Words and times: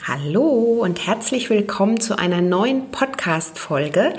Hallo 0.00 0.80
und 0.82 1.06
herzlich 1.06 1.48
willkommen 1.48 2.00
zu 2.00 2.18
einer 2.18 2.40
neuen 2.40 2.90
Podcast-Folge. 2.90 4.14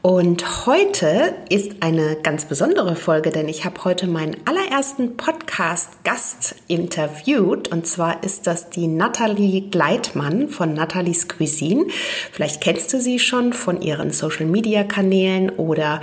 Und 0.00 0.66
heute 0.66 1.34
ist 1.48 1.82
eine 1.82 2.16
ganz 2.22 2.44
besondere 2.44 2.94
Folge, 2.94 3.30
denn 3.30 3.48
ich 3.48 3.64
habe 3.64 3.84
heute 3.84 4.06
meinen 4.06 4.36
allerersten 4.44 5.16
Podcast-Gast 5.16 6.56
interviewt. 6.68 7.68
Und 7.72 7.86
zwar 7.86 8.22
ist 8.22 8.46
das 8.46 8.70
die 8.70 8.86
Nathalie 8.86 9.62
Gleitmann 9.70 10.50
von 10.50 10.74
Nathalies 10.74 11.26
Cuisine. 11.26 11.86
Vielleicht 12.30 12.60
kennst 12.60 12.92
du 12.92 13.00
sie 13.00 13.18
schon 13.18 13.54
von 13.54 13.80
ihren 13.80 14.12
Social-Media-Kanälen 14.12 15.50
oder 15.50 16.00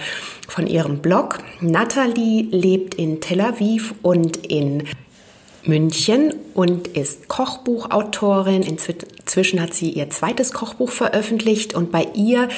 von 0.47 0.67
ihrem 0.67 0.97
Blog. 0.97 1.37
Nathalie 1.61 2.47
lebt 2.49 2.95
in 2.95 3.21
Tel 3.21 3.39
Aviv 3.39 3.93
und 4.01 4.37
in 4.47 4.83
München 5.63 6.33
und 6.53 6.87
ist 6.87 7.27
Kochbuchautorin. 7.27 8.63
Inzwischen 8.63 9.61
hat 9.61 9.73
sie 9.73 9.91
ihr 9.91 10.09
zweites 10.09 10.53
Kochbuch 10.53 10.89
veröffentlicht 10.89 11.75
und 11.75 11.91
bei 11.91 12.07
ihr 12.13 12.49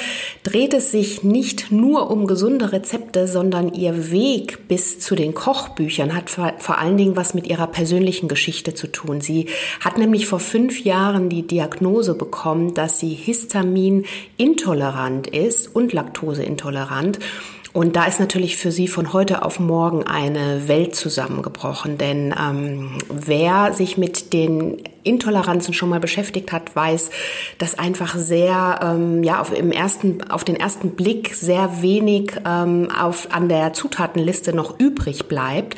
dreht 0.42 0.74
es 0.74 0.90
sich 0.90 1.22
nicht 1.22 1.70
nur 1.70 2.10
um 2.10 2.26
gesunde 2.26 2.72
Rezepte, 2.72 3.28
sondern 3.28 3.72
ihr 3.72 4.10
Weg 4.10 4.68
bis 4.68 5.00
zu 5.00 5.14
den 5.14 5.34
Kochbüchern 5.34 6.14
hat 6.14 6.30
vor 6.30 6.78
allen 6.78 6.96
Dingen 6.96 7.16
was 7.16 7.34
mit 7.34 7.46
ihrer 7.46 7.66
persönlichen 7.66 8.28
Geschichte 8.28 8.74
zu 8.74 8.86
tun. 8.88 9.20
Sie 9.20 9.48
hat 9.80 9.98
nämlich 9.98 10.26
vor 10.26 10.40
fünf 10.40 10.84
Jahren 10.84 11.28
die 11.28 11.46
Diagnose 11.46 12.14
bekommen, 12.14 12.74
dass 12.74 12.98
sie 12.98 13.14
histaminintolerant 13.14 15.26
ist 15.26 15.74
und 15.74 15.92
laktoseintolerant 15.92 17.18
und 17.74 17.96
da 17.96 18.04
ist 18.04 18.20
natürlich 18.20 18.56
für 18.56 18.70
sie 18.70 18.86
von 18.86 19.12
heute 19.12 19.44
auf 19.44 19.58
morgen 19.58 20.04
eine 20.04 20.68
Welt 20.68 20.94
zusammengebrochen. 20.94 21.98
Denn 21.98 22.32
ähm, 22.40 22.98
wer 23.08 23.72
sich 23.72 23.98
mit 23.98 24.32
den 24.32 24.80
Intoleranzen 25.02 25.74
schon 25.74 25.88
mal 25.88 25.98
beschäftigt 25.98 26.52
hat, 26.52 26.76
weiß, 26.76 27.10
dass 27.58 27.76
einfach 27.76 28.14
sehr, 28.14 28.78
ähm, 28.80 29.24
ja, 29.24 29.40
auf, 29.40 29.52
im 29.52 29.72
ersten, 29.72 30.22
auf 30.30 30.44
den 30.44 30.54
ersten 30.54 30.90
Blick 30.90 31.34
sehr 31.34 31.82
wenig 31.82 32.34
ähm, 32.46 32.92
auf, 32.96 33.34
an 33.34 33.48
der 33.48 33.72
Zutatenliste 33.72 34.54
noch 34.54 34.78
übrig 34.78 35.26
bleibt. 35.26 35.76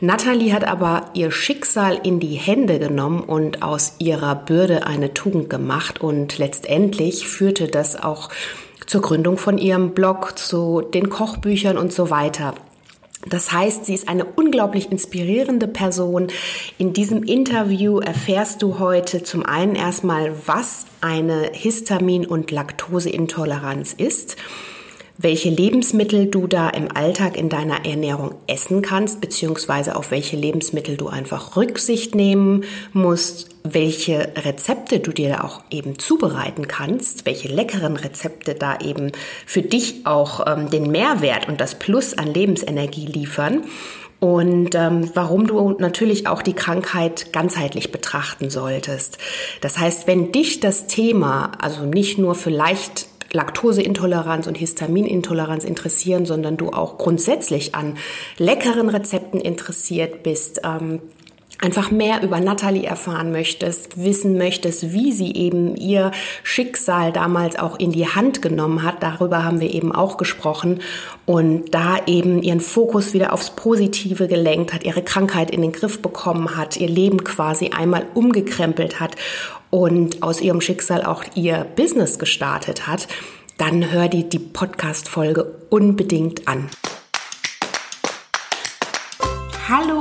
Natalie 0.00 0.52
hat 0.52 0.64
aber 0.64 1.10
ihr 1.14 1.30
Schicksal 1.30 2.00
in 2.02 2.18
die 2.18 2.34
Hände 2.34 2.80
genommen 2.80 3.22
und 3.22 3.62
aus 3.62 3.94
ihrer 4.00 4.34
Bürde 4.34 4.84
eine 4.84 5.14
Tugend 5.14 5.48
gemacht 5.48 6.00
und 6.00 6.38
letztendlich 6.38 7.28
führte 7.28 7.68
das 7.68 7.94
auch 7.94 8.30
zur 8.86 9.02
Gründung 9.02 9.38
von 9.38 9.58
ihrem 9.58 9.90
Blog, 9.90 10.38
zu 10.38 10.80
den 10.80 11.10
Kochbüchern 11.10 11.76
und 11.76 11.92
so 11.92 12.10
weiter. 12.10 12.54
Das 13.28 13.50
heißt, 13.50 13.86
sie 13.86 13.94
ist 13.94 14.08
eine 14.08 14.24
unglaublich 14.24 14.92
inspirierende 14.92 15.66
Person. 15.66 16.28
In 16.78 16.92
diesem 16.92 17.24
Interview 17.24 17.98
erfährst 17.98 18.62
du 18.62 18.78
heute 18.78 19.24
zum 19.24 19.44
einen 19.44 19.74
erstmal, 19.74 20.32
was 20.46 20.86
eine 21.00 21.50
Histamin- 21.52 22.26
und 22.26 22.50
Laktoseintoleranz 22.52 23.94
ist 23.94 24.36
welche 25.18 25.50
Lebensmittel 25.50 26.26
du 26.26 26.46
da 26.46 26.68
im 26.68 26.94
Alltag 26.94 27.36
in 27.36 27.48
deiner 27.48 27.84
Ernährung 27.86 28.34
essen 28.46 28.82
kannst, 28.82 29.20
beziehungsweise 29.20 29.96
auf 29.96 30.10
welche 30.10 30.36
Lebensmittel 30.36 30.96
du 30.96 31.08
einfach 31.08 31.56
Rücksicht 31.56 32.14
nehmen 32.14 32.64
musst, 32.92 33.48
welche 33.62 34.32
Rezepte 34.36 35.00
du 35.00 35.12
dir 35.12 35.44
auch 35.44 35.62
eben 35.70 35.98
zubereiten 35.98 36.68
kannst, 36.68 37.26
welche 37.26 37.48
leckeren 37.48 37.96
Rezepte 37.96 38.54
da 38.54 38.78
eben 38.78 39.12
für 39.46 39.62
dich 39.62 40.06
auch 40.06 40.46
ähm, 40.46 40.70
den 40.70 40.90
Mehrwert 40.90 41.48
und 41.48 41.60
das 41.60 41.78
Plus 41.78 42.16
an 42.16 42.32
Lebensenergie 42.32 43.06
liefern 43.06 43.62
und 44.18 44.74
ähm, 44.74 45.10
warum 45.14 45.46
du 45.46 45.72
natürlich 45.78 46.26
auch 46.26 46.42
die 46.42 46.54
Krankheit 46.54 47.32
ganzheitlich 47.32 47.92
betrachten 47.92 48.50
solltest. 48.50 49.18
Das 49.60 49.78
heißt, 49.78 50.06
wenn 50.06 50.32
dich 50.32 50.60
das 50.60 50.86
Thema, 50.86 51.52
also 51.60 51.84
nicht 51.84 52.18
nur 52.18 52.34
vielleicht 52.34 53.08
Laktoseintoleranz 53.32 54.46
und 54.46 54.56
Histaminintoleranz 54.56 55.64
interessieren, 55.64 56.26
sondern 56.26 56.56
du 56.56 56.70
auch 56.70 56.98
grundsätzlich 56.98 57.74
an 57.74 57.96
leckeren 58.38 58.88
Rezepten 58.88 59.40
interessiert 59.40 60.22
bist, 60.22 60.60
ähm, 60.64 61.00
einfach 61.60 61.90
mehr 61.90 62.22
über 62.22 62.40
Natalie 62.40 62.84
erfahren 62.84 63.32
möchtest, 63.32 64.02
wissen 64.02 64.36
möchtest, 64.36 64.92
wie 64.92 65.12
sie 65.12 65.32
eben 65.32 65.74
ihr 65.76 66.10
Schicksal 66.42 67.12
damals 67.12 67.58
auch 67.58 67.78
in 67.78 67.92
die 67.92 68.06
Hand 68.06 68.42
genommen 68.42 68.82
hat, 68.82 69.02
darüber 69.02 69.44
haben 69.44 69.60
wir 69.60 69.72
eben 69.72 69.92
auch 69.92 70.16
gesprochen 70.16 70.80
und 71.24 71.74
da 71.74 71.98
eben 72.06 72.42
ihren 72.42 72.60
Fokus 72.60 73.14
wieder 73.14 73.32
aufs 73.32 73.50
Positive 73.50 74.28
gelenkt 74.28 74.74
hat, 74.74 74.84
ihre 74.84 75.02
Krankheit 75.02 75.50
in 75.50 75.62
den 75.62 75.72
Griff 75.72 76.02
bekommen 76.02 76.56
hat, 76.56 76.76
ihr 76.76 76.88
Leben 76.88 77.24
quasi 77.24 77.70
einmal 77.70 78.06
umgekrempelt 78.14 79.00
hat 79.00 79.16
und 79.70 80.22
aus 80.22 80.40
ihrem 80.40 80.60
Schicksal 80.60 81.04
auch 81.04 81.24
ihr 81.34 81.66
Business 81.76 82.18
gestartet 82.18 82.86
hat, 82.86 83.08
dann 83.58 83.90
hör 83.90 84.08
dir 84.08 84.24
die 84.24 84.38
Podcast-Folge 84.38 85.54
unbedingt 85.70 86.46
an. 86.46 86.68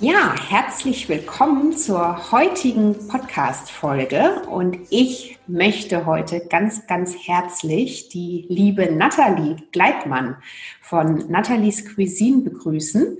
Ja, 0.00 0.34
herzlich 0.48 1.08
willkommen 1.08 1.76
zur 1.76 2.32
heutigen 2.32 3.06
Podcast-Folge. 3.06 4.42
Und 4.50 4.78
ich 4.90 5.38
möchte 5.46 6.04
heute 6.04 6.40
ganz, 6.46 6.88
ganz 6.88 7.14
herzlich 7.14 8.08
die 8.08 8.46
liebe 8.48 8.92
Nathalie 8.92 9.56
Gleitmann 9.70 10.36
von 10.80 11.30
Nathalies 11.30 11.94
Cuisine 11.94 12.42
begrüßen. 12.42 13.18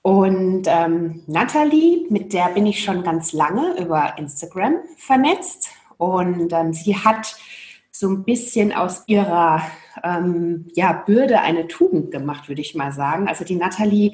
Und 0.00 0.62
ähm, 0.66 1.24
Nathalie, 1.26 2.06
mit 2.08 2.32
der 2.32 2.48
bin 2.48 2.64
ich 2.64 2.82
schon 2.82 3.02
ganz 3.02 3.34
lange 3.34 3.78
über 3.78 4.14
Instagram 4.16 4.76
vernetzt 4.96 5.68
und 5.98 6.52
ähm, 6.52 6.72
sie 6.72 6.96
hat 6.96 7.36
so 7.90 8.08
ein 8.08 8.24
bisschen 8.24 8.72
aus 8.72 9.02
ihrer 9.06 9.60
ähm, 10.04 10.68
ja, 10.74 10.92
Bürde 10.92 11.40
eine 11.40 11.66
Tugend 11.66 12.10
gemacht, 12.12 12.48
würde 12.48 12.60
ich 12.60 12.74
mal 12.74 12.92
sagen. 12.92 13.28
Also 13.28 13.44
die 13.44 13.56
Nathalie, 13.56 14.12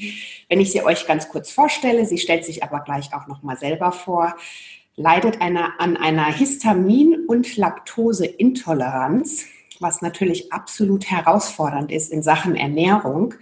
wenn 0.48 0.60
ich 0.60 0.72
sie 0.72 0.82
euch 0.82 1.06
ganz 1.06 1.28
kurz 1.28 1.50
vorstelle, 1.50 2.06
sie 2.06 2.18
stellt 2.18 2.44
sich 2.44 2.64
aber 2.64 2.80
gleich 2.80 3.12
auch 3.14 3.26
noch 3.26 3.42
mal 3.42 3.58
selber 3.58 3.92
vor, 3.92 4.34
leidet 4.96 5.40
einer, 5.42 5.74
an 5.78 5.96
einer 5.96 6.26
Histamin- 6.26 7.26
und 7.26 7.56
Laktoseintoleranz, 7.56 9.44
was 9.80 10.00
natürlich 10.02 10.52
absolut 10.52 11.10
herausfordernd 11.10 11.92
ist 11.92 12.10
in 12.10 12.22
Sachen 12.22 12.56
Ernährung 12.56 13.34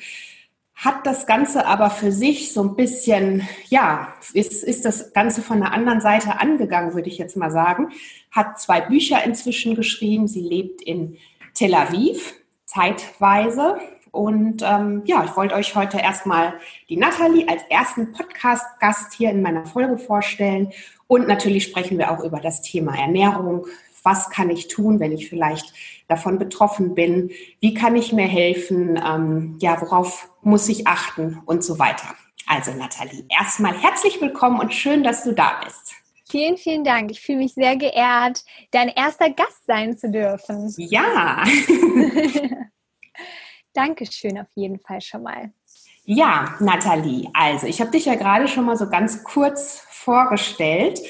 hat 0.82 1.06
das 1.06 1.26
Ganze 1.26 1.64
aber 1.64 1.90
für 1.90 2.10
sich 2.10 2.52
so 2.52 2.60
ein 2.64 2.74
bisschen, 2.74 3.46
ja, 3.68 4.14
ist, 4.32 4.64
ist 4.64 4.84
das 4.84 5.12
Ganze 5.12 5.40
von 5.40 5.60
der 5.60 5.72
anderen 5.72 6.00
Seite 6.00 6.40
angegangen, 6.40 6.94
würde 6.94 7.08
ich 7.08 7.18
jetzt 7.18 7.36
mal 7.36 7.52
sagen. 7.52 7.90
Hat 8.32 8.60
zwei 8.60 8.80
Bücher 8.80 9.22
inzwischen 9.24 9.76
geschrieben. 9.76 10.26
Sie 10.26 10.40
lebt 10.40 10.82
in 10.82 11.18
Tel 11.54 11.74
Aviv, 11.74 12.34
zeitweise. 12.64 13.78
Und 14.10 14.62
ähm, 14.62 15.02
ja, 15.04 15.24
ich 15.24 15.36
wollte 15.36 15.54
euch 15.54 15.76
heute 15.76 15.98
erstmal 15.98 16.54
die 16.88 16.96
Nathalie 16.96 17.48
als 17.48 17.62
ersten 17.70 18.10
Podcast-Gast 18.10 19.12
hier 19.14 19.30
in 19.30 19.40
meiner 19.40 19.64
Folge 19.66 19.98
vorstellen. 19.98 20.72
Und 21.06 21.28
natürlich 21.28 21.62
sprechen 21.62 21.96
wir 21.96 22.10
auch 22.10 22.24
über 22.24 22.40
das 22.40 22.60
Thema 22.60 22.98
Ernährung. 22.98 23.66
Was 24.02 24.30
kann 24.30 24.50
ich 24.50 24.68
tun, 24.68 25.00
wenn 25.00 25.12
ich 25.12 25.28
vielleicht 25.28 25.72
davon 26.08 26.38
betroffen 26.38 26.94
bin? 26.94 27.30
Wie 27.60 27.74
kann 27.74 27.96
ich 27.96 28.12
mir 28.12 28.26
helfen? 28.26 29.00
Ähm, 29.04 29.58
ja, 29.60 29.80
worauf 29.80 30.28
muss 30.42 30.68
ich 30.68 30.86
achten 30.86 31.40
und 31.46 31.62
so 31.62 31.78
weiter. 31.78 32.14
Also 32.46 32.72
Nathalie, 32.72 33.24
erstmal 33.28 33.80
herzlich 33.80 34.20
willkommen 34.20 34.60
und 34.60 34.74
schön, 34.74 35.04
dass 35.04 35.24
du 35.24 35.32
da 35.32 35.60
bist. 35.64 35.94
Vielen, 36.28 36.56
vielen 36.56 36.82
Dank. 36.82 37.10
Ich 37.10 37.20
fühle 37.20 37.38
mich 37.38 37.54
sehr 37.54 37.76
geehrt, 37.76 38.44
dein 38.70 38.88
erster 38.88 39.30
Gast 39.30 39.66
sein 39.66 39.96
zu 39.96 40.10
dürfen. 40.10 40.72
Ja. 40.78 41.44
Dankeschön 43.74 44.38
auf 44.38 44.48
jeden 44.54 44.80
Fall 44.80 45.00
schon 45.00 45.22
mal. 45.22 45.52
Ja, 46.04 46.56
Nathalie, 46.58 47.28
also 47.32 47.66
ich 47.66 47.80
habe 47.80 47.90
dich 47.90 48.06
ja 48.06 48.16
gerade 48.16 48.48
schon 48.48 48.64
mal 48.64 48.76
so 48.76 48.88
ganz 48.88 49.22
kurz 49.22 49.84
vorgestellt. 49.88 51.00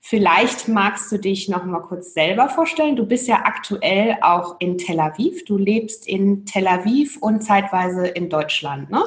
Vielleicht 0.00 0.66
magst 0.66 1.12
du 1.12 1.18
dich 1.18 1.48
noch 1.48 1.64
mal 1.64 1.80
kurz 1.80 2.14
selber 2.14 2.48
vorstellen. 2.48 2.96
Du 2.96 3.06
bist 3.06 3.28
ja 3.28 3.42
aktuell 3.44 4.16
auch 4.22 4.56
in 4.58 4.78
Tel 4.78 4.98
Aviv. 4.98 5.44
Du 5.44 5.58
lebst 5.58 6.08
in 6.08 6.46
Tel 6.46 6.66
Aviv 6.66 7.18
und 7.20 7.42
zeitweise 7.42 8.06
in 8.06 8.30
Deutschland, 8.30 8.90
ne? 8.90 9.02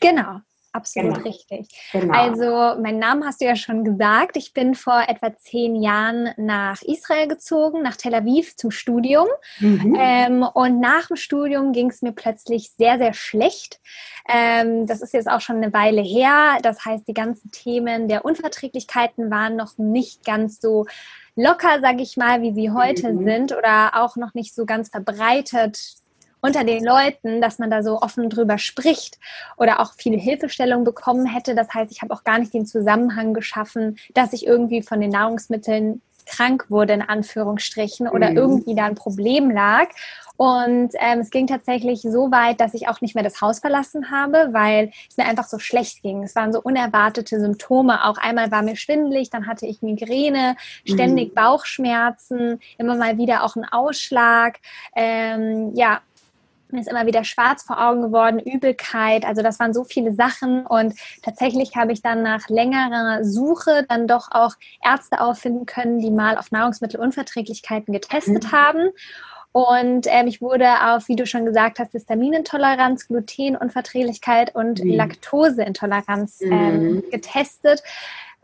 Genau. 0.00 0.40
Absolut 0.74 1.14
genau. 1.14 1.28
richtig. 1.28 1.68
Genau. 1.92 2.12
Also, 2.12 2.82
mein 2.82 2.98
Name 2.98 3.24
hast 3.24 3.40
du 3.40 3.44
ja 3.44 3.54
schon 3.54 3.84
gesagt. 3.84 4.36
Ich 4.36 4.52
bin 4.52 4.74
vor 4.74 5.04
etwa 5.06 5.32
zehn 5.36 5.80
Jahren 5.80 6.30
nach 6.36 6.82
Israel 6.82 7.28
gezogen, 7.28 7.80
nach 7.80 7.94
Tel 7.94 8.12
Aviv 8.12 8.56
zum 8.56 8.72
Studium. 8.72 9.28
Mhm. 9.60 9.96
Ähm, 9.96 10.42
und 10.42 10.80
nach 10.80 11.06
dem 11.06 11.16
Studium 11.16 11.72
ging 11.72 11.90
es 11.90 12.02
mir 12.02 12.10
plötzlich 12.10 12.72
sehr, 12.76 12.98
sehr 12.98 13.14
schlecht. 13.14 13.80
Ähm, 14.28 14.88
das 14.88 15.00
ist 15.00 15.14
jetzt 15.14 15.30
auch 15.30 15.40
schon 15.40 15.58
eine 15.58 15.72
Weile 15.72 16.02
her. 16.02 16.58
Das 16.60 16.84
heißt, 16.84 17.06
die 17.06 17.14
ganzen 17.14 17.52
Themen 17.52 18.08
der 18.08 18.24
Unverträglichkeiten 18.24 19.30
waren 19.30 19.54
noch 19.54 19.78
nicht 19.78 20.24
ganz 20.24 20.60
so 20.60 20.86
locker, 21.36 21.80
sage 21.82 22.02
ich 22.02 22.16
mal, 22.16 22.42
wie 22.42 22.52
sie 22.52 22.72
heute 22.72 23.12
mhm. 23.12 23.24
sind 23.24 23.52
oder 23.56 23.92
auch 23.94 24.16
noch 24.16 24.34
nicht 24.34 24.56
so 24.56 24.66
ganz 24.66 24.88
verbreitet 24.88 25.78
unter 26.44 26.62
den 26.62 26.84
Leuten, 26.84 27.40
dass 27.40 27.58
man 27.58 27.70
da 27.70 27.82
so 27.82 28.02
offen 28.02 28.28
drüber 28.28 28.58
spricht 28.58 29.18
oder 29.56 29.80
auch 29.80 29.94
viele 29.96 30.18
Hilfestellung 30.18 30.84
bekommen 30.84 31.24
hätte. 31.24 31.54
Das 31.54 31.72
heißt, 31.72 31.90
ich 31.90 32.02
habe 32.02 32.12
auch 32.12 32.22
gar 32.22 32.38
nicht 32.38 32.52
den 32.52 32.66
Zusammenhang 32.66 33.32
geschaffen, 33.32 33.96
dass 34.12 34.34
ich 34.34 34.46
irgendwie 34.46 34.82
von 34.82 35.00
den 35.00 35.10
Nahrungsmitteln 35.10 36.02
krank 36.26 36.66
wurde, 36.68 36.92
in 36.92 37.02
Anführungsstrichen, 37.02 38.08
oder 38.08 38.30
mhm. 38.30 38.36
irgendwie 38.36 38.74
da 38.74 38.84
ein 38.84 38.94
Problem 38.94 39.50
lag. 39.50 39.88
Und 40.36 40.90
ähm, 40.98 41.20
es 41.20 41.30
ging 41.30 41.46
tatsächlich 41.46 42.02
so 42.02 42.30
weit, 42.30 42.60
dass 42.60 42.74
ich 42.74 42.88
auch 42.88 43.00
nicht 43.00 43.14
mehr 43.14 43.22
das 43.22 43.40
Haus 43.40 43.60
verlassen 43.60 44.10
habe, 44.10 44.48
weil 44.50 44.90
es 45.08 45.16
mir 45.16 45.26
einfach 45.26 45.46
so 45.46 45.58
schlecht 45.58 46.02
ging. 46.02 46.24
Es 46.24 46.34
waren 46.34 46.52
so 46.52 46.60
unerwartete 46.60 47.38
Symptome. 47.40 48.04
Auch 48.04 48.18
einmal 48.18 48.50
war 48.50 48.62
mir 48.62 48.76
schwindelig, 48.76 49.30
dann 49.30 49.46
hatte 49.46 49.66
ich 49.66 49.80
Migräne, 49.80 50.56
ständig 50.84 51.30
mhm. 51.30 51.34
Bauchschmerzen, 51.34 52.60
immer 52.78 52.96
mal 52.96 53.16
wieder 53.16 53.44
auch 53.44 53.54
ein 53.54 53.64
Ausschlag. 53.64 54.58
Ähm, 54.96 55.72
ja, 55.74 56.00
mir 56.74 56.80
ist 56.80 56.90
immer 56.90 57.06
wieder 57.06 57.24
schwarz 57.24 57.62
vor 57.62 57.80
Augen 57.80 58.02
geworden, 58.02 58.38
Übelkeit. 58.38 59.24
Also 59.24 59.42
das 59.42 59.58
waren 59.58 59.72
so 59.72 59.84
viele 59.84 60.12
Sachen. 60.12 60.66
Und 60.66 60.94
tatsächlich 61.22 61.76
habe 61.76 61.92
ich 61.92 62.02
dann 62.02 62.22
nach 62.22 62.48
längerer 62.48 63.24
Suche 63.24 63.86
dann 63.88 64.06
doch 64.06 64.30
auch 64.30 64.54
Ärzte 64.84 65.20
auffinden 65.20 65.66
können, 65.66 65.98
die 65.98 66.10
mal 66.10 66.36
auf 66.36 66.50
Nahrungsmittelunverträglichkeiten 66.50 67.92
getestet 67.94 68.44
mhm. 68.44 68.52
haben. 68.52 68.90
Und 69.52 70.08
ähm, 70.08 70.26
ich 70.26 70.42
wurde 70.42 70.66
auf, 70.88 71.06
wie 71.06 71.14
du 71.14 71.26
schon 71.26 71.46
gesagt 71.46 71.78
hast, 71.78 71.92
Histaminintoleranz, 71.92 73.06
Glutenunverträglichkeit 73.06 74.52
und 74.52 74.82
mhm. 74.82 74.94
Laktoseintoleranz 74.94 76.40
ähm, 76.42 76.94
mhm. 76.94 77.04
getestet. 77.12 77.80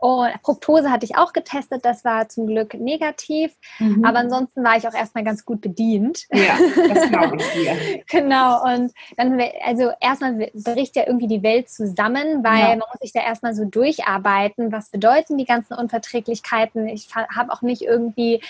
Und 0.01 0.31
Fructose 0.43 0.89
hatte 0.89 1.05
ich 1.05 1.15
auch 1.15 1.31
getestet, 1.31 1.85
das 1.85 2.03
war 2.03 2.27
zum 2.27 2.47
Glück 2.47 2.73
negativ. 2.73 3.53
Mhm. 3.77 4.03
Aber 4.03 4.17
ansonsten 4.17 4.63
war 4.63 4.75
ich 4.75 4.87
auch 4.87 4.95
erstmal 4.95 5.23
ganz 5.23 5.45
gut 5.45 5.61
bedient. 5.61 6.25
Ja, 6.33 6.57
das 6.91 7.09
glaube 7.09 7.37
ich 7.37 7.47
dir. 7.51 8.01
genau. 8.09 8.63
Und 8.63 8.91
dann, 9.15 9.39
also 9.63 9.91
erstmal 10.01 10.49
bricht 10.55 10.95
ja 10.95 11.03
irgendwie 11.05 11.27
die 11.27 11.43
Welt 11.43 11.69
zusammen, 11.69 12.43
weil 12.43 12.61
ja. 12.61 12.69
man 12.69 12.79
muss 12.79 12.99
sich 12.99 13.13
da 13.13 13.21
erstmal 13.21 13.53
so 13.53 13.63
durcharbeiten. 13.63 14.71
Was 14.71 14.89
bedeuten 14.89 15.37
die 15.37 15.45
ganzen 15.45 15.75
Unverträglichkeiten? 15.75 16.87
Ich 16.87 17.09
habe 17.13 17.53
auch 17.53 17.61
nicht 17.61 17.83
irgendwie 17.83 18.41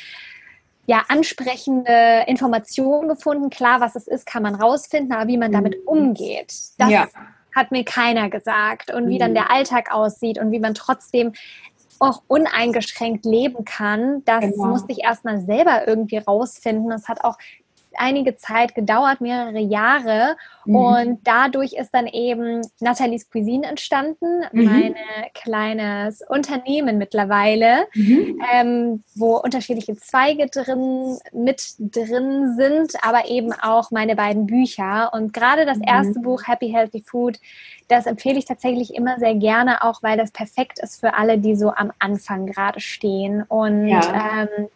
ja, 0.86 1.04
ansprechende 1.10 2.24
Informationen 2.28 3.10
gefunden. 3.10 3.50
Klar, 3.50 3.82
was 3.82 3.98
es 3.98 4.08
ist, 4.08 4.26
kann 4.26 4.44
man 4.44 4.56
rausfinden, 4.56 5.12
aber 5.12 5.28
wie 5.28 5.38
man 5.38 5.52
damit 5.52 5.82
mhm. 5.82 5.88
umgeht, 5.88 6.54
das 6.78 6.90
ja 6.90 7.10
hat 7.56 7.72
mir 7.72 7.84
keiner 7.84 8.30
gesagt. 8.30 8.94
Und 8.94 9.08
wie 9.08 9.18
dann 9.18 9.32
mhm. 9.32 9.36
der 9.36 9.52
Alltag 9.52 9.94
aussieht 9.94 10.40
und 10.40 10.52
wie 10.52 10.60
man 10.60 10.74
trotzdem 10.74 11.34
auch 12.00 12.24
uneingeschränkt 12.28 13.26
leben 13.26 13.64
kann, 13.64 14.24
das 14.26 14.42
genau. 14.42 14.68
musste 14.68 14.92
ich 14.92 15.04
erstmal 15.04 15.40
selber 15.42 15.88
irgendwie 15.88 16.18
rausfinden. 16.18 16.90
Das 16.90 17.08
hat 17.08 17.24
auch 17.24 17.38
einige 17.98 18.36
Zeit 18.36 18.76
gedauert, 18.76 19.22
mehrere 19.22 19.60
Jahre. 19.60 20.36
Mhm. 20.66 20.76
Und 20.76 21.20
dadurch 21.24 21.74
ist 21.74 21.92
dann 21.94 22.08
eben 22.08 22.62
Nathalies 22.80 23.30
Cuisine 23.30 23.68
entstanden, 23.68 24.44
mhm. 24.52 24.66
mein 24.66 24.96
kleines 25.34 26.22
Unternehmen 26.28 26.98
mittlerweile, 26.98 27.88
mhm. 27.94 28.42
ähm, 28.54 29.04
wo 29.16 29.38
unterschiedliche 29.38 29.96
Zweige 29.96 30.48
drin, 30.48 31.18
mit 31.34 31.76
drin 31.80 32.56
sind, 32.58 32.94
aber 33.04 33.28
eben 33.30 33.54
auch 33.54 33.92
meine 33.92 34.16
beiden 34.16 34.46
Bücher. 34.46 35.12
Und 35.14 35.34
gerade 35.34 35.66
das 35.66 35.78
mhm. 35.78 35.86
erste 35.88 36.20
Buch, 36.20 36.48
Happy 36.48 36.70
Healthy 36.70 37.04
Food, 37.06 37.40
das 37.88 38.06
empfehle 38.06 38.40
ich 38.40 38.46
tatsächlich 38.46 38.96
immer 38.96 39.20
sehr 39.20 39.36
gerne, 39.36 39.84
auch 39.84 40.02
weil 40.02 40.18
das 40.18 40.32
perfekt 40.32 40.80
ist 40.80 41.00
für 41.00 41.14
alle, 41.14 41.38
die 41.38 41.56
so 41.56 41.72
am 41.72 41.92
Anfang 42.00 42.46
gerade 42.46 42.80
stehen. 42.80 43.44
Und 43.44 43.88
ja. 43.88 44.02
ähm, 44.44 44.68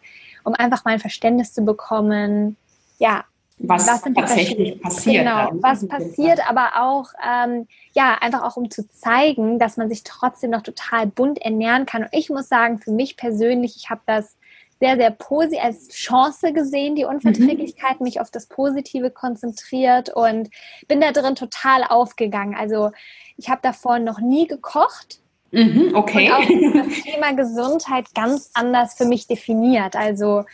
um 0.44 0.54
einfach 0.54 0.84
mal 0.84 0.92
ein 0.92 1.00
Verständnis 1.00 1.52
zu 1.52 1.64
bekommen, 1.64 2.56
ja, 2.98 3.24
was, 3.58 3.86
was 3.86 4.02
tatsächlich 4.02 4.80
passiert. 4.82 5.24
Genau, 5.24 5.46
dann. 5.46 5.62
was 5.62 5.88
passiert, 5.88 6.40
aber 6.48 6.72
auch, 6.76 7.08
ähm, 7.26 7.66
ja, 7.94 8.18
einfach 8.20 8.42
auch 8.42 8.56
um 8.56 8.70
zu 8.70 8.86
zeigen, 8.88 9.58
dass 9.58 9.78
man 9.78 9.88
sich 9.88 10.04
trotzdem 10.04 10.50
noch 10.50 10.62
total 10.62 11.06
bunt 11.06 11.38
ernähren 11.38 11.86
kann. 11.86 12.02
Und 12.02 12.10
ich 12.12 12.28
muss 12.28 12.48
sagen, 12.48 12.78
für 12.78 12.90
mich 12.90 13.16
persönlich, 13.16 13.76
ich 13.76 13.88
habe 13.88 14.02
das 14.04 14.36
sehr, 14.78 14.96
sehr 14.96 15.10
positiv 15.10 15.64
als 15.64 15.88
Chance 15.88 16.52
gesehen, 16.52 16.96
die 16.96 17.06
Unverträglichkeit, 17.06 17.98
mhm. 17.98 18.04
mich 18.04 18.20
auf 18.20 18.30
das 18.30 18.46
Positive 18.46 19.10
konzentriert 19.10 20.10
und 20.10 20.50
bin 20.86 21.00
da 21.00 21.12
drin 21.12 21.34
total 21.34 21.82
aufgegangen. 21.84 22.54
Also 22.54 22.90
ich 23.38 23.48
habe 23.48 23.60
davor 23.62 23.98
noch 23.98 24.20
nie 24.20 24.46
gekocht. 24.46 25.20
Mhm, 25.52 25.92
okay. 25.94 26.30
Und 26.30 26.34
auch 26.34 26.88
das 26.88 27.02
Thema 27.02 27.32
Gesundheit 27.32 28.14
ganz 28.14 28.50
anders 28.52 28.94
für 28.94 29.06
mich 29.06 29.26
definiert. 29.26 29.96
Also 29.96 30.44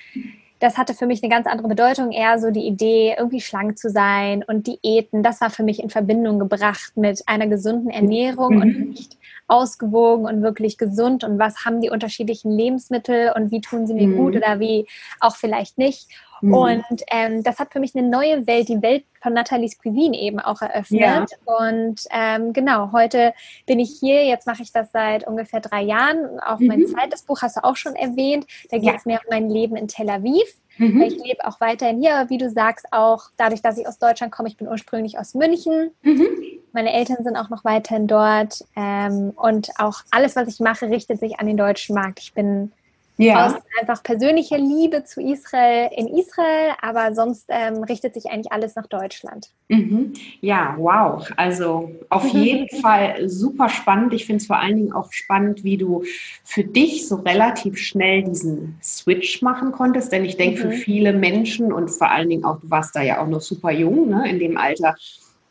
das 0.62 0.78
hatte 0.78 0.94
für 0.94 1.06
mich 1.06 1.22
eine 1.22 1.30
ganz 1.30 1.48
andere 1.48 1.66
Bedeutung, 1.66 2.12
eher 2.12 2.38
so 2.38 2.52
die 2.52 2.66
Idee, 2.66 3.16
irgendwie 3.18 3.40
schlank 3.40 3.78
zu 3.78 3.90
sein 3.90 4.44
und 4.46 4.68
Diäten. 4.68 5.24
Das 5.24 5.40
war 5.40 5.50
für 5.50 5.64
mich 5.64 5.82
in 5.82 5.90
Verbindung 5.90 6.38
gebracht 6.38 6.92
mit 6.96 7.20
einer 7.26 7.48
gesunden 7.48 7.90
Ernährung 7.90 8.54
mhm. 8.54 8.62
und 8.62 8.88
nicht 8.90 9.18
ausgewogen 9.48 10.24
und 10.24 10.42
wirklich 10.42 10.78
gesund 10.78 11.24
und 11.24 11.38
was 11.38 11.64
haben 11.64 11.80
die 11.80 11.90
unterschiedlichen 11.90 12.50
Lebensmittel 12.52 13.32
und 13.34 13.50
wie 13.50 13.60
tun 13.60 13.86
sie 13.86 13.94
mir 13.94 14.08
mhm. 14.08 14.16
gut 14.16 14.36
oder 14.36 14.60
wie 14.60 14.86
auch 15.20 15.36
vielleicht 15.36 15.78
nicht. 15.78 16.08
Mhm. 16.42 16.54
Und 16.54 17.02
ähm, 17.10 17.42
das 17.44 17.58
hat 17.58 17.72
für 17.72 17.80
mich 17.80 17.94
eine 17.94 18.08
neue 18.08 18.46
Welt, 18.46 18.68
die 18.68 18.82
Welt 18.82 19.04
von 19.22 19.32
Nathalies 19.32 19.78
Cuisine 19.78 20.18
eben 20.18 20.40
auch 20.40 20.60
eröffnet. 20.60 21.00
Ja. 21.00 21.26
Und 21.44 22.04
ähm, 22.10 22.52
genau, 22.52 22.90
heute 22.92 23.32
bin 23.66 23.78
ich 23.78 23.96
hier, 23.98 24.24
jetzt 24.26 24.46
mache 24.46 24.62
ich 24.62 24.72
das 24.72 24.90
seit 24.92 25.26
ungefähr 25.26 25.60
drei 25.60 25.82
Jahren. 25.82 26.40
Auch 26.40 26.58
mhm. 26.58 26.66
mein 26.66 26.86
zweites 26.86 27.22
Buch 27.22 27.42
hast 27.42 27.56
du 27.56 27.64
auch 27.64 27.76
schon 27.76 27.94
erwähnt. 27.94 28.46
Da 28.70 28.78
geht 28.78 28.96
es 28.96 29.04
ja. 29.04 29.12
mehr 29.12 29.20
um 29.20 29.30
mein 29.30 29.48
Leben 29.48 29.76
in 29.76 29.86
Tel 29.86 30.10
Aviv. 30.10 30.56
Mhm. 30.78 31.02
Ich 31.02 31.16
lebe 31.16 31.46
auch 31.46 31.60
weiterhin 31.60 32.00
hier, 32.00 32.26
wie 32.28 32.38
du 32.38 32.50
sagst, 32.50 32.86
auch 32.90 33.30
dadurch, 33.36 33.62
dass 33.62 33.78
ich 33.78 33.86
aus 33.86 33.98
Deutschland 33.98 34.32
komme. 34.32 34.48
Ich 34.48 34.56
bin 34.56 34.66
ursprünglich 34.66 35.18
aus 35.18 35.34
München. 35.34 35.92
Mhm. 36.02 36.61
Meine 36.72 36.92
Eltern 36.92 37.22
sind 37.22 37.36
auch 37.36 37.50
noch 37.50 37.64
weiterhin 37.64 38.06
dort. 38.06 38.64
Ähm, 38.76 39.30
und 39.36 39.70
auch 39.78 40.00
alles, 40.10 40.36
was 40.36 40.48
ich 40.48 40.60
mache, 40.60 40.88
richtet 40.88 41.20
sich 41.20 41.38
an 41.38 41.46
den 41.46 41.56
deutschen 41.56 41.94
Markt. 41.94 42.20
Ich 42.20 42.32
bin 42.32 42.72
ja. 43.18 43.46
Aus 43.46 43.54
einfach 43.80 44.02
persönlicher 44.02 44.58
Liebe 44.58 45.04
zu 45.04 45.20
Israel 45.20 45.90
in 45.94 46.08
Israel, 46.08 46.72
aber 46.80 47.14
sonst 47.14 47.44
ähm, 47.48 47.84
richtet 47.84 48.14
sich 48.14 48.26
eigentlich 48.30 48.50
alles 48.50 48.74
nach 48.74 48.86
Deutschland. 48.86 49.50
Mhm. 49.68 50.14
Ja, 50.40 50.74
wow. 50.78 51.28
Also 51.36 51.92
auf 52.08 52.26
jeden 52.32 52.68
Fall 52.80 53.28
super 53.28 53.68
spannend. 53.68 54.14
Ich 54.14 54.24
finde 54.24 54.40
es 54.40 54.46
vor 54.46 54.58
allen 54.58 54.76
Dingen 54.76 54.92
auch 54.92 55.12
spannend, 55.12 55.62
wie 55.62 55.76
du 55.76 56.04
für 56.42 56.64
dich 56.64 57.06
so 57.06 57.16
relativ 57.16 57.78
schnell 57.78 58.24
diesen 58.24 58.78
Switch 58.82 59.42
machen 59.42 59.72
konntest. 59.72 60.10
Denn 60.10 60.24
ich 60.24 60.36
denke, 60.36 60.64
mhm. 60.64 60.70
für 60.70 60.76
viele 60.76 61.12
Menschen 61.12 61.72
und 61.72 61.90
vor 61.90 62.10
allen 62.10 62.30
Dingen 62.30 62.44
auch, 62.44 62.60
du 62.60 62.70
warst 62.70 62.96
da 62.96 63.02
ja 63.02 63.22
auch 63.22 63.28
noch 63.28 63.42
super 63.42 63.70
jung 63.70 64.08
ne, 64.08 64.28
in 64.28 64.38
dem 64.38 64.56
Alter, 64.56 64.96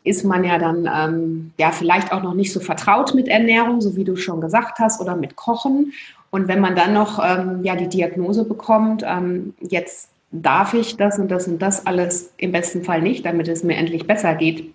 ist 0.04 0.24
man 0.24 0.44
ja 0.44 0.58
dann 0.58 0.88
ähm, 0.92 1.52
ja 1.58 1.70
vielleicht 1.70 2.12
auch 2.12 2.22
noch 2.22 2.34
nicht 2.34 2.52
so 2.52 2.60
vertraut 2.60 3.14
mit 3.14 3.28
Ernährung, 3.28 3.80
so 3.80 3.96
wie 3.96 4.04
du 4.04 4.16
schon 4.16 4.40
gesagt 4.40 4.78
hast, 4.78 5.00
oder 5.00 5.16
mit 5.16 5.36
Kochen. 5.36 5.92
Und 6.30 6.48
wenn 6.48 6.60
man 6.60 6.74
dann 6.74 6.94
noch 6.94 7.20
ähm, 7.22 7.62
ja, 7.62 7.76
die 7.76 7.88
Diagnose 7.88 8.44
bekommt, 8.44 9.04
ähm, 9.06 9.54
jetzt 9.60 10.08
darf 10.32 10.74
ich 10.74 10.96
das 10.96 11.18
und 11.18 11.30
das 11.30 11.46
und 11.46 11.60
das 11.60 11.86
alles 11.86 12.32
im 12.38 12.52
besten 12.52 12.82
Fall 12.82 13.02
nicht, 13.02 13.24
damit 13.24 13.48
es 13.48 13.62
mir 13.62 13.76
endlich 13.76 14.06
besser 14.06 14.34
geht, 14.34 14.74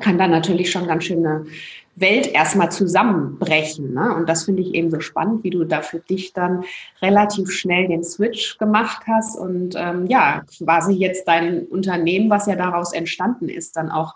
kann 0.00 0.18
dann 0.18 0.30
natürlich 0.30 0.70
schon 0.70 0.86
ganz 0.86 1.04
schön 1.04 1.26
eine 1.26 1.46
Welt 1.96 2.32
erstmal 2.32 2.70
zusammenbrechen. 2.70 3.94
Ne? 3.94 4.14
Und 4.14 4.28
das 4.28 4.44
finde 4.44 4.62
ich 4.62 4.74
eben 4.74 4.90
so 4.90 5.00
spannend, 5.00 5.42
wie 5.44 5.50
du 5.50 5.64
da 5.64 5.82
für 5.82 5.98
dich 5.98 6.32
dann 6.32 6.64
relativ 7.02 7.50
schnell 7.50 7.88
den 7.88 8.04
Switch 8.04 8.58
gemacht 8.58 9.02
hast 9.08 9.36
und 9.36 9.74
ähm, 9.76 10.06
ja, 10.06 10.42
quasi 10.58 10.92
jetzt 10.92 11.26
dein 11.26 11.66
Unternehmen, 11.66 12.30
was 12.30 12.46
ja 12.46 12.54
daraus 12.54 12.92
entstanden 12.92 13.48
ist, 13.48 13.76
dann 13.76 13.90
auch 13.90 14.14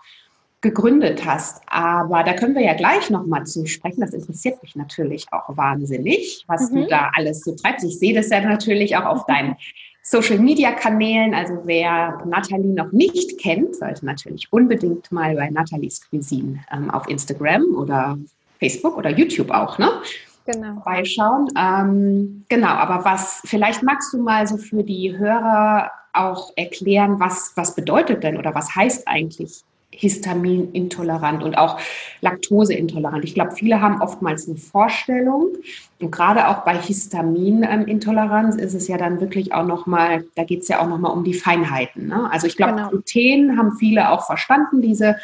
gegründet 0.63 1.23
hast. 1.25 1.61
Aber 1.67 2.23
da 2.23 2.33
können 2.33 2.55
wir 2.55 2.63
ja 2.63 2.73
gleich 2.73 3.11
nochmal 3.11 3.45
zu 3.45 3.67
sprechen. 3.67 4.01
Das 4.01 4.13
interessiert 4.13 4.63
mich 4.63 4.75
natürlich 4.75 5.27
auch 5.31 5.55
wahnsinnig, 5.55 6.43
was 6.47 6.71
mhm. 6.71 6.75
du 6.75 6.87
da 6.87 7.11
alles 7.13 7.41
so 7.41 7.55
treibst. 7.55 7.85
Ich 7.85 7.99
sehe 7.99 8.15
das 8.15 8.29
ja 8.29 8.41
natürlich 8.41 8.97
auch 8.97 9.05
auf 9.05 9.25
deinen 9.27 9.55
Social 10.01 10.39
Media 10.39 10.71
Kanälen. 10.71 11.35
Also 11.35 11.59
wer 11.65 12.23
Nathalie 12.25 12.73
noch 12.73 12.91
nicht 12.91 13.39
kennt, 13.39 13.75
sollte 13.75 14.05
natürlich 14.05 14.47
unbedingt 14.51 15.11
mal 15.11 15.35
bei 15.35 15.49
Nathalies 15.49 16.09
Cuisine 16.09 16.61
ähm, 16.71 16.89
auf 16.89 17.07
Instagram 17.07 17.75
oder 17.75 18.17
Facebook 18.59 18.97
oder 18.97 19.11
YouTube 19.11 19.51
auch, 19.51 19.77
ne? 19.77 19.91
genau. 20.45 20.73
vorbeischauen. 20.75 21.49
Ähm, 21.57 22.45
genau, 22.49 22.69
aber 22.69 23.05
was, 23.05 23.41
vielleicht 23.45 23.83
magst 23.83 24.13
du 24.13 24.21
mal 24.21 24.47
so 24.47 24.57
für 24.57 24.83
die 24.83 25.17
Hörer 25.17 25.91
auch 26.13 26.51
erklären, 26.55 27.19
was, 27.19 27.53
was 27.55 27.75
bedeutet 27.75 28.23
denn 28.23 28.37
oder 28.37 28.53
was 28.55 28.75
heißt 28.75 29.07
eigentlich 29.07 29.63
histaminintolerant 29.97 31.43
und 31.43 31.57
auch 31.57 31.79
laktoseintolerant. 32.21 33.23
Ich 33.23 33.33
glaube, 33.33 33.51
viele 33.51 33.81
haben 33.81 34.01
oftmals 34.01 34.47
eine 34.47 34.57
Vorstellung 34.57 35.49
und 35.99 36.11
gerade 36.11 36.47
auch 36.47 36.65
bei 36.65 36.77
Histaminintoleranz 36.77 38.55
ist 38.55 38.73
es 38.73 38.87
ja 38.87 38.97
dann 38.97 39.21
wirklich 39.21 39.53
auch 39.53 39.65
nochmal, 39.65 40.25
da 40.35 40.43
geht 40.43 40.63
es 40.63 40.67
ja 40.67 40.81
auch 40.81 40.87
nochmal 40.87 41.13
um 41.13 41.23
die 41.23 41.33
Feinheiten. 41.33 42.07
Ne? 42.07 42.29
Also 42.31 42.47
ich 42.47 42.57
glaube, 42.57 42.73
genau. 42.73 42.89
Gluten 42.89 43.57
haben 43.57 43.77
viele 43.77 44.11
auch 44.11 44.25
verstanden, 44.25 44.81
diese 44.81 45.17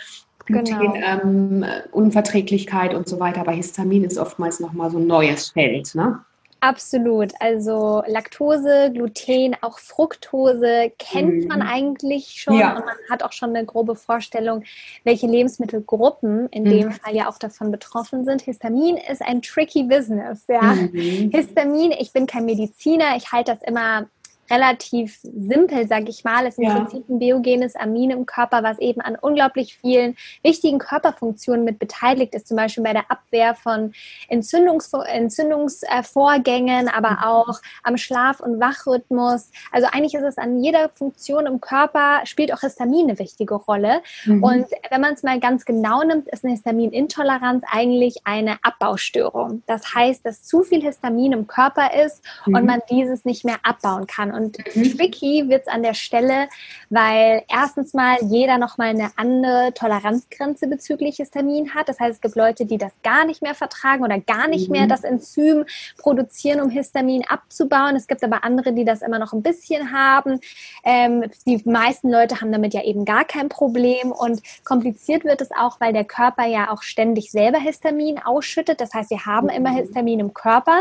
Glutenunverträglichkeit 0.46 2.92
genau. 2.92 2.94
ähm, 2.94 3.00
und 3.00 3.10
so 3.10 3.20
weiter, 3.20 3.42
aber 3.42 3.52
Histamin 3.52 4.04
ist 4.04 4.18
oftmals 4.18 4.60
nochmal 4.60 4.90
so 4.90 4.98
ein 4.98 5.08
neues 5.08 5.50
Feld. 5.50 5.94
Ne? 5.96 6.20
Absolut. 6.62 7.32
Also 7.40 8.04
Laktose, 8.08 8.92
Gluten, 8.94 9.56
auch 9.62 9.80
Fructose 9.80 10.92
kennt 10.98 11.44
mhm. 11.44 11.48
man 11.48 11.62
eigentlich 11.62 12.42
schon 12.42 12.58
ja. 12.58 12.76
und 12.76 12.86
man 12.86 12.96
hat 13.10 13.24
auch 13.24 13.32
schon 13.32 13.56
eine 13.56 13.66
grobe 13.66 13.96
Vorstellung, 13.96 14.64
welche 15.04 15.28
Lebensmittelgruppen 15.28 16.48
in 16.50 16.64
mhm. 16.64 16.70
dem 16.70 16.92
Fall 16.92 17.16
ja 17.16 17.30
auch 17.30 17.38
davon 17.38 17.72
betroffen 17.72 18.26
sind. 18.26 18.42
Histamin 18.42 18.98
ist 18.98 19.22
ein 19.22 19.42
tricky 19.42 19.84
Business. 19.84 20.44
Ja. 20.48 20.62
Mhm. 20.62 21.32
Histamin, 21.32 21.92
ich 21.92 22.12
bin 22.12 22.28
kein 22.28 22.46
Mediziner, 22.46 23.16
ich 23.16 23.32
halte 23.32 23.52
das 23.54 23.62
immer 23.64 24.08
relativ 24.50 25.20
simpel, 25.22 25.88
sage 25.88 26.10
ich 26.10 26.24
mal. 26.24 26.46
Es 26.46 26.54
ist 26.54 26.60
im 26.60 26.64
ja. 26.66 26.76
Prinzip 26.76 27.10
ein 27.10 27.20
biogenes 27.20 27.76
Amin 27.76 28.12
im 28.12 28.26
Körper, 28.26 28.64
was 28.64 28.80
eben 28.80 29.02
an 29.02 29.16
unglaublich 29.20 29.78
vielen 29.78 30.16
wichtigen 30.44 30.80
Körperfunktionen 30.80 31.64
mit 31.66 31.80
beteiligt 31.80 32.34
ist, 32.36 32.48
zum 32.48 32.58
Beispiel 32.58 32.84
bei 32.84 32.94
der 32.94 33.10
Abwehr 33.10 33.56
von 33.56 33.94
Entzündungs 34.28 34.92
Entzündungsvorgängen, 34.94 36.88
aber 36.88 37.12
mhm. 37.12 37.24
auch 37.24 37.62
am 37.84 37.98
Schlaf- 37.98 38.40
und 38.40 38.60
Wachrhythmus. 38.60 39.52
Also 39.72 39.88
eigentlich 39.92 40.14
ist 40.14 40.24
es 40.24 40.38
an 40.38 40.64
jeder 40.64 40.90
Funktion 40.90 41.46
im 41.46 41.62
Körper, 41.62 42.22
spielt 42.26 42.54
auch 42.54 42.62
Histamin 42.62 43.10
eine 43.10 43.20
wichtige 43.20 43.56
Rolle. 43.56 44.02
Mhm. 44.26 44.44
Und 44.44 44.66
wenn 44.90 45.02
man 45.02 45.14
es 45.14 45.24
mal 45.24 45.40
ganz 45.40 45.66
genau 45.66 46.04
nimmt, 46.04 46.28
ist 46.28 46.44
eine 46.44 46.54
Histaminintoleranz 46.54 47.64
eigentlich 47.72 48.18
eine 48.24 48.58
Abbaustörung. 48.64 49.64
Das 49.68 49.94
heißt, 49.94 50.26
dass 50.26 50.44
zu 50.44 50.64
viel 50.64 50.82
Histamin 50.82 51.34
im 51.34 51.48
Körper 51.48 51.94
ist 51.94 52.24
mhm. 52.46 52.56
und 52.56 52.66
man 52.66 52.82
dieses 52.90 53.26
nicht 53.26 53.46
mehr 53.46 53.58
abbauen 53.64 54.08
kann. 54.08 54.32
Und 54.32 54.39
mhm. 54.46 54.98
tricky 54.98 55.46
wird 55.48 55.64
es 55.64 55.68
an 55.68 55.84
der 55.84 55.94
Stelle, 55.94 56.48
weil 56.90 57.44
erstens 57.50 57.94
mal 57.94 58.18
jeder 58.22 58.58
nochmal 58.58 58.90
eine 58.90 59.12
andere 59.16 59.74
Toleranzgrenze 59.74 60.68
bezüglich 60.68 61.18
Histamin 61.18 61.74
hat. 61.74 61.90
Das 61.90 62.00
heißt, 62.00 62.16
es 62.16 62.22
gibt 62.22 62.36
Leute, 62.36 62.66
die 62.66 62.78
das 62.78 62.92
gar 63.04 63.26
nicht 63.26 63.42
mehr 63.42 63.56
vertragen 63.56 64.04
oder 64.04 64.20
gar 64.20 64.48
nicht 64.48 64.70
mhm. 64.70 64.78
mehr 64.78 64.88
das 64.88 65.04
Enzym 65.04 65.66
produzieren, 65.98 66.62
um 66.62 66.70
Histamin 66.70 67.24
abzubauen. 67.28 67.96
Es 67.96 68.08
gibt 68.08 68.24
aber 68.24 68.44
andere, 68.44 68.74
die 68.74 68.86
das 68.86 69.02
immer 69.02 69.20
noch 69.20 69.34
ein 69.34 69.42
bisschen 69.42 69.92
haben. 69.92 70.40
Ähm, 70.84 71.26
die 71.46 71.62
meisten 71.66 72.10
Leute 72.10 72.42
haben 72.42 72.52
damit 72.52 72.74
ja 72.74 72.84
eben 72.84 73.06
gar 73.06 73.26
kein 73.26 73.50
Problem. 73.50 74.12
Und 74.12 74.42
kompliziert 74.64 75.26
wird 75.26 75.42
es 75.42 75.52
auch, 75.52 75.80
weil 75.80 75.94
der 75.94 76.06
Körper 76.06 76.46
ja 76.46 76.72
auch 76.72 76.82
ständig 76.82 77.32
selber 77.32 77.60
Histamin 77.60 78.20
ausschüttet. 78.20 78.82
Das 78.82 78.94
heißt, 78.94 79.10
wir 79.10 79.26
haben 79.26 79.50
immer 79.50 79.72
mhm. 79.72 79.78
Histamin 79.78 80.20
im 80.20 80.34
Körper. 80.34 80.80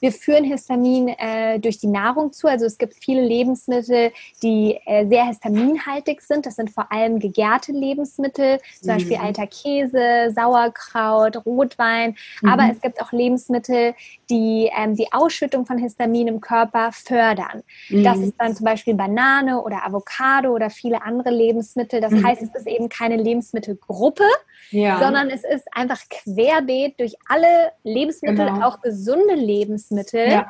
Wir 0.00 0.12
führen 0.12 0.44
Histamin 0.44 1.08
äh, 1.08 1.58
durch 1.60 1.78
die 1.78 1.86
Nahrung 1.86 2.32
zu. 2.32 2.48
Also 2.48 2.66
es 2.66 2.78
gibt 2.78 2.93
viele 3.00 3.22
Lebensmittel, 3.22 4.12
die 4.42 4.78
äh, 4.86 5.06
sehr 5.06 5.26
histaminhaltig 5.26 6.20
sind. 6.22 6.46
Das 6.46 6.56
sind 6.56 6.70
vor 6.70 6.90
allem 6.90 7.18
gegärte 7.18 7.72
Lebensmittel, 7.72 8.60
zum 8.80 8.90
mhm. 8.90 8.96
Beispiel 8.96 9.16
alter 9.16 9.46
Käse, 9.46 10.32
Sauerkraut, 10.34 11.44
Rotwein. 11.46 12.16
Mhm. 12.42 12.48
Aber 12.48 12.70
es 12.70 12.80
gibt 12.80 13.00
auch 13.00 13.12
Lebensmittel, 13.12 13.94
die 14.30 14.70
ähm, 14.76 14.96
die 14.96 15.12
Ausschüttung 15.12 15.66
von 15.66 15.78
Histamin 15.78 16.28
im 16.28 16.40
Körper 16.40 16.90
fördern. 16.92 17.62
Mhm. 17.88 18.04
Das 18.04 18.18
ist 18.18 18.34
dann 18.38 18.54
zum 18.54 18.64
Beispiel 18.64 18.94
Banane 18.94 19.62
oder 19.62 19.84
Avocado 19.84 20.52
oder 20.52 20.70
viele 20.70 21.02
andere 21.02 21.30
Lebensmittel. 21.30 22.00
Das 22.00 22.12
mhm. 22.12 22.26
heißt, 22.26 22.42
es 22.42 22.54
ist 22.54 22.66
eben 22.66 22.88
keine 22.88 23.16
Lebensmittelgruppe, 23.16 24.24
ja. 24.70 24.98
sondern 24.98 25.30
es 25.30 25.44
ist 25.44 25.66
einfach 25.72 26.00
querbeet 26.08 26.98
durch 27.00 27.14
alle 27.28 27.72
Lebensmittel, 27.82 28.46
genau. 28.46 28.68
auch 28.68 28.80
gesunde 28.80 29.34
Lebensmittel. 29.34 30.30
Ja 30.30 30.48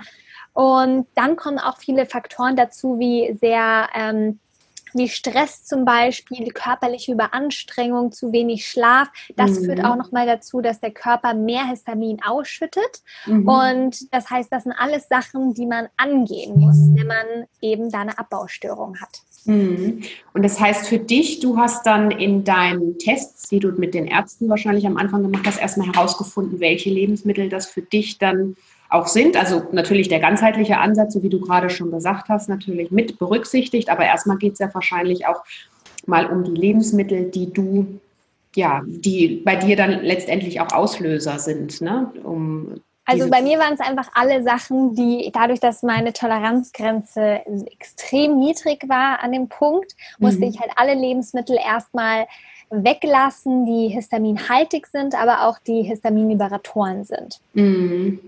und 0.55 1.07
dann 1.15 1.37
kommen 1.37 1.59
auch 1.59 1.77
viele 1.79 2.07
Faktoren 2.07 2.57
dazu, 2.57 2.99
wie 2.99 3.37
sehr 3.41 3.89
ähm, 3.95 4.39
wie 4.95 5.09
Stress 5.09 5.65
zum 5.65 5.85
Beispiel, 5.85 6.47
körperliche 6.53 7.13
Überanstrengung, 7.13 8.13
zu 8.13 8.33
wenig 8.33 8.67
Schlaf. 8.67 9.09
Das 9.37 9.59
mhm. 9.59 9.65
führt 9.65 9.85
auch 9.85 9.97
nochmal 9.97 10.27
dazu, 10.27 10.61
dass 10.61 10.81
der 10.81 10.93
Körper 10.93 11.35
mehr 11.35 11.67
Histamin 11.69 12.23
ausschüttet. 12.25 13.03
Mhm. 13.27 13.49
Und 13.49 14.15
das 14.15 14.31
heißt, 14.31 14.51
das 14.53 14.63
sind 14.63 14.73
alles 14.73 15.09
Sachen, 15.09 15.53
die 15.55 15.67
man 15.67 15.89
angehen 15.97 16.59
muss, 16.59 16.77
wenn 16.95 17.09
man 17.09 17.27
eben 17.61 17.91
da 17.91 18.01
eine 18.01 18.19
Abbaustörung 18.19 18.97
hat. 19.01 19.21
Mhm. 19.47 20.03
Und 20.33 20.43
das 20.43 20.59
heißt 20.59 20.87
für 20.87 20.99
dich, 20.99 21.41
du 21.41 21.59
hast 21.59 21.85
dann 21.87 22.11
in 22.11 22.45
deinen 22.45 22.99
Tests, 22.99 23.49
die 23.49 23.59
du 23.59 23.73
mit 23.73 23.95
den 23.95 24.07
Ärzten 24.07 24.49
wahrscheinlich 24.49 24.87
am 24.87 24.97
Anfang 24.97 25.23
gemacht 25.23 25.47
hast, 25.47 25.61
erstmal 25.61 25.89
herausgefunden, 25.89 26.61
welche 26.61 26.89
Lebensmittel 26.89 27.49
das 27.49 27.67
für 27.67 27.83
dich 27.83 28.19
dann 28.19 28.57
auch 28.95 29.07
sind. 29.09 29.37
Also 29.37 29.63
natürlich 29.73 30.09
der 30.09 30.21
ganzheitliche 30.21 30.79
Ansatz, 30.79 31.15
so 31.15 31.23
wie 31.23 31.29
du 31.29 31.41
gerade 31.41 31.69
schon 31.71 31.91
gesagt 31.91 32.29
hast, 32.29 32.49
natürlich 32.49 32.91
mit 32.91 33.19
berücksichtigt. 33.19 33.91
Aber 33.91 34.05
erstmal 34.05 34.39
geht 34.39 34.55
es 34.55 34.59
ja 34.61 34.73
wahrscheinlich 34.73 35.27
auch 35.27 35.43
mal 36.07 36.27
um 36.27 36.45
die 36.45 36.55
Lebensmittel, 36.55 37.31
die 37.31 37.53
du, 37.53 38.01
ja, 38.55 38.83
die 38.87 39.43
bei 39.45 39.57
dir 39.57 39.77
dann 39.77 40.03
letztendlich 40.03 40.61
auch 40.61 40.73
Auslöser 40.73 41.39
sind, 41.39 41.81
ne? 41.81 42.11
Um 42.23 42.81
also 43.07 43.29
bei 43.29 43.43
mir 43.43 43.59
waren 43.59 43.75
es 43.75 43.81
einfach 43.81 44.09
alle 44.15 44.43
Sachen, 44.43 44.95
die 44.95 45.31
dadurch, 45.31 45.61
dass 45.61 45.83
meine 45.83 46.15
Toleranzgrenze 46.15 47.43
extrem 47.79 48.39
niedrig 48.39 48.89
war 48.89 49.23
an 49.23 49.33
dem 49.33 49.51
Punkt, 49.51 49.95
musste 50.19 50.41
mhm. 50.41 50.45
ich 50.51 50.59
halt 50.59 50.71
alle 50.77 50.95
Lebensmittel 50.95 51.59
erstmal 51.63 52.27
weglassen, 52.71 53.67
die 53.67 53.89
histaminhaltig 53.89 54.87
sind, 54.87 55.15
aber 55.15 55.47
auch 55.47 55.59
die 55.59 55.83
Histaminliberatoren 55.83 57.05
sind. 57.05 57.41
Mhm. 57.53 58.21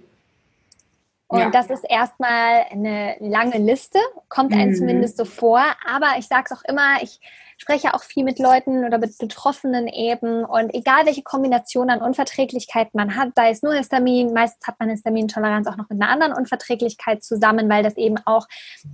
Und 1.28 1.40
ja. 1.40 1.50
das 1.50 1.70
ist 1.70 1.84
erstmal 1.88 2.66
eine 2.70 3.16
lange 3.18 3.58
Liste, 3.58 3.98
kommt 4.28 4.52
einem 4.52 4.70
mhm. 4.70 4.76
zumindest 4.76 5.16
so 5.16 5.24
vor. 5.24 5.60
Aber 5.84 6.14
ich 6.18 6.28
sage 6.28 6.44
es 6.48 6.56
auch 6.56 6.62
immer, 6.68 7.02
ich 7.02 7.20
spreche 7.58 7.94
auch 7.94 8.02
viel 8.02 8.22
mit 8.22 8.38
Leuten 8.38 8.84
oder 8.84 8.98
mit 8.98 9.16
Betroffenen 9.18 9.88
eben. 9.88 10.44
Und 10.44 10.72
egal 10.72 11.04
welche 11.04 11.22
Kombination 11.22 11.90
an 11.90 12.00
Unverträglichkeit 12.00 12.94
man 12.94 13.16
hat, 13.16 13.30
sei 13.34 13.50
es 13.50 13.62
nur 13.62 13.74
Histamin, 13.74 14.32
meistens 14.34 14.66
hat 14.68 14.78
man 14.78 14.90
Histamintoleranz 14.90 15.66
auch 15.66 15.76
noch 15.76 15.88
mit 15.88 16.00
einer 16.00 16.10
anderen 16.10 16.32
Unverträglichkeit 16.32 17.24
zusammen, 17.24 17.68
weil 17.68 17.82
das 17.82 17.96
eben 17.96 18.18
auch 18.24 18.46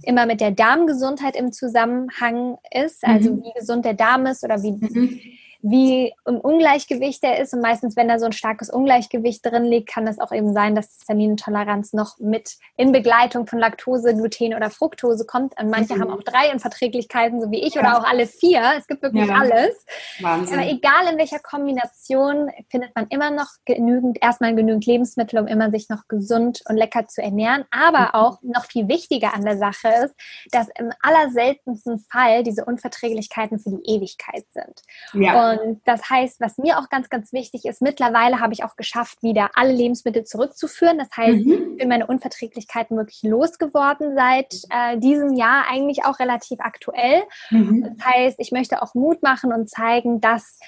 immer 0.02 0.24
mit 0.24 0.40
der 0.40 0.52
Darmgesundheit 0.52 1.36
im 1.36 1.52
Zusammenhang 1.52 2.56
ist. 2.70 3.04
Also 3.04 3.32
mhm. 3.32 3.44
wie 3.44 3.52
gesund 3.58 3.84
der 3.84 3.94
Darm 3.94 4.24
ist 4.26 4.42
oder 4.42 4.62
wie. 4.62 4.72
Mhm 4.72 5.20
wie 5.62 6.12
im 6.26 6.38
Ungleichgewicht 6.38 7.22
er 7.22 7.38
ist. 7.38 7.54
Und 7.54 7.60
meistens, 7.60 7.96
wenn 7.96 8.08
da 8.08 8.18
so 8.18 8.26
ein 8.26 8.32
starkes 8.32 8.68
Ungleichgewicht 8.68 9.46
drin 9.46 9.64
liegt, 9.64 9.88
kann 9.88 10.08
es 10.08 10.18
auch 10.18 10.32
eben 10.32 10.52
sein, 10.52 10.74
dass 10.74 10.86
Histaminintoleranz 10.98 11.92
noch 11.92 12.18
mit 12.18 12.56
in 12.76 12.90
Begleitung 12.90 13.46
von 13.46 13.60
Laktose, 13.60 14.14
Gluten 14.14 14.54
oder 14.54 14.70
Fructose 14.70 15.24
kommt. 15.24 15.58
Und 15.60 15.70
manche 15.70 15.94
mhm. 15.94 16.02
haben 16.02 16.10
auch 16.10 16.22
drei 16.22 16.52
Unverträglichkeiten, 16.52 17.40
so 17.40 17.50
wie 17.52 17.62
ich, 17.62 17.74
ja. 17.74 17.80
oder 17.80 17.98
auch 17.98 18.04
alle 18.04 18.26
vier. 18.26 18.72
Es 18.76 18.88
gibt 18.88 19.02
wirklich 19.02 19.28
ja. 19.28 19.34
alles. 19.36 19.86
Wahnsinn. 20.20 20.58
Aber 20.58 20.68
egal 20.68 21.12
in 21.12 21.18
welcher 21.18 21.38
Kombination, 21.38 22.50
findet 22.68 22.94
man 22.96 23.06
immer 23.08 23.30
noch 23.30 23.48
genügend, 23.64 24.18
erstmal 24.20 24.54
genügend 24.56 24.84
Lebensmittel, 24.86 25.38
um 25.38 25.46
immer 25.46 25.70
sich 25.70 25.88
noch 25.88 26.08
gesund 26.08 26.62
und 26.68 26.76
lecker 26.76 27.06
zu 27.06 27.22
ernähren. 27.22 27.64
Aber 27.70 28.00
mhm. 28.00 28.14
auch 28.14 28.42
noch 28.42 28.64
viel 28.64 28.88
wichtiger 28.88 29.32
an 29.32 29.44
der 29.44 29.58
Sache 29.58 29.88
ist, 30.04 30.14
dass 30.50 30.66
im 30.76 30.90
allerseltensten 31.02 32.00
Fall 32.00 32.42
diese 32.42 32.64
Unverträglichkeiten 32.64 33.60
für 33.60 33.70
die 33.70 33.94
Ewigkeit 33.94 34.44
sind. 34.52 34.82
Ja. 35.12 35.51
Und 35.51 35.51
das 35.84 36.08
heißt, 36.08 36.40
was 36.40 36.58
mir 36.58 36.78
auch 36.78 36.88
ganz, 36.88 37.08
ganz 37.08 37.32
wichtig 37.32 37.64
ist, 37.64 37.82
mittlerweile 37.82 38.40
habe 38.40 38.52
ich 38.52 38.64
auch 38.64 38.76
geschafft, 38.76 39.22
wieder 39.22 39.50
alle 39.54 39.72
Lebensmittel 39.72 40.24
zurückzuführen. 40.24 40.98
Das 40.98 41.08
heißt, 41.16 41.44
mhm. 41.44 41.72
ich 41.72 41.76
bin 41.78 41.88
meine 41.88 42.06
Unverträglichkeiten 42.06 42.96
wirklich 42.96 43.22
losgeworden 43.22 44.14
seit 44.16 44.54
äh, 44.70 44.98
diesem 44.98 45.34
Jahr, 45.34 45.64
eigentlich 45.70 46.04
auch 46.04 46.18
relativ 46.18 46.60
aktuell. 46.60 47.22
Mhm. 47.50 47.96
Das 47.96 48.06
heißt, 48.06 48.36
ich 48.38 48.52
möchte 48.52 48.82
auch 48.82 48.94
Mut 48.94 49.22
machen 49.22 49.52
und 49.52 49.70
zeigen, 49.70 50.20
dass 50.20 50.58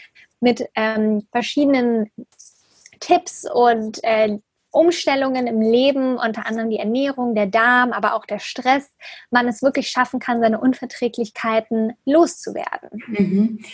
mit 0.41 0.69
ähm, 0.75 1.27
verschiedenen 1.33 2.11
Tipps 3.01 3.47
und 3.51 4.03
äh, 4.03 4.39
Umstellungen 4.75 5.47
im 5.47 5.61
Leben, 5.61 6.19
unter 6.19 6.47
anderem 6.47 6.69
die 6.69 6.79
Ernährung, 6.79 7.35
der 7.35 7.47
Darm, 7.47 7.93
aber 7.93 8.15
auch 8.15 8.27
der 8.27 8.41
Stress, 8.41 8.91
man 9.31 9.47
es 9.47 9.63
wirklich 9.63 9.89
schaffen 9.89 10.19
kann, 10.19 10.41
seine 10.41 10.61
Unverträglichkeiten 10.61 11.93
loszuwerden. 12.05 13.03
Mhm. 13.07 13.65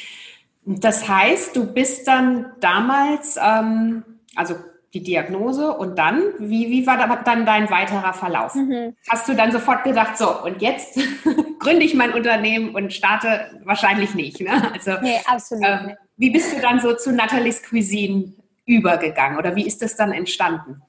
Das 0.64 1.08
heißt, 1.08 1.56
du 1.56 1.72
bist 1.72 2.06
dann 2.06 2.52
damals, 2.60 3.38
ähm, 3.42 4.04
also 4.36 4.56
die 4.92 5.02
Diagnose 5.02 5.72
und 5.72 5.98
dann, 5.98 6.22
wie, 6.38 6.68
wie 6.68 6.86
war 6.86 7.22
dann 7.24 7.46
dein 7.46 7.70
weiterer 7.70 8.12
Verlauf? 8.12 8.54
Mhm. 8.54 8.96
Hast 9.08 9.28
du 9.28 9.34
dann 9.34 9.52
sofort 9.52 9.84
gedacht, 9.84 10.18
so, 10.18 10.42
und 10.42 10.60
jetzt 10.60 10.98
gründe 11.60 11.84
ich 11.84 11.94
mein 11.94 12.12
Unternehmen 12.12 12.74
und 12.74 12.92
starte 12.92 13.60
wahrscheinlich 13.64 14.14
nicht, 14.14 14.40
ne? 14.40 14.72
Also, 14.72 14.92
nee, 15.00 15.20
absolut 15.26 15.64
ähm, 15.64 15.96
Wie 16.16 16.30
bist 16.30 16.56
du 16.56 16.60
dann 16.60 16.80
so 16.80 16.94
zu 16.94 17.12
Nathalies 17.12 17.62
Cuisine 17.62 18.32
übergegangen 18.66 19.38
oder 19.38 19.54
wie 19.54 19.66
ist 19.66 19.80
das 19.80 19.94
dann 19.94 20.12
entstanden? 20.12 20.82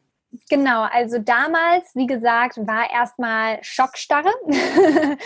Genau, 0.50 0.84
also 0.84 1.20
damals, 1.20 1.94
wie 1.94 2.08
gesagt, 2.08 2.58
war 2.66 2.90
erstmal 2.92 3.60
Schockstarre. 3.62 4.32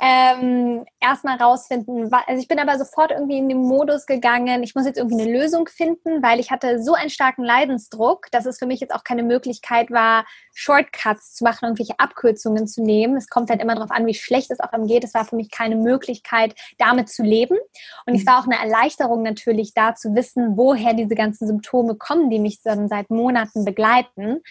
ähm, 0.00 0.84
erstmal 1.00 1.36
rausfinden. 1.36 2.10
Also 2.26 2.40
ich 2.40 2.48
bin 2.48 2.58
aber 2.58 2.78
sofort 2.78 3.10
irgendwie 3.10 3.38
in 3.38 3.48
den 3.48 3.62
Modus 3.62 4.06
gegangen, 4.06 4.62
ich 4.62 4.74
muss 4.74 4.86
jetzt 4.86 4.98
irgendwie 4.98 5.22
eine 5.22 5.32
Lösung 5.32 5.68
finden, 5.68 6.22
weil 6.22 6.40
ich 6.40 6.50
hatte 6.50 6.82
so 6.82 6.94
einen 6.94 7.10
starken 7.10 7.44
Leidensdruck, 7.44 8.30
dass 8.30 8.46
es 8.46 8.58
für 8.58 8.66
mich 8.66 8.80
jetzt 8.80 8.94
auch 8.94 9.04
keine 9.04 9.22
Möglichkeit 9.22 9.90
war, 9.90 10.24
Shortcuts 10.54 11.34
zu 11.34 11.44
machen, 11.44 11.64
irgendwelche 11.64 11.98
Abkürzungen 11.98 12.66
zu 12.66 12.82
nehmen. 12.82 13.16
Es 13.16 13.28
kommt 13.28 13.50
halt 13.50 13.62
immer 13.62 13.74
darauf 13.74 13.90
an, 13.90 14.06
wie 14.06 14.14
schlecht 14.14 14.50
es 14.50 14.60
auch 14.60 14.72
einem 14.72 14.86
geht. 14.86 15.04
Es 15.04 15.14
war 15.14 15.24
für 15.24 15.36
mich 15.36 15.50
keine 15.50 15.76
Möglichkeit, 15.76 16.54
damit 16.78 17.08
zu 17.08 17.22
leben. 17.22 17.56
Und 18.06 18.14
es 18.14 18.22
mhm. 18.22 18.26
war 18.26 18.40
auch 18.40 18.46
eine 18.46 18.58
Erleichterung 18.58 19.22
natürlich 19.22 19.74
da 19.74 19.94
zu 19.94 20.14
wissen, 20.14 20.56
woher 20.56 20.94
diese 20.94 21.14
ganzen 21.14 21.46
Symptome 21.46 21.96
kommen, 21.96 22.30
die 22.30 22.38
mich 22.38 22.62
dann 22.62 22.88
seit 22.88 23.10
Monaten 23.10 23.64
begleiten. 23.64 24.42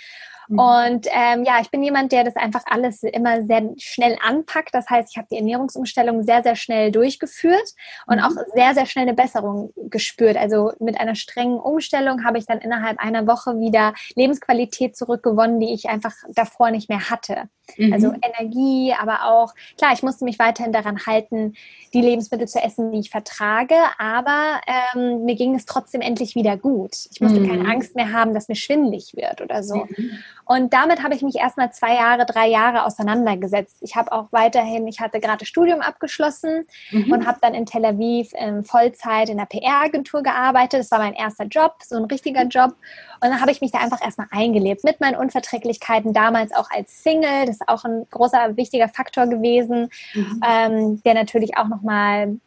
Mhm. 0.53 0.59
Und 0.59 1.07
ähm, 1.11 1.43
ja, 1.43 1.59
ich 1.61 1.71
bin 1.71 1.83
jemand, 1.83 2.11
der 2.11 2.23
das 2.23 2.35
einfach 2.35 2.63
alles 2.65 3.01
immer 3.03 3.43
sehr 3.43 3.69
schnell 3.77 4.17
anpackt. 4.21 4.73
Das 4.73 4.89
heißt, 4.89 5.09
ich 5.11 5.17
habe 5.17 5.27
die 5.31 5.37
Ernährungsumstellung 5.37 6.23
sehr, 6.23 6.43
sehr 6.43 6.55
schnell 6.55 6.91
durchgeführt 6.91 7.73
und 8.07 8.17
mhm. 8.17 8.23
auch 8.23 8.31
sehr, 8.53 8.73
sehr 8.73 8.85
schnell 8.85 9.03
eine 9.03 9.15
Besserung 9.15 9.73
gespürt. 9.75 10.37
Also 10.37 10.71
mit 10.79 10.99
einer 10.99 11.15
strengen 11.15 11.59
Umstellung 11.59 12.23
habe 12.23 12.37
ich 12.37 12.45
dann 12.45 12.59
innerhalb 12.59 12.99
einer 12.99 13.27
Woche 13.27 13.59
wieder 13.59 13.93
Lebensqualität 14.15 14.95
zurückgewonnen, 14.95 15.59
die 15.59 15.73
ich 15.73 15.89
einfach 15.89 16.13
davor 16.29 16.71
nicht 16.71 16.89
mehr 16.89 17.09
hatte. 17.09 17.49
Mhm. 17.77 17.93
Also 17.93 18.13
Energie, 18.21 18.93
aber 18.99 19.25
auch, 19.25 19.53
klar, 19.77 19.93
ich 19.93 20.03
musste 20.03 20.25
mich 20.25 20.39
weiterhin 20.39 20.73
daran 20.73 21.05
halten, 21.05 21.55
die 21.93 22.01
Lebensmittel 22.01 22.47
zu 22.47 22.59
essen, 22.59 22.91
die 22.91 22.99
ich 22.99 23.09
vertrage, 23.09 23.75
aber 23.97 24.61
ähm, 24.95 25.25
mir 25.25 25.35
ging 25.35 25.55
es 25.55 25.65
trotzdem 25.65 26.01
endlich 26.01 26.35
wieder 26.35 26.57
gut. 26.57 26.95
Ich 27.11 27.21
musste 27.21 27.39
mhm. 27.39 27.49
keine 27.49 27.69
Angst 27.69 27.95
mehr 27.95 28.11
haben, 28.11 28.33
dass 28.33 28.47
mir 28.47 28.55
schwindlig 28.55 29.13
wird 29.15 29.41
oder 29.41 29.63
so. 29.63 29.85
Mhm. 29.85 30.19
Und 30.45 30.73
damit 30.73 31.03
habe 31.03 31.15
ich 31.15 31.21
mich 31.21 31.35
erstmal 31.35 31.71
zwei 31.71 31.95
Jahre, 31.95 32.25
drei 32.25 32.47
Jahre 32.47 32.85
auseinandergesetzt. 32.85 33.77
Ich 33.81 33.95
habe 33.95 34.11
auch 34.11 34.27
weiterhin, 34.31 34.87
ich 34.87 34.99
hatte 34.99 35.19
gerade 35.19 35.45
Studium 35.45 35.81
abgeschlossen 35.81 36.65
mhm. 36.91 37.11
und 37.11 37.25
habe 37.25 37.39
dann 37.41 37.53
in 37.53 37.65
Tel 37.65 37.85
Aviv 37.85 38.33
in 38.33 38.63
Vollzeit 38.63 39.29
in 39.29 39.37
der 39.37 39.45
PR-Agentur 39.45 40.21
gearbeitet. 40.21 40.81
Das 40.81 40.91
war 40.91 40.99
mein 40.99 41.13
erster 41.13 41.45
Job, 41.45 41.75
so 41.83 41.95
ein 41.95 42.05
richtiger 42.05 42.43
Job. 42.43 42.75
Und 43.21 43.29
dann 43.29 43.39
habe 43.39 43.51
ich 43.51 43.61
mich 43.61 43.71
da 43.71 43.79
einfach 43.79 44.03
erstmal 44.03 44.27
eingelebt 44.31 44.83
mit 44.83 44.99
meinen 44.99 45.15
Unverträglichkeiten, 45.15 46.11
damals 46.11 46.53
auch 46.53 46.69
als 46.69 47.03
Single. 47.03 47.45
Ist 47.61 47.67
auch 47.67 47.83
ein 47.83 48.05
großer, 48.09 48.57
wichtiger 48.57 48.89
Faktor 48.89 49.27
gewesen, 49.27 49.89
mhm. 50.13 50.41
ähm, 50.47 51.03
der 51.03 51.13
natürlich 51.13 51.57
auch 51.57 51.67
nochmal 51.67 52.37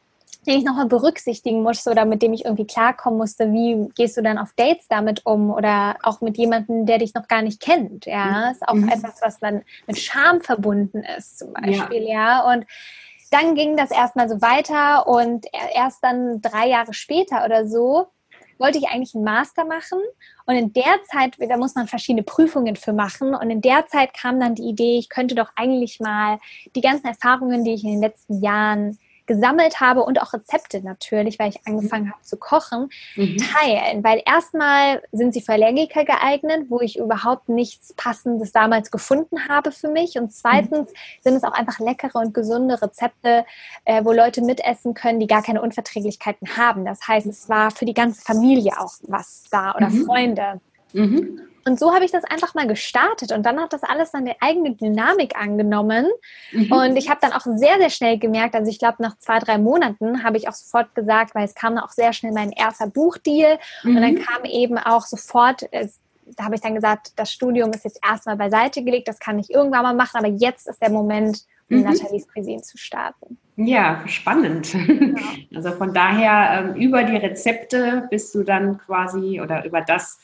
den 0.47 0.59
ich 0.59 0.65
nochmal 0.65 0.87
berücksichtigen 0.87 1.63
musste 1.63 1.91
oder 1.91 2.05
mit 2.05 2.23
dem 2.23 2.33
ich 2.33 2.45
irgendwie 2.45 2.67
klarkommen 2.67 3.19
musste, 3.19 3.53
wie 3.53 3.89
gehst 3.97 4.17
du 4.17 4.23
dann 4.23 4.39
auf 4.39 4.53
Dates 4.55 4.87
damit 4.89 5.27
um 5.27 5.51
oder 5.51 5.97
auch 6.03 6.21
mit 6.21 6.39
jemandem, 6.39 6.87
der 6.87 6.99
dich 6.99 7.15
noch 7.15 7.27
gar 7.27 7.43
nicht 7.43 7.61
kennt, 7.61 8.07
ja, 8.07 8.47
mhm. 8.47 8.53
ist 8.53 8.69
auch 8.69 8.75
mhm. 8.75 8.89
etwas, 8.89 9.21
was 9.23 9.41
dann 9.41 9.63
mit 9.87 9.99
Scham 9.99 10.41
verbunden 10.41 11.03
ist 11.19 11.39
zum 11.39 11.53
Beispiel, 11.53 12.03
ja, 12.03 12.45
ja? 12.45 12.53
und 12.53 12.65
dann 13.31 13.57
ging 13.57 13.77
das 13.77 13.91
erstmal 13.91 14.29
so 14.29 14.41
weiter 14.41 15.09
und 15.09 15.47
erst 15.75 16.03
dann 16.03 16.41
drei 16.41 16.69
Jahre 16.69 16.95
später 16.95 17.45
oder 17.45 17.67
so 17.67 18.07
wollte 18.59 18.79
ich 18.79 18.89
eigentlich 18.89 19.15
einen 19.15 19.25
Master 19.25 19.65
machen. 19.65 19.99
Und 20.47 20.55
in 20.55 20.73
der 20.73 21.03
Zeit, 21.11 21.37
da 21.39 21.57
muss 21.57 21.75
man 21.75 21.87
verschiedene 21.89 22.23
Prüfungen 22.23 22.77
für 22.77 22.93
machen. 22.93 23.35
Und 23.35 23.51
in 23.51 23.61
der 23.61 23.87
Zeit 23.87 24.15
kam 24.15 24.41
dann 24.41 24.55
die 24.55 24.69
Idee, 24.69 24.99
ich 24.99 25.09
könnte 25.09 25.35
doch 25.35 25.51
eigentlich 25.57 26.01
mal 26.01 26.39
die 26.75 26.81
ganzen 26.81 27.07
Erfahrungen, 27.07 27.65
die 27.65 27.75
ich 27.75 27.85
in 27.85 27.93
den 27.93 28.01
letzten 28.01 28.43
Jahren 28.43 28.99
gesammelt 29.27 29.81
habe 29.81 30.03
und 30.03 30.21
auch 30.21 30.33
Rezepte 30.33 30.83
natürlich, 30.83 31.39
weil 31.39 31.51
ich 31.51 31.67
angefangen 31.67 32.11
habe 32.11 32.23
zu 32.23 32.37
kochen, 32.37 32.89
mhm. 33.17 33.37
teilen. 33.39 34.05
Weil 34.05 34.23
erstmal 34.25 35.03
sind 35.13 35.35
sie 35.35 35.41
für 35.41 35.53
Allergiker 35.53 36.05
geeignet, 36.05 36.67
wo 36.69 36.81
ich 36.81 36.99
überhaupt 36.99 37.49
nichts 37.49 37.93
Passendes 37.95 38.53
damals 38.53 38.91
gefunden 38.91 39.49
habe 39.49 39.73
für 39.73 39.89
mich. 39.89 40.17
Und 40.19 40.33
zweitens 40.33 40.91
mhm. 40.91 40.95
sind 41.23 41.35
es 41.35 41.45
auch 41.45 41.53
einfach 41.53 41.79
leckere 41.79 42.17
und 42.17 42.35
gesunde 42.35 42.81
Rezepte, 42.81 43.45
äh, 43.85 44.05
wo 44.05 44.13
Leute 44.13 44.43
mitessen 44.43 44.95
können, 44.95 45.21
die 45.21 45.27
gar 45.27 45.43
keine 45.43 45.63
Unverträglichkeiten 45.63 46.57
haben. 46.57 46.85
Das 46.85 47.07
heißt, 47.07 47.27
es 47.27 47.49
war 47.49 47.71
für 47.71 47.85
die 47.85 47.95
ganze 47.95 48.23
Familie 48.23 48.73
auch 48.79 48.95
was 49.03 49.45
da 49.51 49.75
oder 49.75 49.89
mhm. 49.89 50.07
Freunde. 50.07 50.61
Mhm. 50.97 51.41
Und 51.67 51.81
so 51.81 51.93
habe 51.93 52.05
ich 52.05 52.13
das 52.13 52.23
einfach 52.23 52.55
mal 52.55 52.69
gestartet 52.69 53.33
und 53.33 53.45
dann 53.45 53.61
hat 53.61 53.73
das 53.73 53.83
alles 53.83 54.13
seine 54.13 54.37
eigene 54.41 54.77
Dynamik 54.77 55.37
angenommen. 55.37 56.07
Mhm. 56.53 56.71
Und 56.71 56.97
ich 56.97 57.11
habe 57.11 57.19
dann 57.21 57.33
auch 57.33 57.45
sehr, 57.45 57.77
sehr 57.79 57.91
schnell 57.91 58.19
gemerkt, 58.19 58.55
also 58.55 58.71
ich 58.71 58.79
glaube, 58.79 59.03
nach 59.03 59.19
zwei, 59.19 59.41
drei 59.41 59.59
Monaten 59.59 60.23
habe 60.23 60.37
ich 60.37 60.49
auch 60.49 60.53
sofort 60.53 60.95
gesagt, 60.95 61.35
weil 61.35 61.45
es 61.45 61.57
kam 61.57 61.75
dann 61.75 61.85
auch 61.85 61.91
sehr 61.91 62.13
schnell 62.13 62.33
mein 62.33 62.53
erster 62.53 62.87
Buchdeal 62.87 63.59
mhm. 63.83 63.97
und 63.97 64.03
dann 64.03 64.15
mhm. 64.15 64.23
kam 64.23 64.45
eben 64.45 64.79
auch 64.79 65.07
sofort, 65.07 65.69
da 65.73 66.45
habe 66.45 66.55
ich 66.55 66.61
dann 66.61 66.77
gesagt, 66.77 67.13
das 67.17 67.33
Studium 67.33 67.73
ist 67.73 67.85
jetzt 67.85 67.99
erstmal 68.07 68.37
beiseite 68.37 68.85
gelegt, 68.85 69.09
das 69.09 69.19
kann 69.19 69.39
ich 69.39 69.51
irgendwann 69.51 69.83
mal 69.83 69.95
machen, 69.95 70.19
aber 70.19 70.29
jetzt 70.29 70.69
ist 70.69 70.81
der 70.81 70.91
Moment, 70.91 71.43
um 71.69 71.79
mhm. 71.79 71.85
Nathalies 71.85 72.29
Cuisine 72.29 72.63
zu 72.63 72.79
starten. 72.79 73.39
Ja, 73.57 74.03
spannend. 74.07 74.73
Ja. 74.73 74.81
Also 75.55 75.73
von 75.73 75.95
daher, 75.95 76.61
ähm, 76.61 76.75
über 76.75 77.03
die 77.03 77.17
Rezepte 77.17 78.07
bist 78.11 78.35
du 78.35 78.43
dann 78.43 78.79
quasi 78.79 79.41
oder 79.41 79.65
über 79.65 79.81
das, 79.81 80.21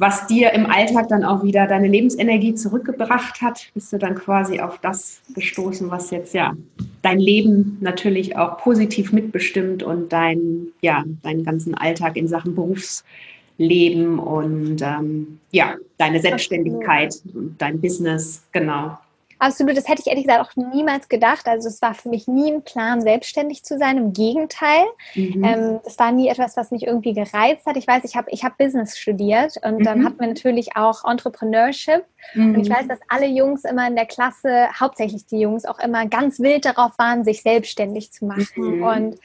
was 0.00 0.26
dir 0.26 0.54
im 0.54 0.64
Alltag 0.64 1.08
dann 1.08 1.24
auch 1.24 1.42
wieder 1.42 1.66
deine 1.66 1.86
Lebensenergie 1.86 2.54
zurückgebracht 2.54 3.42
hat, 3.42 3.68
bist 3.74 3.92
du 3.92 3.98
dann 3.98 4.14
quasi 4.14 4.58
auf 4.58 4.78
das 4.78 5.20
gestoßen, 5.34 5.90
was 5.90 6.10
jetzt 6.10 6.32
ja 6.32 6.56
dein 7.02 7.18
Leben 7.18 7.76
natürlich 7.82 8.34
auch 8.34 8.56
positiv 8.56 9.12
mitbestimmt 9.12 9.82
und 9.82 10.10
dein, 10.10 10.68
ja, 10.80 11.04
deinen 11.22 11.44
ganzen 11.44 11.74
Alltag 11.74 12.16
in 12.16 12.28
Sachen 12.28 12.54
Berufsleben 12.54 14.18
und 14.18 14.80
ähm, 14.80 15.38
ja, 15.50 15.76
deine 15.98 16.20
Selbstständigkeit 16.20 17.20
und 17.34 17.56
dein 17.58 17.78
Business, 17.78 18.42
genau. 18.52 18.96
Absolut, 19.40 19.74
das 19.76 19.88
hätte 19.88 20.02
ich 20.02 20.06
ehrlich 20.06 20.26
gesagt 20.26 20.46
auch 20.46 20.54
niemals 20.54 21.08
gedacht. 21.08 21.48
Also 21.48 21.68
es 21.68 21.80
war 21.80 21.94
für 21.94 22.10
mich 22.10 22.28
nie 22.28 22.52
ein 22.52 22.62
Plan, 22.62 23.00
selbstständig 23.00 23.64
zu 23.64 23.78
sein. 23.78 23.96
Im 23.96 24.12
Gegenteil, 24.12 24.84
mhm. 25.14 25.42
ähm, 25.42 25.80
es 25.84 25.98
war 25.98 26.12
nie 26.12 26.28
etwas, 26.28 26.58
was 26.58 26.70
mich 26.70 26.86
irgendwie 26.86 27.14
gereizt 27.14 27.64
hat. 27.64 27.76
Ich 27.76 27.86
weiß, 27.86 28.04
ich 28.04 28.16
habe 28.16 28.30
ich 28.30 28.44
hab 28.44 28.58
Business 28.58 28.98
studiert 28.98 29.54
und 29.64 29.78
mhm. 29.78 29.84
dann 29.84 30.04
hatten 30.04 30.20
wir 30.20 30.26
natürlich 30.26 30.76
auch 30.76 31.04
Entrepreneurship. 31.04 32.04
Mhm. 32.34 32.54
Und 32.54 32.60
ich 32.60 32.70
weiß, 32.70 32.86
dass 32.86 33.00
alle 33.08 33.26
Jungs 33.26 33.64
immer 33.64 33.88
in 33.88 33.96
der 33.96 34.06
Klasse, 34.06 34.68
hauptsächlich 34.78 35.24
die 35.24 35.40
Jungs, 35.40 35.64
auch 35.64 35.78
immer 35.78 36.06
ganz 36.06 36.38
wild 36.38 36.66
darauf 36.66 36.98
waren, 36.98 37.24
sich 37.24 37.40
selbstständig 37.40 38.12
zu 38.12 38.26
machen. 38.26 38.76
Mhm. 38.78 38.82
Und 38.82 39.20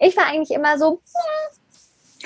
ich 0.00 0.16
war 0.16 0.26
eigentlich 0.26 0.56
immer 0.56 0.78
so, 0.78 0.92
hm, 0.92 1.58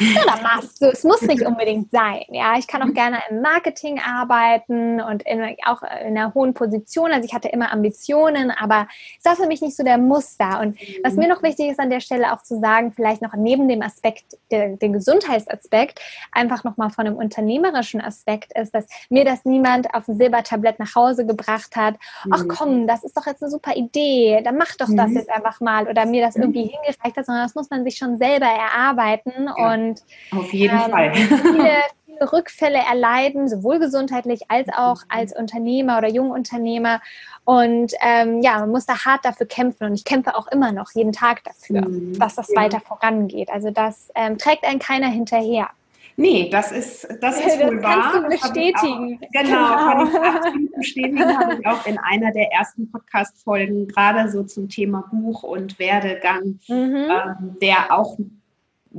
oder 0.00 0.42
machst 0.42 0.80
du. 0.80 0.86
Es 0.86 1.04
muss 1.04 1.22
nicht 1.22 1.42
unbedingt 1.42 1.90
sein. 1.90 2.22
Ja, 2.30 2.56
ich 2.58 2.66
kann 2.66 2.82
auch 2.82 2.94
gerne 2.94 3.18
im 3.30 3.42
Marketing 3.42 4.00
arbeiten 4.00 5.00
und 5.00 5.22
in, 5.24 5.56
auch 5.66 5.82
in 5.82 6.16
einer 6.16 6.34
hohen 6.34 6.54
Position. 6.54 7.12
Also 7.12 7.26
ich 7.26 7.34
hatte 7.34 7.48
immer 7.48 7.72
Ambitionen, 7.72 8.50
aber 8.50 8.88
es 9.18 9.24
war 9.24 9.36
für 9.36 9.46
mich 9.46 9.60
nicht 9.60 9.76
so 9.76 9.84
der 9.84 9.98
Muster. 9.98 10.60
Und 10.60 10.78
was 11.02 11.14
mir 11.14 11.28
noch 11.28 11.42
wichtig 11.42 11.70
ist 11.70 11.80
an 11.80 11.90
der 11.90 12.00
Stelle 12.00 12.32
auch 12.32 12.42
zu 12.42 12.58
sagen, 12.60 12.92
vielleicht 12.92 13.22
noch 13.22 13.34
neben 13.34 13.68
dem 13.68 13.82
Aspekt, 13.82 14.38
der, 14.50 14.76
den 14.76 14.92
Gesundheitsaspekt, 14.92 16.00
einfach 16.32 16.64
nochmal 16.64 16.90
von 16.90 17.06
einem 17.06 17.16
unternehmerischen 17.16 18.00
Aspekt 18.00 18.52
ist, 18.58 18.74
dass 18.74 18.86
mir 19.10 19.24
das 19.24 19.44
niemand 19.44 19.94
auf 19.94 20.06
dem 20.06 20.16
Silbertablett 20.16 20.78
nach 20.78 20.94
Hause 20.94 21.26
gebracht 21.26 21.76
hat. 21.76 21.96
Ach 22.30 22.44
mhm. 22.44 22.48
komm, 22.48 22.86
das 22.86 23.04
ist 23.04 23.16
doch 23.16 23.26
jetzt 23.26 23.42
eine 23.42 23.50
super 23.50 23.74
Idee, 23.74 24.40
dann 24.42 24.56
mach 24.56 24.74
doch 24.76 24.88
das 24.88 25.10
mhm. 25.10 25.16
jetzt 25.16 25.30
einfach 25.30 25.60
mal 25.60 25.88
oder 25.88 26.06
mir 26.06 26.24
das 26.24 26.36
mhm. 26.36 26.42
irgendwie 26.42 26.62
hingereicht 26.62 27.16
hat, 27.16 27.26
sondern 27.26 27.44
das 27.44 27.54
muss 27.54 27.70
man 27.70 27.84
sich 27.84 27.96
schon 27.96 28.16
selber 28.16 28.46
erarbeiten 28.46 29.48
und 29.48 29.81
und 29.82 30.02
auf 30.38 30.52
jeden 30.52 30.78
ähm, 30.78 30.90
Fall. 30.90 31.14
viele, 31.14 31.82
viele 32.06 32.32
Rückfälle 32.32 32.78
erleiden, 32.78 33.48
sowohl 33.48 33.78
gesundheitlich 33.78 34.42
als 34.48 34.68
auch 34.68 35.02
als 35.08 35.34
Unternehmer 35.34 35.98
oder 35.98 36.08
Jungunternehmer. 36.08 37.00
Und 37.44 37.92
ähm, 38.00 38.40
ja, 38.42 38.58
man 38.60 38.70
muss 38.70 38.86
da 38.86 39.04
hart 39.04 39.24
dafür 39.24 39.46
kämpfen 39.46 39.84
und 39.84 39.94
ich 39.94 40.04
kämpfe 40.04 40.36
auch 40.36 40.46
immer 40.48 40.72
noch 40.72 40.90
jeden 40.94 41.12
Tag 41.12 41.42
dafür, 41.44 41.88
mhm. 41.88 42.18
dass 42.18 42.36
das 42.36 42.48
ja. 42.48 42.60
weiter 42.60 42.80
vorangeht. 42.80 43.50
Also 43.50 43.70
das 43.70 44.10
ähm, 44.14 44.38
trägt 44.38 44.64
einen 44.64 44.78
keiner 44.78 45.08
hinterher. 45.08 45.68
Nee, 46.16 46.50
das 46.50 46.72
ist, 46.72 47.08
das 47.20 47.38
ist 47.38 47.46
das 47.60 47.66
wohl 47.66 47.82
wahr. 47.82 48.12
Du 48.12 48.28
bestätigen. 48.28 49.18
Auch, 49.22 49.30
genau, 49.32 49.42
genau, 49.42 49.76
kann 49.76 50.08
ich 50.08 50.20
absolut 50.20 50.72
bestätigen. 50.76 51.38
habe 51.38 51.58
ich 51.58 51.66
auch 51.66 51.86
in 51.86 51.98
einer 51.98 52.32
der 52.32 52.52
ersten 52.52 52.90
Podcast-Folgen 52.90 53.88
gerade 53.88 54.30
so 54.30 54.42
zum 54.44 54.68
Thema 54.68 55.04
Buch 55.10 55.42
und 55.42 55.78
Werdegang, 55.78 56.60
mhm. 56.68 57.08
ähm, 57.10 57.56
der 57.60 57.96
auch 57.96 58.18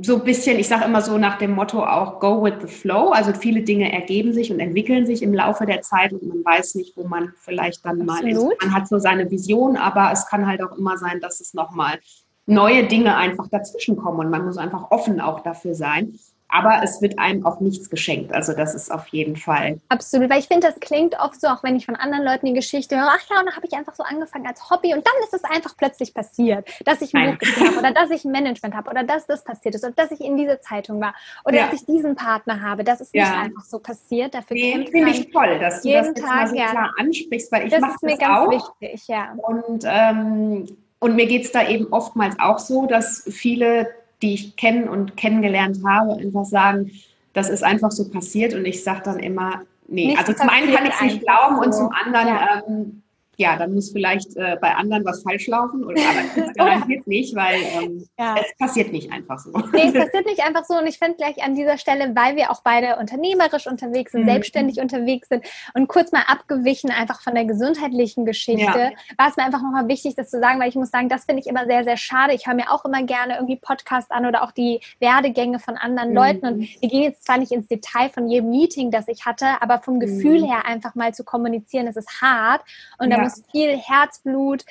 so 0.02 0.16
ein 0.16 0.24
bisschen, 0.24 0.58
ich 0.58 0.66
sage 0.66 0.84
immer 0.84 1.02
so 1.02 1.18
nach 1.18 1.38
dem 1.38 1.52
Motto 1.52 1.84
auch 1.84 2.18
Go 2.18 2.42
with 2.42 2.54
the 2.60 2.66
Flow. 2.66 3.10
Also 3.10 3.32
viele 3.32 3.62
Dinge 3.62 3.92
ergeben 3.92 4.32
sich 4.32 4.50
und 4.50 4.60
entwickeln 4.60 5.06
sich 5.06 5.22
im 5.22 5.32
Laufe 5.32 5.66
der 5.66 5.82
Zeit 5.82 6.12
und 6.12 6.26
man 6.26 6.44
weiß 6.44 6.74
nicht, 6.74 6.96
wo 6.96 7.04
man 7.04 7.32
vielleicht 7.36 7.84
dann 7.84 8.08
Absolut. 8.08 8.34
mal 8.34 8.52
ist. 8.52 8.62
Man 8.62 8.74
hat 8.74 8.88
so 8.88 8.98
seine 8.98 9.30
Vision, 9.30 9.76
aber 9.76 10.10
es 10.12 10.26
kann 10.26 10.46
halt 10.46 10.62
auch 10.62 10.76
immer 10.76 10.98
sein, 10.98 11.20
dass 11.20 11.40
es 11.40 11.54
nochmal 11.54 11.98
neue 12.46 12.86
Dinge 12.86 13.16
einfach 13.16 13.48
dazwischen 13.48 13.96
kommen 13.96 14.18
und 14.18 14.30
man 14.30 14.44
muss 14.44 14.58
einfach 14.58 14.90
offen 14.90 15.20
auch 15.20 15.40
dafür 15.40 15.74
sein. 15.74 16.18
Aber 16.54 16.84
es 16.84 17.02
wird 17.02 17.18
einem 17.18 17.44
auch 17.44 17.58
nichts 17.58 17.90
geschenkt. 17.90 18.32
Also 18.32 18.52
das 18.52 18.76
ist 18.76 18.88
auf 18.88 19.08
jeden 19.08 19.34
Fall. 19.34 19.80
Absolut, 19.88 20.30
weil 20.30 20.38
ich 20.38 20.46
finde, 20.46 20.68
das 20.68 20.78
klingt 20.78 21.18
oft 21.18 21.40
so, 21.40 21.48
auch 21.48 21.64
wenn 21.64 21.74
ich 21.74 21.84
von 21.84 21.96
anderen 21.96 22.24
Leuten 22.24 22.46
die 22.46 22.52
Geschichte 22.52 22.94
höre, 22.94 23.08
ach 23.08 23.28
ja, 23.28 23.40
und 23.40 23.46
dann 23.46 23.56
habe 23.56 23.66
ich 23.66 23.72
einfach 23.72 23.96
so 23.96 24.04
angefangen 24.04 24.46
als 24.46 24.70
Hobby 24.70 24.94
und 24.94 25.04
dann 25.04 25.14
ist 25.24 25.34
es 25.34 25.42
einfach 25.42 25.76
plötzlich 25.76 26.14
passiert, 26.14 26.68
dass 26.84 27.02
ich 27.02 27.12
ein 27.12 27.32
Buch 27.32 27.38
geschrieben 27.40 27.70
habe 27.70 27.78
oder 27.78 27.90
dass 27.92 28.10
ich 28.10 28.24
ein 28.24 28.30
Management 28.30 28.76
habe 28.76 28.88
oder 28.88 29.02
dass 29.02 29.26
das 29.26 29.42
passiert 29.42 29.74
ist 29.74 29.82
oder 29.82 29.94
dass 29.94 30.12
ich 30.12 30.20
in 30.20 30.36
diese 30.36 30.60
Zeitung 30.60 31.00
war 31.00 31.16
oder 31.44 31.56
ja. 31.56 31.66
dass 31.66 31.80
ich 31.80 31.86
diesen 31.86 32.14
Partner 32.14 32.62
habe. 32.62 32.84
Das 32.84 33.00
ist 33.00 33.12
nicht 33.12 33.26
ja. 33.26 33.40
einfach 33.40 33.64
so 33.64 33.80
passiert. 33.80 34.32
Dafür 34.32 34.54
nee, 34.54 34.86
finde 34.88 35.10
ich 35.10 35.32
toll, 35.32 35.58
dass 35.58 35.82
du 35.82 35.90
das 35.90 36.06
jetzt 36.06 36.20
Tag, 36.20 36.28
mal 36.28 36.46
so 36.46 36.54
ja. 36.54 36.70
klar 36.70 36.90
ansprichst, 37.00 37.50
weil 37.50 37.66
ich 37.66 37.80
mache 37.80 37.96
das, 38.00 38.18
das 38.18 38.28
auch. 38.28 38.50
Wichtig, 38.80 39.08
ja. 39.08 39.34
Und, 39.38 39.84
ähm, 39.84 40.66
und 41.00 41.16
mir 41.16 41.26
geht 41.26 41.46
es 41.46 41.50
da 41.50 41.66
eben 41.66 41.88
oftmals 41.92 42.38
auch 42.38 42.60
so, 42.60 42.86
dass 42.86 43.24
viele 43.28 43.88
die 44.24 44.34
ich 44.34 44.56
kennen 44.56 44.88
und 44.88 45.16
kennengelernt 45.16 45.78
habe, 45.86 46.14
einfach 46.14 46.46
sagen, 46.46 46.90
das 47.34 47.50
ist 47.50 47.62
einfach 47.62 47.90
so 47.90 48.10
passiert 48.10 48.54
und 48.54 48.64
ich 48.64 48.82
sage 48.82 49.02
dann 49.04 49.18
immer, 49.18 49.62
nee, 49.86 50.06
Nichts 50.06 50.20
also 50.20 50.32
zum 50.32 50.48
einen 50.48 50.74
kann 50.74 50.86
ich 50.86 50.94
es 50.94 51.00
nicht 51.02 51.20
glauben 51.20 51.56
so. 51.56 51.62
und 51.62 51.72
zum 51.74 51.90
anderen 51.92 52.28
ja. 52.28 52.62
ähm, 52.66 53.02
ja, 53.36 53.56
dann 53.56 53.74
muss 53.74 53.90
vielleicht 53.90 54.36
äh, 54.36 54.56
bei 54.60 54.74
anderen 54.74 55.04
was 55.04 55.22
falsch 55.22 55.46
laufen 55.46 55.84
oder 55.84 56.00
aber 56.00 56.40
das 56.40 56.54
garantiert 56.54 57.06
nicht, 57.06 57.34
weil 57.34 57.56
ähm, 57.82 58.06
ja. 58.18 58.36
es 58.38 58.56
passiert 58.58 58.92
nicht 58.92 59.12
einfach 59.12 59.38
so. 59.38 59.50
Nee, 59.72 59.88
es 59.88 59.92
passiert 59.92 60.26
nicht 60.26 60.44
einfach 60.44 60.64
so 60.64 60.74
und 60.78 60.86
ich 60.86 60.98
finde 60.98 61.16
gleich 61.16 61.42
an 61.42 61.54
dieser 61.54 61.78
Stelle, 61.78 62.14
weil 62.14 62.36
wir 62.36 62.50
auch 62.50 62.62
beide 62.62 62.96
unternehmerisch 62.96 63.66
unterwegs 63.66 64.12
sind, 64.12 64.22
mhm. 64.22 64.28
selbstständig 64.28 64.80
unterwegs 64.80 65.28
sind 65.28 65.44
und 65.74 65.88
kurz 65.88 66.12
mal 66.12 66.22
abgewichen 66.26 66.90
einfach 66.90 67.20
von 67.22 67.34
der 67.34 67.44
gesundheitlichen 67.44 68.24
Geschichte, 68.24 68.62
ja. 68.64 68.90
war 69.18 69.28
es 69.28 69.36
mir 69.36 69.44
einfach 69.44 69.62
nochmal 69.62 69.88
wichtig, 69.88 70.14
das 70.14 70.30
zu 70.30 70.40
sagen, 70.40 70.60
weil 70.60 70.68
ich 70.68 70.76
muss 70.76 70.90
sagen, 70.90 71.08
das 71.08 71.24
finde 71.24 71.40
ich 71.40 71.48
immer 71.48 71.66
sehr, 71.66 71.84
sehr 71.84 71.96
schade. 71.96 72.34
Ich 72.34 72.46
höre 72.46 72.54
mir 72.54 72.70
auch 72.70 72.84
immer 72.84 73.02
gerne 73.02 73.34
irgendwie 73.36 73.56
Podcasts 73.56 74.10
an 74.10 74.26
oder 74.26 74.42
auch 74.42 74.52
die 74.52 74.80
Werdegänge 75.00 75.58
von 75.58 75.76
anderen 75.76 76.10
mhm. 76.10 76.16
Leuten 76.16 76.46
und 76.46 76.60
wir 76.60 76.88
gehen 76.88 77.02
jetzt 77.02 77.24
zwar 77.24 77.38
nicht 77.38 77.52
ins 77.52 77.66
Detail 77.66 78.10
von 78.10 78.28
jedem 78.28 78.50
Meeting, 78.50 78.90
das 78.90 79.08
ich 79.08 79.24
hatte, 79.24 79.46
aber 79.60 79.80
vom 79.80 80.00
Gefühl 80.00 80.40
mhm. 80.40 80.46
her 80.46 80.66
einfach 80.66 80.94
mal 80.94 81.14
zu 81.14 81.24
kommunizieren, 81.24 81.86
es 81.86 81.96
ist 81.96 82.22
hart 82.22 82.62
und 82.98 83.10
ja 83.10 83.23
muss 83.24 83.42
viel 83.50 83.76
Herzblut, 83.76 84.64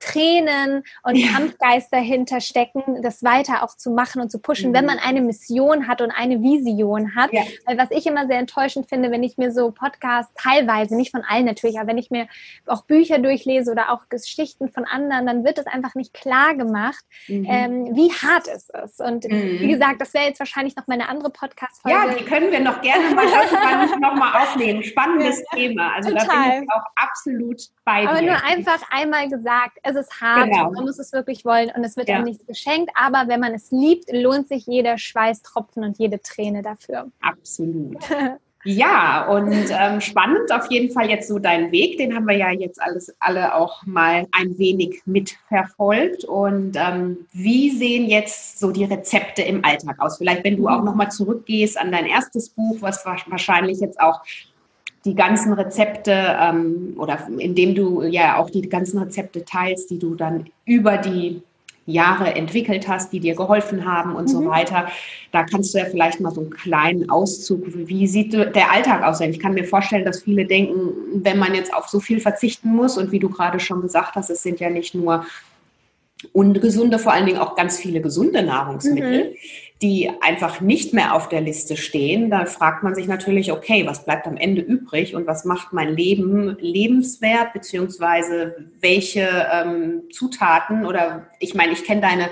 Tränen 0.00 0.84
und 1.02 1.16
ja. 1.16 1.28
Kampfgeist 1.28 1.92
dahinter 1.92 2.40
stecken, 2.40 3.02
das 3.02 3.22
weiter 3.22 3.62
auch 3.62 3.76
zu 3.76 3.90
machen 3.90 4.20
und 4.20 4.30
zu 4.30 4.38
pushen, 4.38 4.70
mhm. 4.70 4.74
wenn 4.74 4.86
man 4.86 4.98
eine 4.98 5.20
Mission 5.20 5.88
hat 5.88 6.00
und 6.00 6.10
eine 6.10 6.42
Vision 6.42 7.14
hat. 7.14 7.32
Ja. 7.32 7.42
Weil 7.66 7.78
was 7.78 7.90
ich 7.90 8.06
immer 8.06 8.26
sehr 8.26 8.38
enttäuschend 8.38 8.88
finde, 8.88 9.10
wenn 9.10 9.22
ich 9.22 9.38
mir 9.38 9.52
so 9.52 9.70
Podcasts 9.70 10.32
teilweise, 10.34 10.96
nicht 10.96 11.10
von 11.10 11.22
allen 11.22 11.44
natürlich, 11.44 11.78
aber 11.78 11.88
wenn 11.88 11.98
ich 11.98 12.10
mir 12.10 12.28
auch 12.66 12.84
Bücher 12.84 13.18
durchlese 13.18 13.70
oder 13.70 13.92
auch 13.92 14.08
Geschichten 14.08 14.68
von 14.68 14.84
anderen, 14.84 15.26
dann 15.26 15.44
wird 15.44 15.58
es 15.58 15.66
einfach 15.66 15.94
nicht 15.94 16.14
klar 16.14 16.54
gemacht, 16.54 17.04
mhm. 17.26 17.46
ähm, 17.48 17.96
wie 17.96 18.10
hart 18.12 18.48
es 18.48 18.68
ist. 18.84 19.00
Und 19.00 19.24
mhm. 19.24 19.60
wie 19.60 19.68
gesagt, 19.68 20.00
das 20.00 20.14
wäre 20.14 20.26
jetzt 20.26 20.38
wahrscheinlich 20.38 20.76
noch 20.76 20.86
meine 20.86 21.08
andere 21.08 21.30
Podcast-Folge. 21.30 21.98
Ja, 21.98 22.14
die 22.14 22.24
können 22.24 22.50
wir 22.50 22.60
noch 22.60 22.80
gerne 22.80 23.14
mal 23.14 23.24
irgendwann 23.24 24.00
nochmal 24.00 24.42
aufnehmen. 24.42 24.82
Spannendes 24.82 25.42
Thema. 25.52 25.94
Also 25.94 26.10
Total. 26.10 26.26
da 26.26 26.54
bin 26.54 26.62
ich 26.64 26.70
auch 26.70 26.84
absolut 26.96 27.62
bei 27.84 27.97
aber 28.06 28.22
nur 28.22 28.44
einfach 28.44 28.82
einmal 28.90 29.28
gesagt, 29.28 29.78
es 29.82 29.96
ist 29.96 30.20
hart, 30.20 30.50
genau. 30.50 30.70
man 30.70 30.84
muss 30.84 30.98
es 30.98 31.12
wirklich 31.12 31.44
wollen 31.44 31.70
und 31.74 31.84
es 31.84 31.96
wird 31.96 32.08
ja. 32.08 32.16
einem 32.16 32.24
nichts 32.24 32.46
geschenkt, 32.46 32.90
aber 32.94 33.28
wenn 33.28 33.40
man 33.40 33.54
es 33.54 33.70
liebt, 33.70 34.12
lohnt 34.12 34.48
sich 34.48 34.66
jeder 34.66 34.98
Schweißtropfen 34.98 35.84
und 35.84 35.98
jede 35.98 36.20
Träne 36.20 36.62
dafür. 36.62 37.10
Absolut. 37.20 37.98
Ja, 38.64 39.26
und 39.28 39.68
ähm, 39.70 40.00
spannend 40.00 40.52
auf 40.52 40.68
jeden 40.70 40.92
Fall 40.92 41.08
jetzt 41.08 41.28
so 41.28 41.38
dein 41.38 41.70
Weg. 41.70 41.96
Den 41.96 42.14
haben 42.14 42.26
wir 42.26 42.36
ja 42.36 42.50
jetzt 42.50 42.82
alles 42.82 43.14
alle 43.20 43.54
auch 43.54 43.86
mal 43.86 44.26
ein 44.32 44.58
wenig 44.58 45.00
mitverfolgt. 45.06 46.24
Und 46.24 46.76
ähm, 46.76 47.18
wie 47.32 47.70
sehen 47.70 48.08
jetzt 48.08 48.58
so 48.58 48.72
die 48.72 48.84
Rezepte 48.84 49.42
im 49.42 49.64
Alltag 49.64 50.00
aus? 50.00 50.18
Vielleicht, 50.18 50.42
wenn 50.42 50.56
du 50.56 50.68
auch 50.68 50.82
nochmal 50.82 51.10
zurückgehst 51.10 51.78
an 51.78 51.92
dein 51.92 52.06
erstes 52.06 52.50
Buch, 52.50 52.76
was 52.80 53.06
wahrscheinlich 53.06 53.78
jetzt 53.78 54.00
auch 54.00 54.22
die 55.04 55.14
ganzen 55.14 55.52
Rezepte 55.52 56.36
ähm, 56.40 56.94
oder 56.98 57.18
indem 57.38 57.74
du 57.74 58.02
ja 58.02 58.36
auch 58.36 58.50
die 58.50 58.68
ganzen 58.68 58.98
Rezepte 58.98 59.44
teilst, 59.44 59.90
die 59.90 59.98
du 59.98 60.14
dann 60.14 60.46
über 60.64 60.98
die 60.98 61.42
Jahre 61.86 62.34
entwickelt 62.34 62.86
hast, 62.86 63.12
die 63.12 63.20
dir 63.20 63.34
geholfen 63.34 63.86
haben 63.86 64.14
und 64.14 64.24
mhm. 64.24 64.28
so 64.28 64.46
weiter. 64.46 64.88
Da 65.32 65.44
kannst 65.44 65.72
du 65.72 65.78
ja 65.78 65.86
vielleicht 65.86 66.20
mal 66.20 66.30
so 66.30 66.42
einen 66.42 66.50
kleinen 66.50 67.08
Auszug, 67.08 67.62
wie 67.66 68.06
sieht 68.06 68.34
der 68.34 68.70
Alltag 68.70 69.02
aus? 69.02 69.20
Ich 69.20 69.40
kann 69.40 69.54
mir 69.54 69.64
vorstellen, 69.64 70.04
dass 70.04 70.22
viele 70.22 70.44
denken, 70.44 71.24
wenn 71.24 71.38
man 71.38 71.54
jetzt 71.54 71.72
auf 71.72 71.88
so 71.88 71.98
viel 71.98 72.20
verzichten 72.20 72.68
muss 72.68 72.98
und 72.98 73.10
wie 73.10 73.18
du 73.18 73.30
gerade 73.30 73.58
schon 73.58 73.80
gesagt 73.80 74.16
hast, 74.16 74.28
es 74.28 74.42
sind 74.42 74.60
ja 74.60 74.68
nicht 74.68 74.94
nur 74.94 75.24
ungesunde, 76.32 76.98
vor 76.98 77.12
allen 77.12 77.26
Dingen 77.26 77.38
auch 77.38 77.54
ganz 77.54 77.78
viele 77.78 78.00
gesunde 78.00 78.42
Nahrungsmittel. 78.42 79.30
Mhm 79.30 79.36
die 79.80 80.10
einfach 80.22 80.60
nicht 80.60 80.92
mehr 80.92 81.14
auf 81.14 81.28
der 81.28 81.40
Liste 81.40 81.76
stehen, 81.76 82.30
da 82.30 82.46
fragt 82.46 82.82
man 82.82 82.96
sich 82.96 83.06
natürlich, 83.06 83.52
okay, 83.52 83.86
was 83.86 84.04
bleibt 84.04 84.26
am 84.26 84.36
Ende 84.36 84.60
übrig 84.60 85.14
und 85.14 85.26
was 85.26 85.44
macht 85.44 85.72
mein 85.72 85.94
Leben 85.94 86.56
lebenswert, 86.58 87.52
beziehungsweise 87.52 88.56
welche 88.80 89.46
ähm, 89.52 90.02
Zutaten 90.10 90.84
oder 90.84 91.28
ich 91.38 91.54
meine, 91.54 91.72
ich 91.72 91.84
kenne 91.84 92.00
deine 92.00 92.28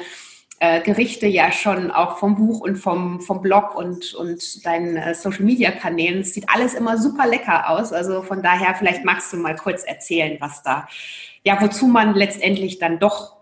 äh, 0.59 0.80
Gerichte 0.80 1.26
ja 1.26 1.52
schon 1.52 1.90
auch 1.90 2.18
vom 2.18 2.35
Buch 2.35 2.61
und 2.61 2.76
vom, 2.76 3.20
vom 3.20 3.42
Blog 3.42 3.76
und, 3.76 4.14
und 4.14 4.64
deinen 4.64 4.96
äh, 4.96 5.14
Social 5.14 5.44
Media 5.44 5.70
Kanälen. 5.70 6.20
Es 6.20 6.35
sieht 6.35 6.48
alles 6.48 6.74
immer 6.74 6.98
super 6.98 7.26
lecker 7.26 7.70
aus. 7.70 7.92
Also 7.92 8.22
von 8.22 8.42
daher, 8.42 8.74
vielleicht 8.74 9.04
magst 9.04 9.32
du 9.32 9.37
mal 9.37 9.54
kurz 9.54 9.85
erzählen, 9.85 10.38
was 10.40 10.62
da, 10.62 10.88
ja, 11.44 11.61
wozu 11.61 11.87
man 11.87 12.14
letztendlich 12.14 12.78
dann 12.78 12.98
doch 12.98 13.36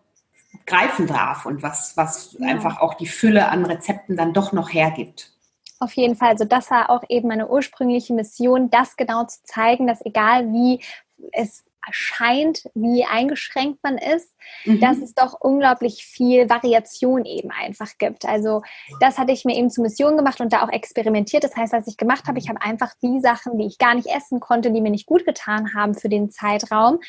greifen 0.66 1.06
darf 1.06 1.46
und 1.46 1.62
was, 1.62 1.96
was 1.96 2.36
ja. 2.38 2.48
einfach 2.48 2.80
auch 2.80 2.94
die 2.94 3.06
Fülle 3.06 3.48
an 3.48 3.64
Rezepten 3.64 4.16
dann 4.16 4.32
doch 4.32 4.52
noch 4.52 4.72
hergibt. 4.72 5.32
Auf 5.80 5.92
jeden 5.94 6.16
Fall. 6.16 6.30
Also 6.30 6.44
das 6.44 6.70
war 6.70 6.90
auch 6.90 7.02
eben 7.08 7.28
meine 7.28 7.48
ursprüngliche 7.48 8.14
Mission, 8.14 8.70
das 8.70 8.96
genau 8.96 9.24
zu 9.24 9.42
zeigen, 9.44 9.86
dass 9.86 10.04
egal 10.04 10.46
wie 10.52 10.80
es 11.32 11.64
erscheint, 11.86 12.70
wie 12.74 13.04
eingeschränkt 13.04 13.82
man 13.82 13.98
ist, 13.98 14.33
mhm. 14.64 14.80
dass 14.80 14.98
es 14.98 15.14
doch 15.14 15.40
unglaublich 15.40 16.04
viel 16.04 16.48
Variation 16.48 17.24
eben 17.24 17.50
einfach 17.50 17.98
gibt. 17.98 18.24
Also 18.26 18.62
das 19.00 19.18
hatte 19.18 19.32
ich 19.32 19.44
mir 19.44 19.56
eben 19.56 19.70
zur 19.70 19.82
Mission 19.82 20.16
gemacht 20.16 20.40
und 20.40 20.52
da 20.52 20.64
auch 20.64 20.70
experimentiert. 20.70 21.44
Das 21.44 21.56
heißt, 21.56 21.72
was 21.72 21.86
ich 21.86 21.96
gemacht 21.96 22.26
habe, 22.26 22.38
ich 22.38 22.48
habe 22.48 22.60
einfach 22.60 22.92
die 23.02 23.20
Sachen, 23.20 23.58
die 23.58 23.66
ich 23.66 23.78
gar 23.78 23.94
nicht 23.94 24.08
essen 24.08 24.40
konnte, 24.40 24.70
die 24.70 24.80
mir 24.80 24.90
nicht 24.90 25.06
gut 25.06 25.24
getan 25.24 25.74
haben 25.74 25.94
für 25.94 26.08
den 26.08 26.30
Zeitraum, 26.30 27.00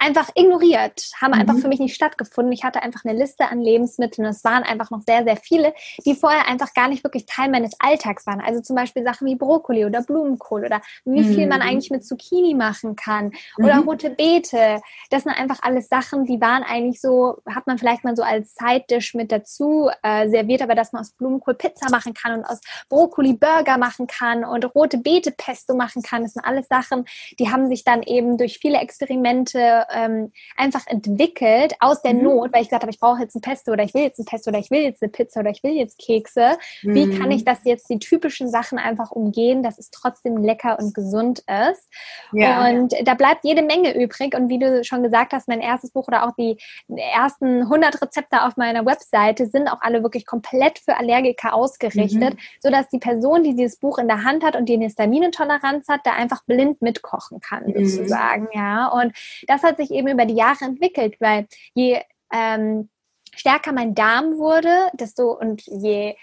einfach 0.00 0.30
ignoriert, 0.34 1.10
haben 1.20 1.32
mhm. 1.32 1.40
einfach 1.40 1.58
für 1.58 1.68
mich 1.68 1.78
nicht 1.78 1.94
stattgefunden. 1.94 2.52
Ich 2.52 2.64
hatte 2.64 2.82
einfach 2.82 3.04
eine 3.04 3.18
Liste 3.18 3.48
an 3.48 3.60
Lebensmitteln 3.60 4.26
und 4.26 4.32
es 4.32 4.42
waren 4.44 4.62
einfach 4.62 4.90
noch 4.90 5.02
sehr, 5.06 5.24
sehr 5.24 5.36
viele, 5.36 5.74
die 6.06 6.14
vorher 6.14 6.48
einfach 6.48 6.72
gar 6.72 6.88
nicht 6.88 7.04
wirklich 7.04 7.26
Teil 7.26 7.50
meines 7.50 7.72
Alltags 7.78 8.26
waren. 8.26 8.40
Also 8.40 8.62
zum 8.62 8.76
Beispiel 8.76 9.04
Sachen 9.04 9.26
wie 9.26 9.36
Brokkoli 9.36 9.84
oder 9.84 10.02
Blumenkohl 10.02 10.64
oder 10.64 10.80
wie 11.04 11.22
viel 11.22 11.46
man 11.46 11.60
mhm. 11.60 11.66
eigentlich 11.66 11.90
mit 11.90 12.04
Zucchini 12.04 12.54
machen 12.54 12.96
kann 12.96 13.32
oder 13.58 13.76
mhm. 13.76 13.88
rote 13.88 14.10
Beete. 14.10 14.80
Das 15.10 15.24
sind 15.24 15.32
einfach 15.32 15.58
alles 15.62 15.88
Sachen, 15.88 16.24
die 16.24 16.40
waren 16.40 16.62
eigentlich 16.62 16.79
so, 17.00 17.38
hat 17.46 17.66
man 17.66 17.78
vielleicht 17.78 18.04
mal 18.04 18.16
so 18.16 18.22
als 18.22 18.54
Side-Dish 18.54 19.14
mit 19.14 19.32
dazu 19.32 19.90
äh, 20.02 20.28
serviert, 20.28 20.62
aber 20.62 20.74
dass 20.74 20.92
man 20.92 21.00
aus 21.00 21.12
Blumenkohl 21.12 21.54
Pizza 21.54 21.90
machen 21.90 22.14
kann 22.14 22.38
und 22.38 22.44
aus 22.44 22.60
Brokkoli 22.88 23.34
Burger 23.34 23.78
machen 23.78 24.06
kann 24.06 24.44
und 24.44 24.74
rote 24.74 24.98
Beete 24.98 25.30
Pesto 25.30 25.74
machen 25.74 26.02
kann. 26.02 26.22
Das 26.22 26.34
sind 26.34 26.44
alles 26.44 26.68
Sachen, 26.68 27.04
die 27.38 27.50
haben 27.50 27.68
sich 27.68 27.84
dann 27.84 28.02
eben 28.02 28.38
durch 28.38 28.58
viele 28.58 28.78
Experimente 28.78 29.86
ähm, 29.92 30.32
einfach 30.56 30.86
entwickelt 30.86 31.74
aus 31.80 32.02
der 32.02 32.14
mhm. 32.14 32.22
Not, 32.22 32.52
weil 32.52 32.62
ich 32.62 32.68
gesagt 32.68 32.82
habe, 32.82 32.92
ich 32.92 33.00
brauche 33.00 33.20
jetzt 33.20 33.34
ein 33.34 33.40
Pesto 33.40 33.72
oder 33.72 33.84
ich 33.84 33.94
will 33.94 34.02
jetzt 34.02 34.18
ein 34.18 34.24
Pesto 34.24 34.50
oder 34.50 34.58
ich 34.58 34.70
will 34.70 34.82
jetzt 34.82 35.02
eine 35.02 35.10
Pizza 35.10 35.40
oder 35.40 35.50
ich 35.50 35.62
will 35.62 35.72
jetzt 35.72 35.98
Kekse. 35.98 36.58
Mhm. 36.82 36.94
Wie 36.94 37.18
kann 37.18 37.30
ich 37.30 37.44
das 37.44 37.58
jetzt 37.64 37.88
die 37.90 37.98
typischen 37.98 38.48
Sachen 38.48 38.78
einfach 38.78 39.10
umgehen, 39.10 39.62
dass 39.62 39.78
es 39.78 39.90
trotzdem 39.90 40.36
lecker 40.38 40.78
und 40.78 40.94
gesund 40.94 41.40
ist? 41.40 41.88
Ja. 42.32 42.68
Und 42.68 42.94
da 43.04 43.14
bleibt 43.14 43.44
jede 43.44 43.62
Menge 43.62 43.94
übrig. 44.00 44.34
Und 44.34 44.48
wie 44.48 44.58
du 44.58 44.84
schon 44.84 45.02
gesagt 45.02 45.32
hast, 45.32 45.48
mein 45.48 45.60
erstes 45.60 45.90
Buch 45.90 46.08
oder 46.08 46.26
auch 46.26 46.34
die 46.36 46.58
ersten 46.88 47.62
100 47.62 48.02
Rezepte 48.02 48.42
auf 48.42 48.56
meiner 48.56 48.84
Webseite 48.86 49.46
sind 49.46 49.68
auch 49.68 49.80
alle 49.80 50.02
wirklich 50.02 50.26
komplett 50.26 50.78
für 50.78 50.96
Allergiker 50.96 51.54
ausgerichtet, 51.54 52.34
mhm. 52.34 52.38
sodass 52.60 52.88
die 52.88 52.98
Person, 52.98 53.42
die 53.42 53.54
dieses 53.54 53.78
Buch 53.78 53.98
in 53.98 54.08
der 54.08 54.24
Hand 54.24 54.44
hat 54.44 54.56
und 54.56 54.68
die 54.68 54.74
eine 54.74 54.84
Histaminintoleranz 54.84 55.88
hat, 55.88 56.00
da 56.04 56.12
einfach 56.12 56.44
blind 56.44 56.82
mitkochen 56.82 57.40
kann, 57.40 57.66
mhm. 57.66 57.86
sozusagen. 57.86 58.48
Ja, 58.52 58.88
und 58.88 59.16
das 59.46 59.62
hat 59.62 59.76
sich 59.76 59.90
eben 59.90 60.08
über 60.08 60.26
die 60.26 60.34
Jahre 60.34 60.64
entwickelt, 60.64 61.16
weil 61.20 61.46
je 61.74 62.00
ähm, 62.32 62.88
stärker 63.34 63.72
mein 63.72 63.94
Darm 63.94 64.38
wurde, 64.38 64.90
desto 64.94 65.32
und 65.32 65.62
je 65.66 66.16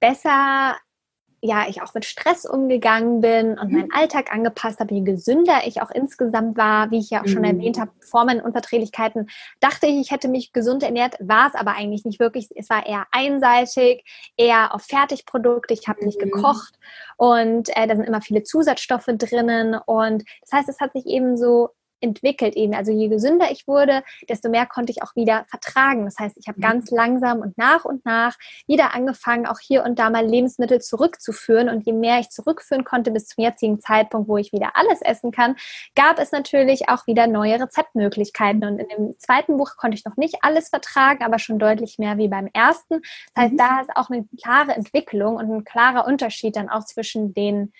besser 0.00 0.76
ja, 1.42 1.66
ich 1.68 1.80
auch 1.80 1.94
mit 1.94 2.04
Stress 2.04 2.44
umgegangen 2.44 3.20
bin 3.20 3.58
und 3.58 3.70
mhm. 3.70 3.78
meinen 3.78 3.92
Alltag 3.92 4.32
angepasst 4.32 4.78
habe, 4.78 4.94
je 4.94 5.00
gesünder 5.00 5.60
ich 5.66 5.80
auch 5.80 5.90
insgesamt 5.90 6.58
war, 6.58 6.90
wie 6.90 6.98
ich 6.98 7.10
ja 7.10 7.22
auch 7.22 7.26
schon 7.26 7.42
mhm. 7.42 7.58
erwähnt 7.58 7.80
habe, 7.80 7.90
vor 8.00 8.24
meinen 8.24 8.42
Unverträglichkeiten, 8.42 9.30
dachte 9.58 9.86
ich, 9.86 9.98
ich 9.98 10.10
hätte 10.10 10.28
mich 10.28 10.52
gesund 10.52 10.82
ernährt, 10.82 11.16
war 11.20 11.48
es 11.48 11.54
aber 11.54 11.72
eigentlich 11.72 12.04
nicht 12.04 12.20
wirklich. 12.20 12.48
Es 12.54 12.68
war 12.68 12.86
eher 12.86 13.06
einseitig, 13.10 14.04
eher 14.36 14.74
auf 14.74 14.82
Fertigprodukte. 14.82 15.72
Ich 15.72 15.88
habe 15.88 16.00
mhm. 16.00 16.06
nicht 16.06 16.18
gekocht 16.18 16.74
und 17.16 17.68
äh, 17.74 17.86
da 17.86 17.96
sind 17.96 18.04
immer 18.04 18.20
viele 18.20 18.42
Zusatzstoffe 18.42 19.08
drinnen 19.08 19.74
und 19.86 20.24
das 20.42 20.52
heißt, 20.52 20.68
es 20.68 20.80
hat 20.80 20.92
sich 20.92 21.06
eben 21.06 21.36
so 21.38 21.70
entwickelt 22.00 22.56
eben. 22.56 22.74
Also 22.74 22.92
je 22.92 23.08
gesünder 23.08 23.50
ich 23.50 23.66
wurde, 23.66 24.02
desto 24.28 24.48
mehr 24.48 24.66
konnte 24.66 24.92
ich 24.92 25.02
auch 25.02 25.14
wieder 25.16 25.44
vertragen. 25.48 26.04
Das 26.04 26.18
heißt, 26.18 26.36
ich 26.38 26.48
habe 26.48 26.58
mhm. 26.58 26.62
ganz 26.62 26.90
langsam 26.90 27.40
und 27.40 27.56
nach 27.58 27.84
und 27.84 28.04
nach 28.04 28.36
wieder 28.66 28.94
angefangen, 28.94 29.46
auch 29.46 29.58
hier 29.58 29.84
und 29.84 29.98
da 29.98 30.10
mal 30.10 30.24
Lebensmittel 30.24 30.80
zurückzuführen. 30.80 31.68
Und 31.68 31.86
je 31.86 31.92
mehr 31.92 32.20
ich 32.20 32.30
zurückführen 32.30 32.84
konnte 32.84 33.10
bis 33.10 33.26
zum 33.26 33.44
jetzigen 33.44 33.80
Zeitpunkt, 33.80 34.28
wo 34.28 34.36
ich 34.36 34.52
wieder 34.52 34.72
alles 34.74 35.02
essen 35.02 35.30
kann, 35.32 35.56
gab 35.94 36.18
es 36.18 36.32
natürlich 36.32 36.88
auch 36.88 37.06
wieder 37.06 37.26
neue 37.26 37.60
Rezeptmöglichkeiten. 37.60 38.64
Und 38.64 38.78
in 38.78 38.88
dem 38.88 39.18
zweiten 39.18 39.56
Buch 39.56 39.76
konnte 39.76 39.96
ich 39.96 40.04
noch 40.04 40.16
nicht 40.16 40.38
alles 40.42 40.68
vertragen, 40.68 41.24
aber 41.24 41.38
schon 41.38 41.58
deutlich 41.58 41.98
mehr 41.98 42.18
wie 42.18 42.28
beim 42.28 42.48
ersten. 42.52 43.00
Das 43.34 43.44
heißt, 43.44 43.52
mhm. 43.52 43.58
da 43.58 43.80
ist 43.80 43.90
auch 43.94 44.10
eine 44.10 44.26
klare 44.42 44.72
Entwicklung 44.72 45.36
und 45.36 45.50
ein 45.50 45.64
klarer 45.64 46.06
Unterschied 46.06 46.56
dann 46.56 46.68
auch 46.68 46.84
zwischen 46.84 47.34
den 47.34 47.72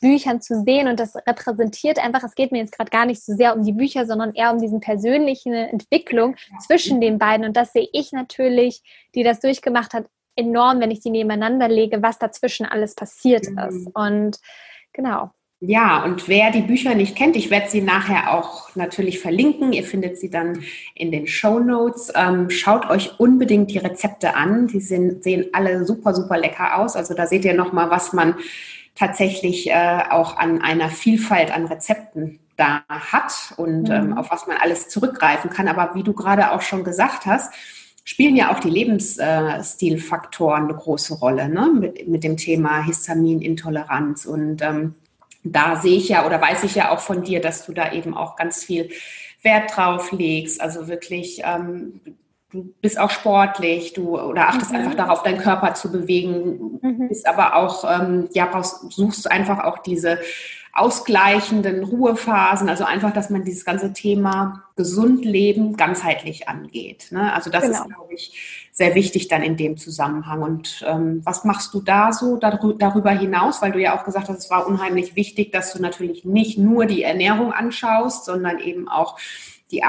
Büchern 0.00 0.40
zu 0.40 0.62
sehen 0.62 0.88
und 0.88 1.00
das 1.00 1.16
repräsentiert 1.16 1.98
einfach, 1.98 2.22
es 2.22 2.34
geht 2.34 2.52
mir 2.52 2.58
jetzt 2.58 2.76
gerade 2.76 2.90
gar 2.90 3.06
nicht 3.06 3.24
so 3.24 3.34
sehr 3.34 3.56
um 3.56 3.64
die 3.64 3.72
Bücher, 3.72 4.06
sondern 4.06 4.34
eher 4.34 4.52
um 4.52 4.60
diesen 4.60 4.80
persönlichen 4.80 5.52
Entwicklung 5.54 6.36
zwischen 6.66 7.00
den 7.00 7.18
beiden 7.18 7.46
und 7.46 7.56
das 7.56 7.72
sehe 7.72 7.88
ich 7.92 8.12
natürlich, 8.12 8.82
die 9.14 9.22
das 9.22 9.40
durchgemacht 9.40 9.94
hat, 9.94 10.06
enorm, 10.36 10.80
wenn 10.80 10.90
ich 10.90 11.00
die 11.00 11.10
nebeneinander 11.10 11.68
lege, 11.68 12.02
was 12.02 12.18
dazwischen 12.18 12.66
alles 12.66 12.94
passiert 12.94 13.48
mhm. 13.48 13.58
ist 13.58 13.86
und 13.94 14.38
genau. 14.92 15.30
Ja, 15.60 16.04
und 16.04 16.28
wer 16.28 16.50
die 16.50 16.60
Bücher 16.60 16.94
nicht 16.94 17.16
kennt, 17.16 17.34
ich 17.34 17.50
werde 17.50 17.70
sie 17.70 17.80
nachher 17.80 18.34
auch 18.34 18.76
natürlich 18.76 19.20
verlinken. 19.20 19.72
Ihr 19.72 19.84
findet 19.84 20.18
sie 20.18 20.28
dann 20.28 20.62
in 20.94 21.10
den 21.10 21.26
Show 21.26 21.60
Notes. 21.60 22.12
Ähm, 22.14 22.50
schaut 22.50 22.90
euch 22.90 23.18
unbedingt 23.18 23.70
die 23.70 23.78
Rezepte 23.78 24.34
an. 24.34 24.66
Die 24.66 24.80
sind, 24.80 25.24
sehen 25.24 25.46
alle 25.54 25.86
super, 25.86 26.14
super 26.14 26.36
lecker 26.36 26.76
aus. 26.76 26.94
Also 26.94 27.14
da 27.14 27.26
seht 27.26 27.46
ihr 27.46 27.54
nochmal, 27.54 27.88
was 27.88 28.12
man 28.12 28.34
tatsächlich 28.96 29.70
äh, 29.70 30.02
auch 30.10 30.36
an 30.36 30.60
einer 30.62 30.88
Vielfalt 30.88 31.54
an 31.54 31.66
Rezepten 31.66 32.40
da 32.56 32.82
hat 32.88 33.54
und 33.56 33.88
mhm. 33.88 33.94
ähm, 33.94 34.18
auf 34.18 34.30
was 34.30 34.46
man 34.46 34.56
alles 34.56 34.88
zurückgreifen 34.88 35.50
kann. 35.50 35.68
Aber 35.68 35.94
wie 35.94 36.02
du 36.02 36.14
gerade 36.14 36.52
auch 36.52 36.62
schon 36.62 36.82
gesagt 36.82 37.26
hast, 37.26 37.52
spielen 38.04 38.36
ja 38.36 38.52
auch 38.52 38.60
die 38.60 38.70
Lebensstilfaktoren 38.70 40.64
eine 40.64 40.74
große 40.74 41.14
Rolle 41.14 41.48
ne? 41.48 41.70
mit, 41.72 42.08
mit 42.08 42.24
dem 42.24 42.36
Thema 42.36 42.82
Histaminintoleranz. 42.82 44.26
Und 44.26 44.62
ähm, 44.62 44.94
da 45.44 45.76
sehe 45.76 45.98
ich 45.98 46.08
ja 46.08 46.24
oder 46.24 46.40
weiß 46.40 46.64
ich 46.64 46.74
ja 46.74 46.90
auch 46.90 47.00
von 47.00 47.22
dir, 47.22 47.40
dass 47.40 47.66
du 47.66 47.72
da 47.72 47.92
eben 47.92 48.16
auch 48.16 48.36
ganz 48.36 48.64
viel 48.64 48.88
Wert 49.42 49.76
drauf 49.76 50.12
legst. 50.12 50.60
Also 50.60 50.88
wirklich 50.88 51.42
ähm, 51.44 52.00
du 52.50 52.74
bist 52.80 52.98
auch 52.98 53.10
sportlich, 53.10 53.92
du 53.92 54.18
oder 54.18 54.48
achtest 54.48 54.70
mhm. 54.70 54.78
einfach 54.78 54.94
darauf, 54.94 55.22
deinen 55.22 55.38
Körper 55.38 55.74
zu 55.74 55.90
bewegen, 55.90 56.78
mhm. 56.80 57.08
bist 57.08 57.26
aber 57.26 57.56
auch, 57.56 57.84
ähm, 57.84 58.28
ja, 58.32 58.46
brauchst, 58.46 58.92
suchst 58.92 59.30
einfach 59.30 59.64
auch 59.64 59.78
diese 59.78 60.18
ausgleichenden 60.76 61.84
Ruhephasen, 61.84 62.68
also 62.68 62.84
einfach, 62.84 63.12
dass 63.12 63.30
man 63.30 63.44
dieses 63.44 63.64
ganze 63.64 63.92
Thema 63.94 64.64
gesund 64.76 65.24
leben 65.24 65.76
ganzheitlich 65.76 66.48
angeht. 66.48 67.08
Ne? 67.10 67.32
Also 67.32 67.50
das 67.50 67.64
genau. 67.64 67.78
ist, 67.78 67.86
glaube 67.86 68.14
ich, 68.14 68.68
sehr 68.72 68.94
wichtig 68.94 69.28
dann 69.28 69.42
in 69.42 69.56
dem 69.56 69.78
Zusammenhang. 69.78 70.42
Und 70.42 70.84
ähm, 70.86 71.22
was 71.24 71.44
machst 71.44 71.72
du 71.72 71.80
da 71.80 72.12
so 72.12 72.36
darüber 72.36 73.10
hinaus? 73.10 73.62
Weil 73.62 73.72
du 73.72 73.80
ja 73.80 73.98
auch 73.98 74.04
gesagt 74.04 74.28
hast, 74.28 74.38
es 74.38 74.50
war 74.50 74.66
unheimlich 74.66 75.16
wichtig, 75.16 75.50
dass 75.50 75.72
du 75.72 75.80
natürlich 75.80 76.26
nicht 76.26 76.58
nur 76.58 76.84
die 76.84 77.02
Ernährung 77.02 77.52
anschaust, 77.52 78.26
sondern 78.26 78.58
eben 78.58 78.86
auch 78.86 79.18
die 79.70 79.82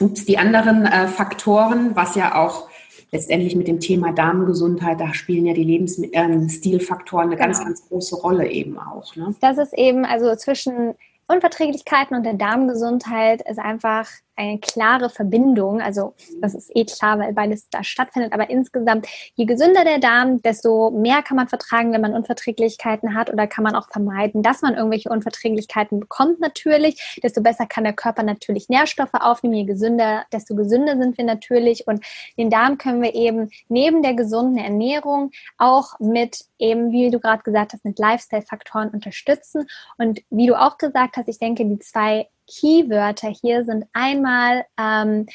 Ups, 0.00 0.24
die 0.24 0.38
anderen 0.38 0.86
äh, 0.86 1.08
Faktoren, 1.08 1.96
was 1.96 2.14
ja 2.14 2.36
auch 2.36 2.68
letztendlich 3.10 3.56
mit 3.56 3.68
dem 3.68 3.80
Thema 3.80 4.12
Darmgesundheit, 4.12 5.00
da 5.00 5.14
spielen 5.14 5.46
ja 5.46 5.54
die 5.54 5.64
Lebensstilfaktoren 5.64 7.28
eine 7.28 7.36
genau. 7.36 7.46
ganz, 7.46 7.64
ganz 7.64 7.88
große 7.88 8.16
Rolle 8.16 8.50
eben 8.50 8.78
auch. 8.78 9.16
Ne? 9.16 9.34
Das 9.40 9.58
ist 9.58 9.72
eben, 9.72 10.04
also 10.04 10.34
zwischen 10.36 10.94
Unverträglichkeiten 11.26 12.16
und 12.16 12.24
der 12.24 12.34
Darmgesundheit 12.34 13.42
ist 13.48 13.58
einfach 13.58 14.08
eine 14.38 14.58
klare 14.58 15.10
Verbindung. 15.10 15.80
Also 15.82 16.14
das 16.40 16.54
ist 16.54 16.70
eh 16.74 16.84
klar, 16.84 17.18
weil 17.18 17.32
beides 17.32 17.68
da 17.70 17.82
stattfindet. 17.82 18.32
Aber 18.32 18.48
insgesamt, 18.48 19.06
je 19.34 19.44
gesünder 19.44 19.84
der 19.84 19.98
Darm, 19.98 20.40
desto 20.42 20.90
mehr 20.90 21.22
kann 21.22 21.36
man 21.36 21.48
vertragen, 21.48 21.92
wenn 21.92 22.00
man 22.00 22.14
Unverträglichkeiten 22.14 23.14
hat 23.14 23.30
oder 23.30 23.46
kann 23.46 23.64
man 23.64 23.74
auch 23.74 23.88
vermeiden, 23.88 24.42
dass 24.42 24.62
man 24.62 24.74
irgendwelche 24.74 25.08
Unverträglichkeiten 25.10 26.00
bekommt 26.00 26.40
natürlich. 26.40 27.18
Desto 27.22 27.42
besser 27.42 27.66
kann 27.66 27.84
der 27.84 27.92
Körper 27.92 28.22
natürlich 28.22 28.68
Nährstoffe 28.68 29.14
aufnehmen. 29.14 29.54
Je 29.54 29.64
gesünder, 29.64 30.24
desto 30.32 30.54
gesünder 30.54 30.96
sind 30.96 31.18
wir 31.18 31.24
natürlich. 31.24 31.86
Und 31.88 32.04
den 32.36 32.50
Darm 32.50 32.78
können 32.78 33.02
wir 33.02 33.14
eben 33.14 33.50
neben 33.68 34.02
der 34.02 34.14
gesunden 34.14 34.58
Ernährung 34.58 35.32
auch 35.56 35.98
mit 35.98 36.44
eben, 36.58 36.92
wie 36.92 37.10
du 37.10 37.18
gerade 37.18 37.42
gesagt 37.42 37.72
hast, 37.72 37.84
mit 37.84 37.98
Lifestyle-Faktoren 37.98 38.90
unterstützen. 38.90 39.66
Und 39.96 40.20
wie 40.30 40.46
du 40.46 40.54
auch 40.54 40.78
gesagt 40.78 41.16
hast, 41.16 41.28
ich 41.28 41.38
denke, 41.38 41.64
die 41.64 41.78
zwei 41.80 42.28
Keywörter 42.48 43.28
hier 43.28 43.64
sind 43.64 43.84
einmal 43.92 44.64
ähm, 44.78 45.26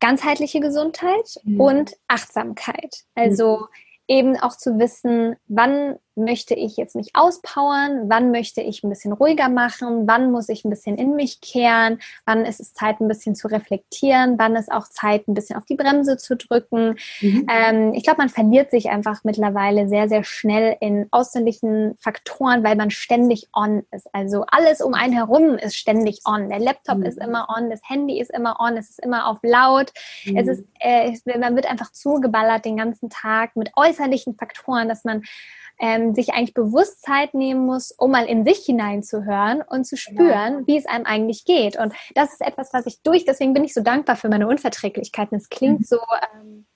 ganzheitliche 0.00 0.60
Gesundheit 0.60 1.36
mhm. 1.44 1.60
und 1.60 1.92
Achtsamkeit. 2.08 3.04
Also 3.14 3.58
mhm. 3.58 3.66
eben 4.08 4.36
auch 4.36 4.56
zu 4.56 4.78
wissen, 4.78 5.36
wann 5.46 5.96
möchte 6.14 6.54
ich 6.54 6.76
jetzt 6.76 6.94
mich 6.94 7.10
auspowern, 7.14 8.08
wann 8.08 8.30
möchte 8.30 8.60
ich 8.60 8.82
ein 8.82 8.90
bisschen 8.90 9.12
ruhiger 9.12 9.48
machen, 9.48 10.06
wann 10.06 10.30
muss 10.30 10.48
ich 10.48 10.64
ein 10.64 10.70
bisschen 10.70 10.96
in 10.96 11.14
mich 11.14 11.40
kehren, 11.40 12.00
wann 12.26 12.44
ist 12.44 12.60
es 12.60 12.74
Zeit, 12.74 13.00
ein 13.00 13.08
bisschen 13.08 13.34
zu 13.34 13.48
reflektieren, 13.48 14.38
wann 14.38 14.56
ist 14.56 14.70
auch 14.70 14.88
Zeit, 14.88 15.26
ein 15.28 15.34
bisschen 15.34 15.56
auf 15.56 15.64
die 15.64 15.74
Bremse 15.74 16.16
zu 16.16 16.36
drücken. 16.36 16.96
Mhm. 17.20 17.46
Ähm, 17.50 17.94
ich 17.94 18.04
glaube, 18.04 18.18
man 18.18 18.28
verliert 18.28 18.70
sich 18.70 18.90
einfach 18.90 19.24
mittlerweile 19.24 19.88
sehr, 19.88 20.08
sehr 20.08 20.24
schnell 20.24 20.76
in 20.80 21.08
außerlichen 21.10 21.96
Faktoren, 21.98 22.62
weil 22.64 22.76
man 22.76 22.90
ständig 22.90 23.48
on 23.54 23.82
ist. 23.90 24.12
Also 24.14 24.44
alles 24.48 24.80
um 24.80 24.94
einen 24.94 25.14
herum 25.14 25.56
ist 25.56 25.76
ständig 25.76 26.20
on. 26.24 26.48
Der 26.48 26.58
Laptop 26.58 26.98
mhm. 26.98 27.04
ist 27.04 27.18
immer 27.18 27.48
on, 27.48 27.70
das 27.70 27.80
Handy 27.88 28.20
ist 28.20 28.30
immer 28.30 28.60
on, 28.60 28.76
es 28.76 28.90
ist 28.90 29.00
immer 29.00 29.26
auf 29.26 29.38
laut. 29.42 29.92
Mhm. 30.24 30.36
Es 30.36 30.48
ist, 30.48 30.64
äh, 30.80 31.12
man 31.38 31.56
wird 31.56 31.70
einfach 31.70 31.92
zugeballert 31.92 32.64
den 32.64 32.76
ganzen 32.76 33.08
Tag 33.08 33.56
mit 33.56 33.70
äußerlichen 33.76 34.34
Faktoren, 34.36 34.88
dass 34.88 35.04
man 35.04 35.22
ähm, 35.78 36.01
sich 36.14 36.34
eigentlich 36.34 36.54
bewusst 36.54 37.02
Zeit 37.02 37.34
nehmen 37.34 37.66
muss, 37.66 37.92
um 37.92 38.10
mal 38.10 38.26
in 38.26 38.44
sich 38.44 38.64
hineinzuhören 38.64 39.62
und 39.62 39.84
zu 39.84 39.96
genau. 39.96 40.22
spüren, 40.22 40.52
genau. 40.54 40.66
wie 40.66 40.76
es 40.76 40.86
einem 40.86 41.06
eigentlich 41.06 41.44
geht. 41.44 41.78
Und 41.78 41.92
das 42.14 42.32
ist 42.32 42.40
etwas, 42.40 42.72
was 42.72 42.86
ich 42.86 43.02
durch, 43.02 43.24
deswegen 43.24 43.54
bin 43.54 43.64
ich 43.64 43.74
so 43.74 43.82
dankbar 43.82 44.16
für 44.16 44.28
meine 44.28 44.48
Unverträglichkeiten. 44.48 45.36
Es 45.38 45.48
klingt 45.48 45.80
mhm. 45.80 45.84
so, 45.84 45.98
ähm, 46.34 46.66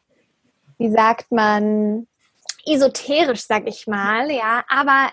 wie 0.79 0.91
sagt 0.91 1.33
man, 1.33 2.07
esoterisch, 2.67 3.47
sag 3.47 3.67
ich 3.69 3.87
mal, 3.87 4.31
ja, 4.31 4.65
aber 4.69 5.11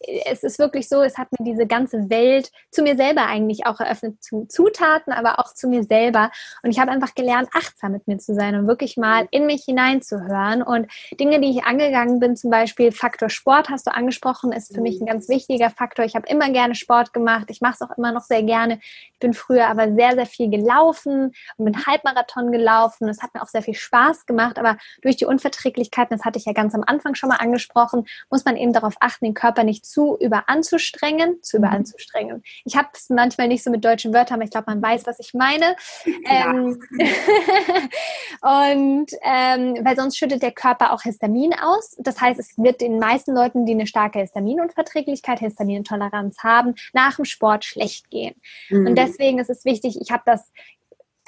es 0.00 0.42
ist 0.42 0.58
wirklich 0.58 0.88
so, 0.88 1.02
es 1.02 1.16
hat 1.16 1.28
mir 1.38 1.44
diese 1.44 1.66
ganze 1.66 2.10
Welt 2.10 2.50
zu 2.70 2.82
mir 2.82 2.96
selber 2.96 3.26
eigentlich 3.26 3.66
auch 3.66 3.80
eröffnet, 3.80 4.22
zu 4.22 4.44
Zutaten, 4.46 5.12
aber 5.12 5.38
auch 5.38 5.54
zu 5.54 5.68
mir 5.68 5.84
selber. 5.84 6.30
Und 6.62 6.70
ich 6.70 6.78
habe 6.78 6.90
einfach 6.90 7.14
gelernt, 7.14 7.48
achtsam 7.54 7.92
mit 7.92 8.06
mir 8.06 8.18
zu 8.18 8.34
sein 8.34 8.54
und 8.56 8.66
wirklich 8.66 8.96
mal 8.96 9.26
in 9.30 9.46
mich 9.46 9.64
hineinzuhören. 9.64 10.62
Und 10.62 10.86
Dinge, 11.18 11.40
die 11.40 11.50
ich 11.50 11.64
angegangen 11.64 12.20
bin, 12.20 12.36
zum 12.36 12.50
Beispiel 12.50 12.92
Faktor 12.92 13.30
Sport, 13.30 13.70
hast 13.70 13.86
du 13.86 13.94
angesprochen, 13.94 14.52
ist 14.52 14.74
für 14.74 14.82
mich 14.82 15.00
ein 15.00 15.06
ganz 15.06 15.28
wichtiger 15.28 15.70
Faktor. 15.70 16.04
Ich 16.04 16.14
habe 16.14 16.28
immer 16.28 16.50
gerne 16.50 16.74
Sport 16.74 17.12
gemacht. 17.12 17.46
Ich 17.48 17.60
mache 17.60 17.76
es 17.80 17.82
auch 17.82 17.96
immer 17.96 18.12
noch 18.12 18.22
sehr 18.22 18.42
gerne. 18.42 18.78
Ich 19.12 19.18
bin 19.18 19.32
früher 19.32 19.66
aber 19.68 19.92
sehr, 19.92 20.12
sehr 20.12 20.26
viel 20.26 20.50
gelaufen 20.50 21.32
und 21.56 21.64
bin 21.64 21.86
Halbmarathon 21.86 22.52
gelaufen. 22.52 23.08
Es 23.08 23.22
hat 23.22 23.32
mir 23.34 23.42
auch 23.42 23.48
sehr 23.48 23.62
viel 23.62 23.74
Spaß 23.74 24.26
gemacht. 24.26 24.58
Aber 24.58 24.76
durch 25.00 25.16
die 25.16 25.24
Unverträglichkeiten, 25.24 26.16
das 26.16 26.24
hatte 26.24 26.38
ich 26.38 26.44
ja 26.44 26.52
ganz 26.52 26.74
am 26.74 26.84
Anfang 26.86 27.14
schon 27.14 27.30
mal 27.30 27.36
angesprochen, 27.36 28.06
muss 28.30 28.44
man 28.44 28.56
eben 28.56 28.74
darauf 28.74 28.94
achten, 29.00 29.24
den 29.24 29.34
Körper 29.34 29.64
nicht 29.64 29.85
zu 29.90 30.16
überanzustrengen, 30.20 31.42
zu 31.42 31.58
mhm. 31.58 31.64
überanzustrengen. 31.64 32.42
Ich 32.64 32.76
habe 32.76 32.88
es 32.92 33.08
manchmal 33.08 33.48
nicht 33.48 33.62
so 33.62 33.70
mit 33.70 33.84
deutschen 33.84 34.12
Wörtern, 34.12 34.36
aber 34.36 34.44
ich 34.44 34.50
glaube, 34.50 34.66
man 34.68 34.82
weiß, 34.82 35.06
was 35.06 35.18
ich 35.18 35.34
meine. 35.34 35.76
Ja. 36.28 36.50
Ähm, 36.50 36.80
und 38.40 39.10
ähm, 39.22 39.84
weil 39.84 39.96
sonst 39.96 40.18
schüttet 40.18 40.42
der 40.42 40.50
Körper 40.50 40.92
auch 40.92 41.02
Histamin 41.02 41.54
aus. 41.54 41.94
Das 41.98 42.20
heißt, 42.20 42.40
es 42.40 42.56
wird 42.56 42.80
den 42.80 42.98
meisten 42.98 43.32
Leuten, 43.32 43.64
die 43.64 43.72
eine 43.72 43.86
starke 43.86 44.18
Histaminunverträglichkeit, 44.20 45.38
Histaminintoleranz 45.38 46.38
haben, 46.42 46.74
nach 46.92 47.16
dem 47.16 47.24
Sport 47.24 47.64
schlecht 47.64 48.10
gehen. 48.10 48.34
Mhm. 48.70 48.88
Und 48.88 48.94
deswegen 48.96 49.38
ist 49.38 49.50
es 49.50 49.64
wichtig, 49.64 50.00
ich 50.00 50.10
habe 50.10 50.22
das 50.26 50.50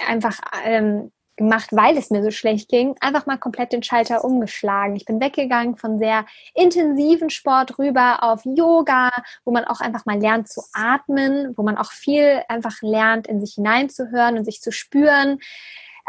einfach 0.06 0.40
ähm, 0.64 1.12
gemacht, 1.38 1.70
weil 1.72 1.96
es 1.96 2.10
mir 2.10 2.22
so 2.22 2.30
schlecht 2.30 2.68
ging, 2.68 2.94
einfach 3.00 3.24
mal 3.24 3.38
komplett 3.38 3.72
den 3.72 3.82
Schalter 3.82 4.24
umgeschlagen. 4.24 4.94
Ich 4.96 5.06
bin 5.06 5.20
weggegangen 5.20 5.76
von 5.76 5.98
sehr 5.98 6.26
intensiven 6.54 7.30
Sport 7.30 7.78
rüber 7.78 8.22
auf 8.22 8.42
Yoga, 8.44 9.10
wo 9.44 9.52
man 9.52 9.64
auch 9.64 9.80
einfach 9.80 10.04
mal 10.04 10.18
lernt 10.18 10.48
zu 10.48 10.60
atmen, 10.74 11.56
wo 11.56 11.62
man 11.62 11.78
auch 11.78 11.92
viel 11.92 12.42
einfach 12.48 12.82
lernt, 12.82 13.26
in 13.26 13.40
sich 13.40 13.54
hineinzuhören 13.54 14.36
und 14.36 14.44
sich 14.44 14.60
zu 14.60 14.70
spüren. 14.70 15.38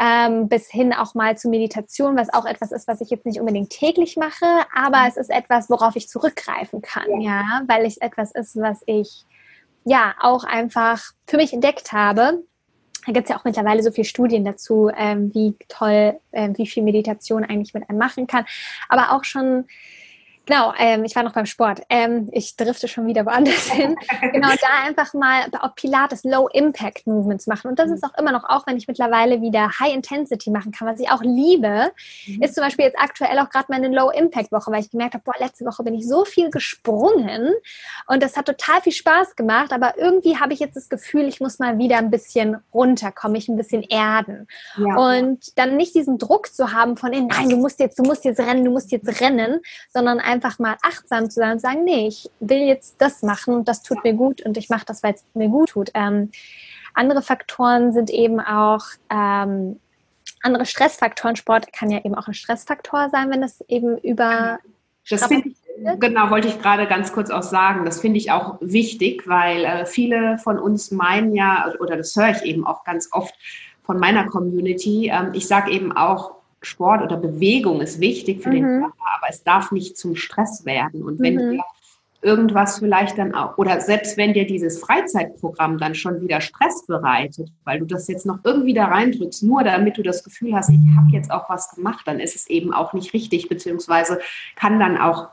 Ähm, 0.02 0.48
bis 0.48 0.70
hin 0.70 0.94
auch 0.94 1.14
mal 1.14 1.36
zu 1.36 1.50
Meditation, 1.50 2.16
was 2.16 2.32
auch 2.32 2.46
etwas 2.46 2.72
ist, 2.72 2.88
was 2.88 3.02
ich 3.02 3.10
jetzt 3.10 3.26
nicht 3.26 3.38
unbedingt 3.38 3.68
täglich 3.68 4.16
mache, 4.16 4.46
aber 4.74 5.04
es 5.06 5.18
ist 5.18 5.28
etwas, 5.28 5.68
worauf 5.68 5.94
ich 5.94 6.08
zurückgreifen 6.08 6.80
kann, 6.80 7.20
ja, 7.20 7.42
ja 7.42 7.62
weil 7.66 7.84
es 7.84 7.98
etwas 7.98 8.32
ist, 8.32 8.56
was 8.56 8.82
ich 8.86 9.26
ja 9.84 10.14
auch 10.20 10.44
einfach 10.44 11.02
für 11.26 11.36
mich 11.36 11.52
entdeckt 11.52 11.92
habe 11.92 12.42
da 13.10 13.14
gibt 13.14 13.24
es 13.28 13.30
ja 13.30 13.38
auch 13.38 13.44
mittlerweile 13.44 13.82
so 13.82 13.90
viele 13.90 14.04
Studien 14.04 14.44
dazu, 14.44 14.88
ähm, 14.96 15.34
wie 15.34 15.56
toll, 15.68 16.14
äh, 16.30 16.48
wie 16.54 16.66
viel 16.66 16.84
Meditation 16.84 17.44
eigentlich 17.44 17.74
mit 17.74 17.90
einem 17.90 17.98
machen 17.98 18.28
kann. 18.28 18.44
Aber 18.88 19.12
auch 19.12 19.24
schon 19.24 19.64
Genau, 20.46 20.72
ähm, 20.78 21.04
ich 21.04 21.14
war 21.14 21.22
noch 21.22 21.32
beim 21.32 21.46
Sport. 21.46 21.82
Ähm, 21.88 22.28
ich 22.32 22.56
drifte 22.56 22.88
schon 22.88 23.06
wieder 23.06 23.24
woanders 23.24 23.66
hin. 23.70 23.96
genau, 24.32 24.48
da 24.48 24.86
einfach 24.86 25.14
mal 25.14 25.44
auch 25.60 25.74
Pilates 25.74 26.24
Low 26.24 26.48
Impact 26.48 27.06
Movements 27.06 27.46
machen. 27.46 27.68
Und 27.68 27.78
das 27.78 27.88
mhm. 27.88 27.94
ist 27.94 28.04
auch 28.04 28.16
immer 28.18 28.32
noch, 28.32 28.44
auch 28.44 28.66
wenn 28.66 28.76
ich 28.76 28.88
mittlerweile 28.88 29.40
wieder 29.42 29.78
High 29.78 29.94
Intensity 29.94 30.50
machen 30.50 30.72
kann, 30.72 30.88
was 30.88 30.98
ich 30.98 31.10
auch 31.10 31.22
liebe, 31.22 31.92
mhm. 32.26 32.42
ist 32.42 32.54
zum 32.54 32.64
Beispiel 32.64 32.86
jetzt 32.86 32.98
aktuell 32.98 33.38
auch 33.38 33.50
gerade 33.50 33.66
meine 33.68 33.88
Low 33.88 34.10
Impact 34.10 34.50
Woche, 34.52 34.70
weil 34.72 34.80
ich 34.80 34.90
gemerkt 34.90 35.14
habe, 35.14 35.24
boah, 35.24 35.34
letzte 35.38 35.64
Woche 35.64 35.82
bin 35.82 35.94
ich 35.94 36.06
so 36.06 36.24
viel 36.24 36.50
gesprungen 36.50 37.52
und 38.06 38.22
das 38.22 38.36
hat 38.36 38.46
total 38.46 38.80
viel 38.80 38.92
Spaß 38.92 39.36
gemacht, 39.36 39.72
aber 39.72 39.98
irgendwie 39.98 40.38
habe 40.38 40.52
ich 40.52 40.60
jetzt 40.60 40.76
das 40.76 40.88
Gefühl, 40.88 41.28
ich 41.28 41.40
muss 41.40 41.58
mal 41.58 41.78
wieder 41.78 41.98
ein 41.98 42.10
bisschen 42.10 42.58
runterkommen, 42.72 43.32
mich 43.32 43.48
ein 43.48 43.56
bisschen 43.56 43.82
erden. 43.82 44.48
Ja. 44.76 44.96
Und 44.96 45.58
dann 45.58 45.76
nicht 45.76 45.94
diesen 45.94 46.18
Druck 46.18 46.52
zu 46.52 46.72
haben 46.72 46.96
von, 46.96 47.10
nein, 47.10 47.48
du 47.48 47.56
musst 47.56 47.80
jetzt, 47.80 47.98
du 47.98 48.02
musst 48.02 48.24
jetzt 48.24 48.40
rennen, 48.40 48.64
du 48.64 48.70
musst 48.70 48.90
jetzt 48.90 49.20
rennen, 49.20 49.60
sondern 49.92 50.18
einfach 50.30 50.58
mal 50.58 50.76
achtsam 50.82 51.30
zu 51.30 51.40
sein 51.40 51.52
und 51.52 51.60
sagen, 51.60 51.84
nee, 51.84 52.08
ich 52.08 52.30
will 52.40 52.58
jetzt 52.58 52.96
das 52.98 53.22
machen 53.22 53.54
und 53.54 53.68
das 53.68 53.82
tut 53.82 54.02
mir 54.04 54.14
gut 54.14 54.42
und 54.42 54.56
ich 54.56 54.68
mache 54.68 54.86
das, 54.86 55.02
weil 55.02 55.14
es 55.14 55.24
mir 55.34 55.48
gut 55.48 55.70
tut. 55.70 55.90
Ähm, 55.94 56.30
andere 56.94 57.22
Faktoren 57.22 57.92
sind 57.92 58.10
eben 58.10 58.40
auch 58.40 58.84
ähm, 59.10 59.78
andere 60.42 60.66
Stressfaktoren. 60.66 61.36
Sport 61.36 61.72
kann 61.72 61.90
ja 61.90 61.98
eben 62.04 62.14
auch 62.14 62.26
ein 62.26 62.34
Stressfaktor 62.34 63.10
sein, 63.10 63.30
wenn 63.30 63.40
das 63.40 63.60
eben 63.68 63.98
über 63.98 64.58
das 65.08 65.26
finde 65.26 65.48
ich, 65.48 65.56
genau, 65.98 66.30
wollte 66.30 66.48
ich 66.48 66.60
gerade 66.60 66.86
ganz 66.86 67.12
kurz 67.12 67.30
auch 67.30 67.42
sagen. 67.42 67.84
Das 67.84 68.00
finde 68.00 68.18
ich 68.18 68.30
auch 68.30 68.58
wichtig, 68.60 69.26
weil 69.26 69.64
äh, 69.64 69.86
viele 69.86 70.38
von 70.38 70.58
uns 70.58 70.90
meinen 70.90 71.34
ja, 71.34 71.72
oder 71.80 71.96
das 71.96 72.14
höre 72.14 72.30
ich 72.30 72.42
eben 72.42 72.66
auch 72.66 72.84
ganz 72.84 73.08
oft 73.12 73.34
von 73.82 73.98
meiner 73.98 74.26
Community. 74.26 75.10
Ähm, 75.12 75.30
ich 75.32 75.46
sage 75.46 75.70
eben 75.70 75.92
auch, 75.92 76.39
Sport 76.62 77.02
oder 77.02 77.16
Bewegung 77.16 77.80
ist 77.80 78.00
wichtig 78.00 78.42
für 78.42 78.50
mhm. 78.50 78.54
den 78.54 78.64
Körper, 78.80 79.04
aber 79.16 79.26
es 79.30 79.42
darf 79.42 79.72
nicht 79.72 79.96
zum 79.96 80.16
Stress 80.16 80.64
werden. 80.64 81.02
Und 81.02 81.20
wenn 81.20 81.34
mhm. 81.34 81.50
dir 81.52 81.64
irgendwas 82.22 82.78
vielleicht 82.78 83.16
dann 83.16 83.34
auch, 83.34 83.56
oder 83.56 83.80
selbst 83.80 84.16
wenn 84.16 84.34
dir 84.34 84.46
dieses 84.46 84.78
Freizeitprogramm 84.78 85.78
dann 85.78 85.94
schon 85.94 86.20
wieder 86.20 86.40
Stress 86.40 86.86
bereitet, 86.86 87.50
weil 87.64 87.78
du 87.78 87.86
das 87.86 88.08
jetzt 88.08 88.26
noch 88.26 88.40
irgendwie 88.44 88.74
da 88.74 88.86
reindrückst, 88.86 89.42
nur 89.42 89.64
damit 89.64 89.96
du 89.96 90.02
das 90.02 90.22
Gefühl 90.22 90.54
hast, 90.54 90.68
ich 90.68 90.78
habe 90.96 91.10
jetzt 91.12 91.30
auch 91.30 91.48
was 91.48 91.70
gemacht, 91.70 92.06
dann 92.06 92.20
ist 92.20 92.36
es 92.36 92.48
eben 92.48 92.74
auch 92.74 92.92
nicht 92.92 93.14
richtig, 93.14 93.48
beziehungsweise 93.48 94.20
kann 94.54 94.78
dann 94.78 94.98
auch 94.98 95.28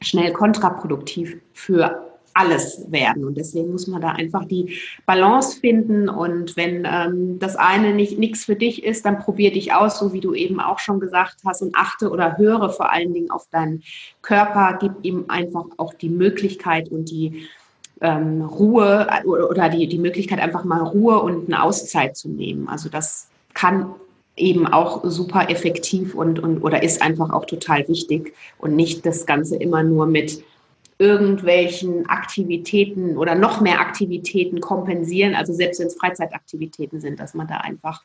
schnell 0.00 0.32
kontraproduktiv 0.32 1.40
für 1.52 2.07
alles 2.38 2.84
werden. 2.90 3.24
Und 3.24 3.36
deswegen 3.36 3.72
muss 3.72 3.86
man 3.88 4.00
da 4.00 4.10
einfach 4.10 4.44
die 4.44 4.78
Balance 5.06 5.58
finden. 5.58 6.08
Und 6.08 6.56
wenn 6.56 6.86
ähm, 6.90 7.38
das 7.38 7.56
eine 7.56 7.92
nicht 7.92 8.18
nichts 8.18 8.44
für 8.44 8.54
dich 8.54 8.84
ist, 8.84 9.04
dann 9.04 9.18
probier 9.18 9.52
dich 9.52 9.72
aus, 9.72 9.98
so 9.98 10.12
wie 10.12 10.20
du 10.20 10.34
eben 10.34 10.60
auch 10.60 10.78
schon 10.78 11.00
gesagt 11.00 11.38
hast, 11.44 11.62
und 11.62 11.74
achte 11.74 12.10
oder 12.10 12.38
höre 12.38 12.70
vor 12.70 12.92
allen 12.92 13.12
Dingen 13.12 13.30
auf 13.30 13.48
deinen 13.50 13.82
Körper. 14.22 14.78
Gib 14.80 14.92
ihm 15.02 15.24
einfach 15.28 15.64
auch 15.76 15.94
die 15.94 16.10
Möglichkeit 16.10 16.90
und 16.90 17.10
die 17.10 17.48
ähm, 18.00 18.42
Ruhe 18.42 19.08
oder 19.24 19.68
die, 19.68 19.88
die 19.88 19.98
Möglichkeit, 19.98 20.38
einfach 20.38 20.64
mal 20.64 20.82
Ruhe 20.82 21.20
und 21.20 21.46
eine 21.46 21.62
Auszeit 21.62 22.16
zu 22.16 22.28
nehmen. 22.28 22.68
Also 22.68 22.88
das 22.88 23.28
kann 23.54 23.94
eben 24.36 24.66
auch 24.66 25.00
super 25.04 25.50
effektiv 25.50 26.14
und, 26.14 26.38
und 26.38 26.62
oder 26.62 26.82
ist 26.82 27.02
einfach 27.02 27.30
auch 27.30 27.44
total 27.44 27.86
wichtig 27.88 28.34
und 28.58 28.76
nicht 28.76 29.04
das 29.04 29.26
Ganze 29.26 29.56
immer 29.56 29.82
nur 29.82 30.06
mit 30.06 30.44
irgendwelchen 30.98 32.08
Aktivitäten 32.08 33.16
oder 33.16 33.36
noch 33.36 33.60
mehr 33.60 33.80
Aktivitäten 33.80 34.60
kompensieren, 34.60 35.34
also 35.34 35.52
selbst 35.52 35.80
wenn 35.80 35.86
es 35.86 35.96
Freizeitaktivitäten 35.96 37.00
sind, 37.00 37.20
dass 37.20 37.34
man 37.34 37.46
da 37.46 37.58
einfach 37.58 38.02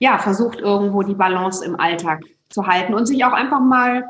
ja 0.00 0.18
versucht 0.18 0.58
irgendwo 0.58 1.02
die 1.02 1.14
Balance 1.14 1.64
im 1.64 1.78
Alltag 1.78 2.24
zu 2.48 2.66
halten 2.66 2.94
und 2.94 3.06
sich 3.06 3.24
auch 3.24 3.32
einfach 3.32 3.60
mal 3.60 4.04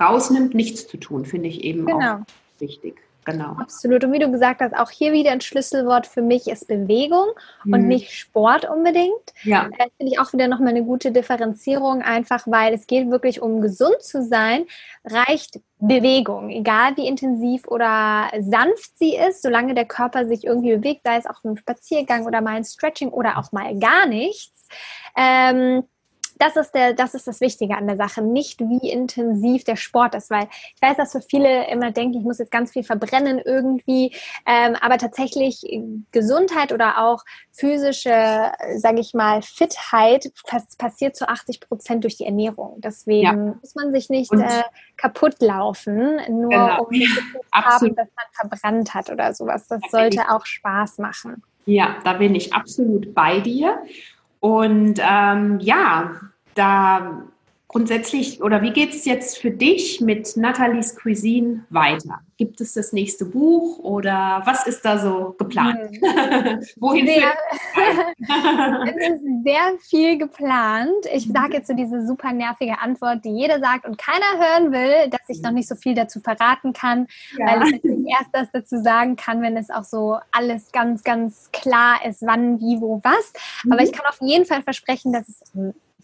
rausnimmt, 0.00 0.54
nichts 0.54 0.88
zu 0.88 0.96
tun, 0.96 1.26
finde 1.26 1.48
ich 1.48 1.62
eben 1.62 1.84
genau. 1.84 2.14
auch 2.14 2.20
wichtig. 2.58 3.03
Genau. 3.24 3.56
Absolut. 3.58 4.04
Und 4.04 4.12
wie 4.12 4.18
du 4.18 4.30
gesagt 4.30 4.60
hast, 4.60 4.74
auch 4.74 4.90
hier 4.90 5.12
wieder 5.12 5.30
ein 5.30 5.40
Schlüsselwort 5.40 6.06
für 6.06 6.22
mich 6.22 6.46
ist 6.48 6.68
Bewegung 6.68 7.28
mhm. 7.64 7.72
und 7.72 7.88
nicht 7.88 8.12
Sport 8.12 8.68
unbedingt. 8.68 9.32
Ja. 9.42 9.68
Das 9.78 9.86
äh, 9.86 9.90
finde 9.96 10.12
ich 10.12 10.18
auch 10.18 10.32
wieder 10.32 10.48
nochmal 10.48 10.70
eine 10.70 10.84
gute 10.84 11.12
Differenzierung, 11.12 12.02
einfach 12.02 12.46
weil 12.46 12.74
es 12.74 12.86
geht 12.86 13.10
wirklich 13.10 13.40
um 13.40 13.60
gesund 13.60 14.02
zu 14.02 14.22
sein, 14.22 14.66
reicht 15.04 15.60
Bewegung, 15.78 16.50
egal 16.50 16.96
wie 16.96 17.06
intensiv 17.06 17.66
oder 17.68 18.30
sanft 18.40 18.96
sie 18.98 19.16
ist, 19.16 19.42
solange 19.42 19.74
der 19.74 19.84
Körper 19.84 20.26
sich 20.26 20.44
irgendwie 20.44 20.76
bewegt, 20.76 21.02
sei 21.04 21.16
es 21.16 21.26
auch 21.26 21.42
ein 21.44 21.56
Spaziergang 21.56 22.26
oder 22.26 22.40
mal 22.40 22.56
ein 22.56 22.64
Stretching 22.64 23.10
oder 23.10 23.38
auch 23.38 23.52
mal 23.52 23.78
gar 23.78 24.06
nichts. 24.06 24.66
Ähm, 25.16 25.84
das 26.36 26.56
ist, 26.56 26.72
der, 26.72 26.94
das 26.94 27.14
ist 27.14 27.26
das 27.26 27.40
Wichtige 27.40 27.76
an 27.76 27.86
der 27.86 27.96
Sache, 27.96 28.22
nicht 28.22 28.60
wie 28.60 28.90
intensiv 28.90 29.64
der 29.64 29.76
Sport 29.76 30.14
ist, 30.14 30.30
weil 30.30 30.48
ich 30.74 30.82
weiß, 30.82 30.96
dass 30.96 31.12
für 31.12 31.20
viele 31.20 31.68
immer 31.68 31.90
denken, 31.90 32.18
ich 32.18 32.24
muss 32.24 32.38
jetzt 32.38 32.50
ganz 32.50 32.72
viel 32.72 32.84
verbrennen 32.84 33.38
irgendwie, 33.38 34.14
ähm, 34.46 34.76
aber 34.80 34.98
tatsächlich 34.98 35.64
Gesundheit 36.12 36.72
oder 36.72 36.98
auch 36.98 37.24
physische, 37.52 38.52
sage 38.76 39.00
ich 39.00 39.14
mal, 39.14 39.42
Fitheit 39.42 40.32
passiert 40.78 41.16
zu 41.16 41.28
80 41.28 41.60
Prozent 41.60 42.04
durch 42.04 42.16
die 42.16 42.24
Ernährung. 42.24 42.80
Deswegen 42.80 43.22
ja. 43.22 43.54
muss 43.60 43.74
man 43.74 43.92
sich 43.92 44.10
nicht 44.10 44.32
äh, 44.32 44.62
kaputt 44.96 45.40
laufen, 45.40 46.16
nur 46.28 46.50
genau. 46.50 46.84
um 46.84 46.94
zu 46.94 47.22
haben, 47.52 47.94
dass 47.94 48.08
man 48.16 48.50
verbrannt 48.50 48.94
hat 48.94 49.10
oder 49.10 49.34
sowas. 49.34 49.68
Das 49.68 49.80
sollte 49.90 50.30
auch 50.30 50.46
Spaß 50.46 50.98
machen. 50.98 51.42
Ja, 51.66 51.96
da 52.04 52.14
bin 52.14 52.34
ich 52.34 52.52
absolut 52.52 53.14
bei 53.14 53.40
dir. 53.40 53.82
Und 54.44 55.00
ähm, 55.00 55.58
ja, 55.60 56.10
da 56.54 57.22
grundsätzlich, 57.74 58.40
oder 58.40 58.62
wie 58.62 58.70
geht 58.70 58.94
es 58.94 59.04
jetzt 59.04 59.36
für 59.36 59.50
dich 59.50 60.00
mit 60.00 60.36
Nathalies 60.36 60.94
Cuisine 60.94 61.64
weiter? 61.70 62.20
Gibt 62.36 62.60
es 62.60 62.74
das 62.74 62.92
nächste 62.92 63.24
Buch 63.24 63.80
oder 63.80 64.42
was 64.44 64.64
ist 64.68 64.84
da 64.84 64.96
so 64.96 65.34
geplant? 65.36 65.90
Hm. 65.90 66.00
Wohin 66.76 67.06
sehr, 67.06 67.32
Es 68.86 69.08
ist 69.08 69.24
sehr 69.42 69.72
viel 69.80 70.18
geplant. 70.18 71.04
Ich 71.12 71.26
sage 71.26 71.54
jetzt 71.54 71.66
so 71.66 71.74
diese 71.74 72.06
super 72.06 72.32
nervige 72.32 72.78
Antwort, 72.78 73.24
die 73.24 73.30
jeder 73.30 73.58
sagt 73.58 73.86
und 73.86 73.98
keiner 73.98 74.38
hören 74.38 74.70
will, 74.70 75.10
dass 75.10 75.22
ich 75.26 75.42
noch 75.42 75.50
nicht 75.50 75.68
so 75.68 75.74
viel 75.74 75.96
dazu 75.96 76.20
verraten 76.20 76.74
kann, 76.74 77.08
ja. 77.36 77.46
weil 77.46 77.66
ich 77.66 77.72
natürlich 77.72 78.06
erst 78.06 78.30
das 78.32 78.48
dazu 78.52 78.80
sagen 78.80 79.16
kann, 79.16 79.42
wenn 79.42 79.56
es 79.56 79.70
auch 79.70 79.84
so 79.84 80.18
alles 80.30 80.70
ganz, 80.70 81.02
ganz 81.02 81.50
klar 81.52 81.96
ist, 82.08 82.22
wann, 82.22 82.60
wie, 82.60 82.80
wo, 82.80 83.00
was. 83.02 83.32
Mhm. 83.64 83.72
Aber 83.72 83.82
ich 83.82 83.90
kann 83.90 84.06
auf 84.06 84.20
jeden 84.20 84.44
Fall 84.44 84.62
versprechen, 84.62 85.12
dass 85.12 85.28
es 85.28 85.42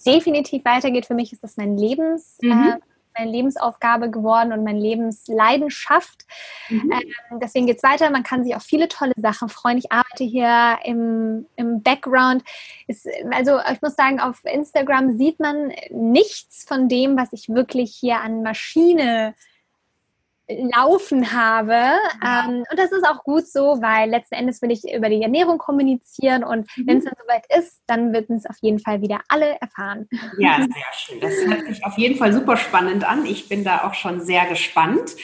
definitiv 0.07 0.65
weitergeht. 0.65 1.07
Für 1.07 1.15
mich 1.15 1.33
ist 1.33 1.43
das 1.43 1.57
mein 1.57 1.77
Lebens, 1.77 2.39
mhm. 2.41 2.51
äh, 2.51 2.79
meine 3.17 3.31
Lebensaufgabe 3.31 4.11
geworden 4.11 4.53
und 4.53 4.65
meine 4.65 4.79
Lebensleidenschaft. 4.79 6.27
Mhm. 6.69 6.93
Ähm, 6.93 7.41
deswegen 7.41 7.67
geht 7.67 7.79
es 7.79 7.83
weiter. 7.83 8.11
Man 8.11 8.23
kann 8.23 8.45
sich 8.45 8.55
auf 8.55 8.63
viele 8.63 8.89
tolle 8.89 9.13
Sachen 9.17 9.49
freuen. 9.49 9.79
Ich 9.79 9.91
arbeite 9.93 10.25
hier 10.25 10.79
im, 10.85 11.47
im 11.57 11.83
Background. 11.83 12.43
Ist, 12.87 13.09
also 13.31 13.59
ich 13.73 13.83
muss 13.83 13.95
sagen, 13.95 14.21
auf 14.21 14.45
Instagram 14.45 15.17
sieht 15.19 15.41
man 15.41 15.73
nichts 15.91 16.65
von 16.65 16.89
dem, 16.89 17.17
was 17.17 17.33
ich 17.33 17.49
wirklich 17.49 17.95
hier 17.99 18.21
an 18.21 18.43
Maschine 18.43 19.35
laufen 20.75 21.33
habe. 21.33 21.75
Ähm, 22.25 22.65
und 22.71 22.79
das 22.79 22.93
ist 22.93 23.07
auch 23.07 23.23
gut 23.25 23.47
so, 23.47 23.81
weil 23.81 24.11
letzten 24.11 24.35
Endes 24.35 24.61
will 24.63 24.71
ich 24.71 24.83
über 24.93 25.09
die 25.09 25.23
Ernährung 25.23 25.59
kommunizieren 25.59 26.45
und 26.45 26.67
mhm. 26.77 26.87
wenn 26.87 26.99
es 26.99 27.05
dann 27.05 27.15
soweit 27.21 27.45
ist, 27.59 27.83
dann 27.87 28.13
wird 28.13 28.31
es 28.31 28.47
auf 28.47 28.57
jeden 28.61 28.79
Fall 28.79 29.01
wieder 29.01 29.21
alle 29.29 29.61
erfahren. 29.61 30.09
Ja, 30.39 30.57
sehr 30.59 30.93
schön. 30.93 31.21
Das 31.21 31.35
hört 31.45 31.67
sich 31.67 31.85
auf 31.85 31.97
jeden 31.99 32.17
Fall 32.17 32.33
super 32.33 32.57
spannend 32.57 33.09
an. 33.09 33.25
Ich 33.27 33.49
bin 33.49 33.65
da 33.65 33.85
auch 33.85 33.95
schon 33.95 34.21
sehr 34.21 34.47
gespannt. 34.47 35.17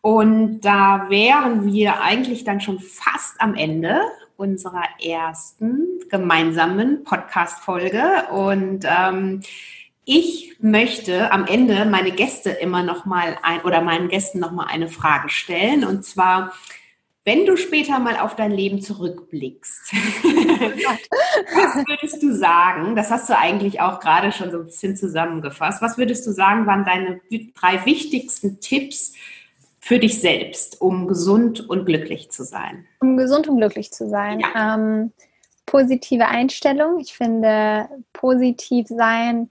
Und 0.00 0.60
da 0.60 1.06
wären 1.08 1.64
wir 1.64 2.00
eigentlich 2.00 2.44
dann 2.44 2.60
schon 2.60 2.78
fast 2.78 3.40
am 3.40 3.54
Ende 3.54 4.02
unserer 4.36 4.84
ersten 5.02 6.00
gemeinsamen 6.10 7.02
Podcast-Folge. 7.02 8.28
Und 8.30 8.84
ähm, 8.84 9.42
ich 10.06 10.56
möchte 10.60 11.32
am 11.32 11.46
Ende 11.46 11.84
meine 11.84 12.12
Gäste 12.12 12.50
immer 12.50 12.82
noch 12.82 13.04
mal 13.04 13.36
ein 13.42 13.60
oder 13.62 13.82
meinen 13.82 14.08
Gästen 14.08 14.38
noch 14.38 14.52
mal 14.52 14.66
eine 14.66 14.88
Frage 14.88 15.28
stellen 15.28 15.84
und 15.84 16.04
zwar 16.04 16.52
wenn 17.24 17.44
du 17.44 17.56
später 17.56 17.98
mal 17.98 18.20
auf 18.20 18.36
dein 18.36 18.52
Leben 18.52 18.80
zurückblickst, 18.80 19.92
was 19.92 21.88
würdest 21.88 22.22
du 22.22 22.32
sagen? 22.32 22.94
Das 22.94 23.10
hast 23.10 23.28
du 23.28 23.36
eigentlich 23.36 23.80
auch 23.80 23.98
gerade 23.98 24.30
schon 24.30 24.52
so 24.52 24.60
ein 24.60 24.66
bisschen 24.66 24.96
zusammengefasst. 24.96 25.82
Was 25.82 25.98
würdest 25.98 26.24
du 26.24 26.30
sagen, 26.30 26.66
waren 26.68 26.84
deine 26.84 27.20
drei 27.60 27.84
wichtigsten 27.84 28.60
Tipps 28.60 29.12
für 29.80 29.98
dich 29.98 30.20
selbst, 30.20 30.80
um 30.80 31.08
gesund 31.08 31.68
und 31.68 31.84
glücklich 31.84 32.30
zu 32.30 32.44
sein? 32.44 32.86
Um 33.00 33.16
gesund 33.16 33.48
und 33.48 33.56
glücklich 33.56 33.92
zu 33.92 34.08
sein. 34.08 34.38
Ja. 34.38 34.76
Ähm, 34.76 35.10
positive 35.66 36.28
Einstellung. 36.28 37.00
Ich 37.00 37.12
finde, 37.12 37.88
positiv 38.12 38.86
sein 38.86 39.50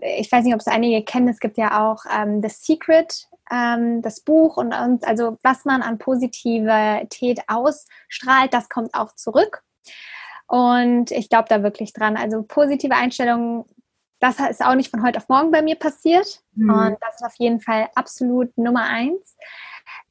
ich 0.00 0.30
weiß 0.30 0.44
nicht, 0.44 0.54
ob 0.54 0.60
es 0.60 0.66
einige 0.66 1.04
kennen, 1.04 1.28
es 1.28 1.40
gibt 1.40 1.58
ja 1.58 1.88
auch 1.88 2.04
ähm, 2.12 2.42
The 2.42 2.48
Secret, 2.48 3.28
ähm, 3.50 4.02
das 4.02 4.20
Buch 4.20 4.56
und, 4.56 4.74
und 4.74 5.06
also 5.06 5.38
was 5.42 5.64
man 5.64 5.82
an 5.82 5.98
Positivität 5.98 7.40
ausstrahlt, 7.46 8.52
das 8.52 8.68
kommt 8.68 8.94
auch 8.94 9.14
zurück. 9.14 9.62
Und 10.46 11.10
ich 11.10 11.28
glaube 11.28 11.48
da 11.48 11.62
wirklich 11.62 11.92
dran. 11.92 12.16
Also 12.16 12.42
positive 12.42 12.94
Einstellung 12.94 13.66
das 14.20 14.40
ist 14.40 14.64
auch 14.64 14.74
nicht 14.74 14.90
von 14.90 15.02
heute 15.02 15.18
auf 15.18 15.28
morgen 15.28 15.50
bei 15.50 15.62
mir 15.62 15.76
passiert. 15.76 16.42
Mhm. 16.54 16.70
Und 16.70 16.96
das 17.00 17.16
ist 17.16 17.24
auf 17.24 17.34
jeden 17.38 17.60
Fall 17.60 17.88
absolut 17.94 18.56
Nummer 18.58 18.84
eins. 18.84 19.36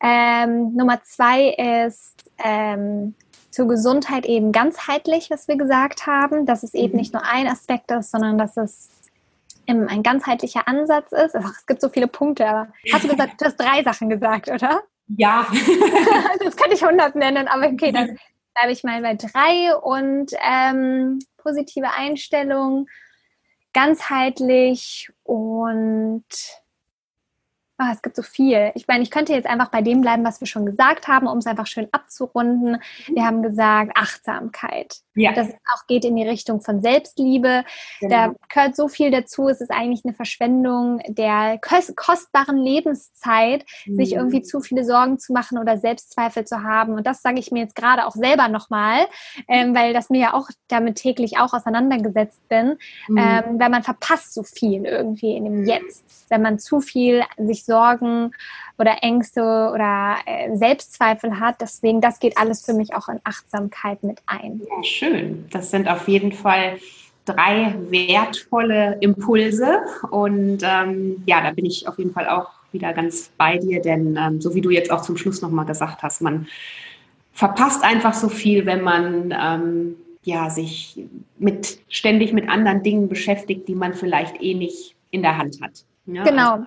Ähm, 0.01 0.73
Nummer 0.75 1.01
zwei 1.03 1.49
ist 1.85 2.23
ähm, 2.43 3.15
zur 3.51 3.67
Gesundheit 3.67 4.25
eben 4.25 4.51
ganzheitlich, 4.51 5.29
was 5.29 5.47
wir 5.47 5.57
gesagt 5.57 6.07
haben, 6.07 6.45
dass 6.45 6.63
es 6.63 6.73
eben 6.73 6.93
mhm. 6.93 6.99
nicht 6.99 7.13
nur 7.13 7.23
ein 7.23 7.47
Aspekt 7.47 7.91
ist, 7.91 8.11
sondern 8.11 8.37
dass 8.37 8.57
es 8.57 8.89
ein 9.67 10.03
ganzheitlicher 10.03 10.67
Ansatz 10.67 11.11
ist. 11.11 11.35
Ach, 11.35 11.51
es 11.51 11.65
gibt 11.65 11.81
so 11.81 11.89
viele 11.89 12.07
Punkte, 12.07 12.47
aber 12.47 12.73
hast 12.91 13.03
du 13.03 13.09
gesagt, 13.09 13.41
du 13.41 13.45
hast 13.45 13.57
drei 13.57 13.83
Sachen 13.83 14.09
gesagt, 14.09 14.49
oder? 14.49 14.81
Ja. 15.07 15.47
das 16.43 16.55
könnte 16.55 16.75
ich 16.75 16.83
hundert 16.83 17.15
nennen, 17.15 17.47
aber 17.47 17.67
okay, 17.67 17.91
dann 17.91 18.17
bleibe 18.53 18.71
ich 18.71 18.83
mal 18.83 19.01
bei 19.01 19.15
drei 19.15 19.75
und 19.75 20.31
ähm, 20.41 21.19
positive 21.37 21.91
Einstellung, 21.91 22.87
ganzheitlich 23.73 25.09
und 25.23 26.25
oh, 27.79 27.85
es 27.91 28.01
gibt 28.01 28.15
so 28.15 28.23
viel. 28.23 28.71
Ich 28.75 28.87
meine, 28.87 29.03
ich 29.03 29.11
könnte 29.11 29.33
jetzt 29.33 29.47
einfach 29.47 29.69
bei 29.69 29.81
dem 29.81 30.01
bleiben, 30.01 30.25
was 30.25 30.39
wir 30.39 30.47
schon 30.47 30.65
gesagt 30.65 31.07
haben, 31.07 31.27
um 31.27 31.37
es 31.37 31.45
einfach 31.45 31.67
schön 31.67 31.87
abzurunden. 31.91 32.81
Wir 33.07 33.25
haben 33.25 33.43
gesagt, 33.43 33.91
Achtsamkeit. 33.95 35.01
Ja. 35.17 35.33
Das 35.33 35.49
auch 35.73 35.87
geht 35.87 36.05
in 36.05 36.15
die 36.15 36.27
Richtung 36.27 36.61
von 36.61 36.81
Selbstliebe. 36.81 37.63
Genau. 37.99 38.15
Da 38.15 38.33
gehört 38.49 38.75
so 38.75 38.87
viel 38.87 39.11
dazu. 39.11 39.49
Es 39.49 39.61
ist 39.61 39.71
eigentlich 39.71 40.05
eine 40.05 40.13
Verschwendung 40.13 40.99
der 41.07 41.59
kostbaren 41.59 42.57
Lebenszeit, 42.57 43.65
mhm. 43.85 43.95
sich 43.97 44.13
irgendwie 44.13 44.41
zu 44.41 44.61
viele 44.61 44.85
Sorgen 44.85 45.19
zu 45.19 45.33
machen 45.33 45.57
oder 45.57 45.77
Selbstzweifel 45.77 46.45
zu 46.45 46.63
haben. 46.63 46.93
Und 46.93 47.07
das 47.07 47.21
sage 47.21 47.39
ich 47.39 47.51
mir 47.51 47.61
jetzt 47.61 47.75
gerade 47.75 48.05
auch 48.05 48.13
selber 48.13 48.47
nochmal, 48.47 49.07
ähm, 49.47 49.75
weil 49.75 49.93
das 49.93 50.09
mir 50.09 50.21
ja 50.21 50.33
auch 50.33 50.49
damit 50.67 50.95
täglich 50.95 51.37
auch 51.39 51.53
auseinandergesetzt 51.53 52.47
bin. 52.47 52.77
Mhm. 53.07 53.17
Ähm, 53.17 53.59
weil 53.59 53.69
man 53.69 53.83
verpasst 53.83 54.33
so 54.33 54.43
viel 54.43 54.85
irgendwie 54.85 55.35
in 55.35 55.45
dem 55.45 55.65
Jetzt. 55.65 56.05
Wenn 56.29 56.41
man 56.41 56.59
zu 56.59 56.79
viel 56.81 57.23
sich 57.37 57.65
Sorgen 57.65 58.31
oder 58.77 58.97
Ängste 59.01 59.41
oder 59.41 60.15
äh, 60.25 60.55
Selbstzweifel 60.55 61.39
hat. 61.39 61.61
Deswegen, 61.61 62.01
das 62.01 62.19
geht 62.19 62.37
alles 62.37 62.65
für 62.65 62.73
mich 62.73 62.93
auch 62.93 63.09
in 63.09 63.19
Achtsamkeit 63.23 64.03
mit 64.03 64.19
ein. 64.25 64.61
Ja, 64.69 64.83
schön. 64.83 65.45
Das 65.51 65.71
sind 65.71 65.87
auf 65.87 66.07
jeden 66.07 66.31
Fall 66.31 66.77
drei 67.25 67.75
wertvolle 67.89 68.97
Impulse. 69.01 69.81
Und 70.11 70.59
ähm, 70.63 71.23
ja, 71.25 71.41
da 71.41 71.51
bin 71.51 71.65
ich 71.65 71.87
auf 71.87 71.97
jeden 71.97 72.13
Fall 72.13 72.27
auch 72.27 72.49
wieder 72.71 72.93
ganz 72.93 73.31
bei 73.37 73.57
dir, 73.57 73.81
denn 73.81 74.17
ähm, 74.17 74.41
so 74.41 74.53
wie 74.53 74.61
du 74.61 74.69
jetzt 74.69 74.91
auch 74.91 75.01
zum 75.01 75.17
Schluss 75.17 75.41
nochmal 75.41 75.65
gesagt 75.65 76.03
hast, 76.03 76.21
man 76.21 76.47
verpasst 77.33 77.83
einfach 77.83 78.13
so 78.13 78.29
viel, 78.29 78.65
wenn 78.65 78.81
man 78.81 79.33
ähm, 79.39 79.95
ja, 80.23 80.49
sich 80.49 80.99
mit, 81.37 81.79
ständig 81.87 82.33
mit 82.33 82.49
anderen 82.49 82.83
Dingen 82.83 83.07
beschäftigt, 83.07 83.67
die 83.67 83.75
man 83.75 83.93
vielleicht 83.93 84.41
eh 84.41 84.53
nicht 84.53 84.95
in 85.11 85.21
der 85.21 85.37
Hand 85.37 85.61
hat. 85.61 85.85
Ja, 86.05 86.23
genau. 86.23 86.51
Also 86.53 86.65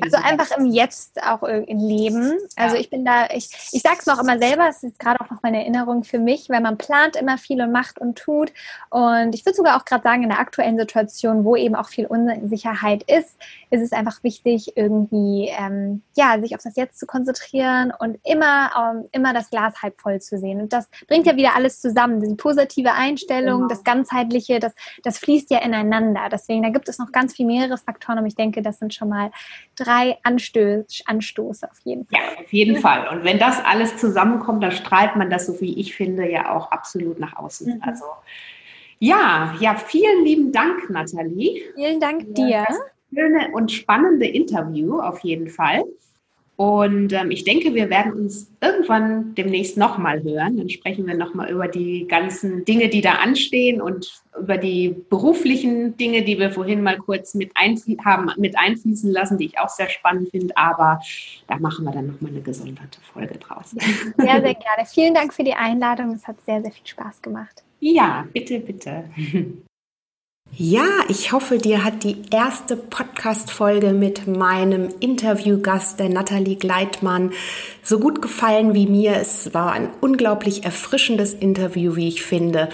also 0.00 0.16
einfach 0.16 0.56
im 0.56 0.66
Jetzt 0.66 1.22
auch 1.22 1.42
im 1.42 1.78
Leben. 1.78 2.38
Also 2.56 2.76
ja. 2.76 2.80
ich 2.80 2.90
bin 2.90 3.04
da, 3.04 3.26
ich, 3.26 3.50
ich 3.72 3.82
sage 3.82 3.96
es 3.98 4.06
noch 4.06 4.20
immer 4.20 4.38
selber, 4.38 4.68
es 4.68 4.82
ist 4.82 4.98
gerade 4.98 5.20
auch 5.20 5.30
noch 5.30 5.42
meine 5.42 5.58
Erinnerung 5.58 6.04
für 6.04 6.18
mich, 6.18 6.48
weil 6.48 6.60
man 6.60 6.78
plant 6.78 7.16
immer 7.16 7.36
viel 7.36 7.60
und 7.60 7.70
macht 7.70 7.98
und 7.98 8.16
tut. 8.18 8.52
Und 8.90 9.34
ich 9.34 9.44
würde 9.44 9.56
sogar 9.56 9.76
auch 9.76 9.84
gerade 9.84 10.02
sagen, 10.02 10.22
in 10.22 10.30
der 10.30 10.38
aktuellen 10.38 10.78
Situation, 10.78 11.44
wo 11.44 11.54
eben 11.56 11.74
auch 11.74 11.88
viel 11.88 12.06
Unsicherheit 12.06 13.02
ist, 13.04 13.36
ist 13.70 13.82
es 13.82 13.92
einfach 13.92 14.22
wichtig, 14.22 14.76
irgendwie 14.76 15.50
ähm, 15.58 16.02
ja, 16.16 16.40
sich 16.40 16.54
auf 16.54 16.62
das 16.62 16.76
Jetzt 16.76 16.98
zu 16.98 17.06
konzentrieren 17.06 17.92
und 17.98 18.18
immer, 18.24 18.70
ähm, 18.76 19.08
immer 19.12 19.34
das 19.34 19.50
Glas 19.50 19.82
halb 19.82 20.00
voll 20.00 20.20
zu 20.20 20.38
sehen. 20.38 20.60
Und 20.60 20.72
das 20.72 20.88
bringt 21.08 21.26
ja 21.26 21.36
wieder 21.36 21.56
alles 21.56 21.80
zusammen. 21.80 22.20
Die 22.20 22.34
positive 22.36 22.92
Einstellung, 22.92 23.62
genau. 23.62 23.68
das 23.68 23.84
Ganzheitliche, 23.84 24.60
das, 24.60 24.72
das 25.02 25.18
fließt 25.18 25.50
ja 25.50 25.58
ineinander. 25.58 26.28
Deswegen, 26.30 26.62
da 26.62 26.70
gibt 26.70 26.88
es 26.88 26.98
noch 26.98 27.12
ganz 27.12 27.34
viele 27.34 27.48
mehrere 27.48 27.76
Faktoren, 27.76 28.18
und 28.18 28.26
ich 28.26 28.36
denke, 28.36 28.62
das 28.62 28.78
sind 28.78 28.94
schon 28.94 29.08
mal 29.08 29.30
drei 29.76 30.18
Anstöß, 30.22 31.02
Anstoße 31.06 31.70
auf 31.70 31.78
jeden 31.84 32.06
Fall. 32.06 32.20
Ja, 32.20 32.42
auf 32.42 32.52
jeden 32.52 32.76
Fall. 32.76 33.08
Und 33.08 33.24
wenn 33.24 33.38
das 33.38 33.62
alles 33.64 33.96
zusammenkommt, 33.96 34.62
dann 34.62 34.72
strahlt 34.72 35.16
man 35.16 35.30
das, 35.30 35.46
so 35.46 35.60
wie 35.60 35.78
ich 35.78 35.94
finde, 35.94 36.30
ja 36.30 36.54
auch 36.54 36.70
absolut 36.70 37.18
nach 37.18 37.36
außen. 37.36 37.76
Mhm. 37.76 37.82
Also 37.82 38.04
ja, 38.98 39.54
ja, 39.60 39.74
vielen 39.74 40.24
lieben 40.24 40.52
Dank, 40.52 40.88
Nathalie. 40.88 41.62
Vielen 41.74 42.00
Dank 42.00 42.34
dir. 42.34 42.64
Das 42.66 42.78
schöne 43.12 43.50
und 43.52 43.70
spannende 43.70 44.26
Interview 44.26 45.00
auf 45.00 45.20
jeden 45.20 45.48
Fall. 45.48 45.84
Und 46.56 47.12
ähm, 47.12 47.32
ich 47.32 47.42
denke, 47.42 47.74
wir 47.74 47.90
werden 47.90 48.12
uns 48.12 48.48
irgendwann 48.60 49.34
demnächst 49.34 49.76
nochmal 49.76 50.22
hören. 50.22 50.56
Dann 50.56 50.68
sprechen 50.68 51.04
wir 51.06 51.16
nochmal 51.16 51.50
über 51.50 51.66
die 51.66 52.06
ganzen 52.06 52.64
Dinge, 52.64 52.88
die 52.88 53.00
da 53.00 53.14
anstehen 53.14 53.80
und 53.80 54.22
über 54.40 54.56
die 54.56 54.94
beruflichen 55.10 55.96
Dinge, 55.96 56.22
die 56.22 56.38
wir 56.38 56.52
vorhin 56.52 56.82
mal 56.82 56.96
kurz 56.98 57.34
mit 57.34 57.52
haben 58.04 58.30
mit 58.36 58.56
einfließen 58.56 59.10
lassen, 59.10 59.36
die 59.38 59.46
ich 59.46 59.58
auch 59.58 59.68
sehr 59.68 59.88
spannend 59.88 60.30
finde. 60.30 60.56
Aber 60.56 61.00
da 61.48 61.58
machen 61.58 61.84
wir 61.84 61.92
dann 61.92 62.06
nochmal 62.06 62.30
eine 62.30 62.40
gesonderte 62.40 63.00
Folge 63.00 63.34
draus. 63.38 63.70
Sehr, 63.70 64.40
sehr 64.40 64.54
gerne. 64.54 64.86
Vielen 64.86 65.14
Dank 65.14 65.34
für 65.34 65.44
die 65.44 65.54
Einladung. 65.54 66.12
Es 66.12 66.26
hat 66.26 66.36
sehr, 66.44 66.62
sehr 66.62 66.70
viel 66.70 66.86
Spaß 66.86 67.20
gemacht. 67.20 67.64
Ja, 67.80 68.26
bitte, 68.32 68.60
bitte. 68.60 69.04
Ja, 70.56 70.86
ich 71.08 71.32
hoffe, 71.32 71.58
dir 71.58 71.82
hat 71.82 72.04
die 72.04 72.16
erste 72.30 72.76
Podcast-Folge 72.76 73.92
mit 73.92 74.28
meinem 74.28 74.88
Interviewgast, 75.00 75.98
der 75.98 76.08
Nathalie 76.08 76.54
Gleitmann, 76.54 77.32
so 77.82 77.98
gut 77.98 78.22
gefallen 78.22 78.72
wie 78.72 78.86
mir. 78.86 79.16
Es 79.16 79.52
war 79.52 79.72
ein 79.72 79.88
unglaublich 80.00 80.62
erfrischendes 80.62 81.34
Interview, 81.34 81.96
wie 81.96 82.06
ich 82.06 82.22
finde. 82.22 82.68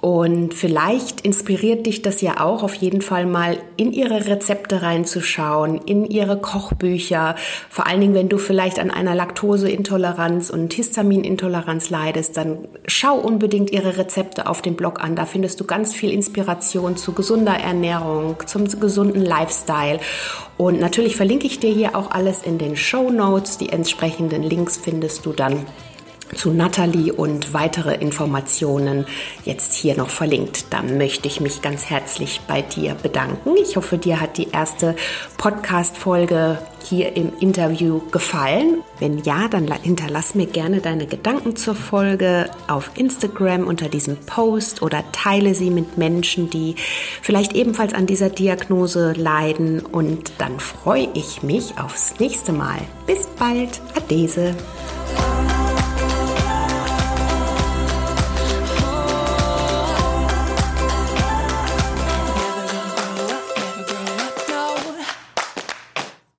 Und 0.00 0.52
vielleicht 0.52 1.22
inspiriert 1.22 1.86
dich 1.86 2.02
das 2.02 2.20
ja 2.20 2.40
auch 2.40 2.62
auf 2.62 2.74
jeden 2.74 3.00
Fall 3.00 3.24
mal 3.24 3.56
in 3.76 3.92
ihre 3.92 4.26
Rezepte 4.26 4.82
reinzuschauen, 4.82 5.80
in 5.86 6.04
ihre 6.04 6.38
Kochbücher. 6.38 7.34
Vor 7.70 7.86
allen 7.86 8.02
Dingen, 8.02 8.14
wenn 8.14 8.28
du 8.28 8.36
vielleicht 8.36 8.78
an 8.78 8.90
einer 8.90 9.14
Laktoseintoleranz 9.14 10.50
und 10.50 10.74
Histaminintoleranz 10.74 11.88
leidest, 11.88 12.36
dann 12.36 12.58
schau 12.86 13.16
unbedingt 13.16 13.70
ihre 13.70 13.96
Rezepte 13.96 14.48
auf 14.48 14.60
dem 14.60 14.76
Blog 14.76 15.02
an. 15.02 15.16
Da 15.16 15.24
findest 15.24 15.60
du 15.60 15.64
ganz 15.64 15.94
viel 15.94 16.12
Inspiration 16.12 16.96
zu 16.96 17.12
gesunder 17.12 17.54
Ernährung, 17.54 18.36
zum 18.46 18.68
gesunden 18.78 19.22
Lifestyle. 19.22 19.98
Und 20.58 20.78
natürlich 20.78 21.16
verlinke 21.16 21.46
ich 21.46 21.58
dir 21.58 21.72
hier 21.72 21.96
auch 21.96 22.10
alles 22.10 22.42
in 22.42 22.58
den 22.58 22.76
Show 22.76 23.10
Notes. 23.10 23.56
Die 23.56 23.70
entsprechenden 23.70 24.42
Links 24.42 24.76
findest 24.76 25.24
du 25.24 25.32
dann 25.32 25.66
zu 26.34 26.50
Natalie 26.50 27.12
und 27.12 27.54
weitere 27.54 27.94
Informationen 27.94 29.06
jetzt 29.44 29.74
hier 29.74 29.96
noch 29.96 30.10
verlinkt. 30.10 30.66
Dann 30.70 30.98
möchte 30.98 31.28
ich 31.28 31.40
mich 31.40 31.62
ganz 31.62 31.86
herzlich 31.86 32.40
bei 32.46 32.62
dir 32.62 32.94
bedanken. 32.94 33.54
Ich 33.60 33.76
hoffe, 33.76 33.98
dir 33.98 34.20
hat 34.20 34.38
die 34.38 34.50
erste 34.50 34.96
Podcast-Folge 35.38 36.58
hier 36.88 37.16
im 37.16 37.32
Interview 37.40 38.00
gefallen. 38.10 38.82
Wenn 38.98 39.18
ja, 39.18 39.48
dann 39.48 39.70
hinterlass 39.82 40.34
mir 40.34 40.46
gerne 40.46 40.80
deine 40.80 41.06
Gedanken 41.06 41.56
zur 41.56 41.74
Folge 41.74 42.50
auf 42.68 42.90
Instagram 42.96 43.66
unter 43.66 43.88
diesem 43.88 44.16
Post 44.16 44.82
oder 44.82 45.04
teile 45.12 45.54
sie 45.54 45.70
mit 45.70 45.98
Menschen, 45.98 46.50
die 46.50 46.76
vielleicht 47.22 47.54
ebenfalls 47.54 47.92
an 47.94 48.06
dieser 48.06 48.30
Diagnose 48.30 49.12
leiden. 49.12 49.80
Und 49.80 50.32
dann 50.38 50.60
freue 50.60 51.08
ich 51.14 51.42
mich 51.42 51.78
aufs 51.78 52.18
nächste 52.18 52.52
Mal. 52.52 52.78
Bis 53.06 53.26
bald. 53.38 53.80
Adese. 53.94 54.54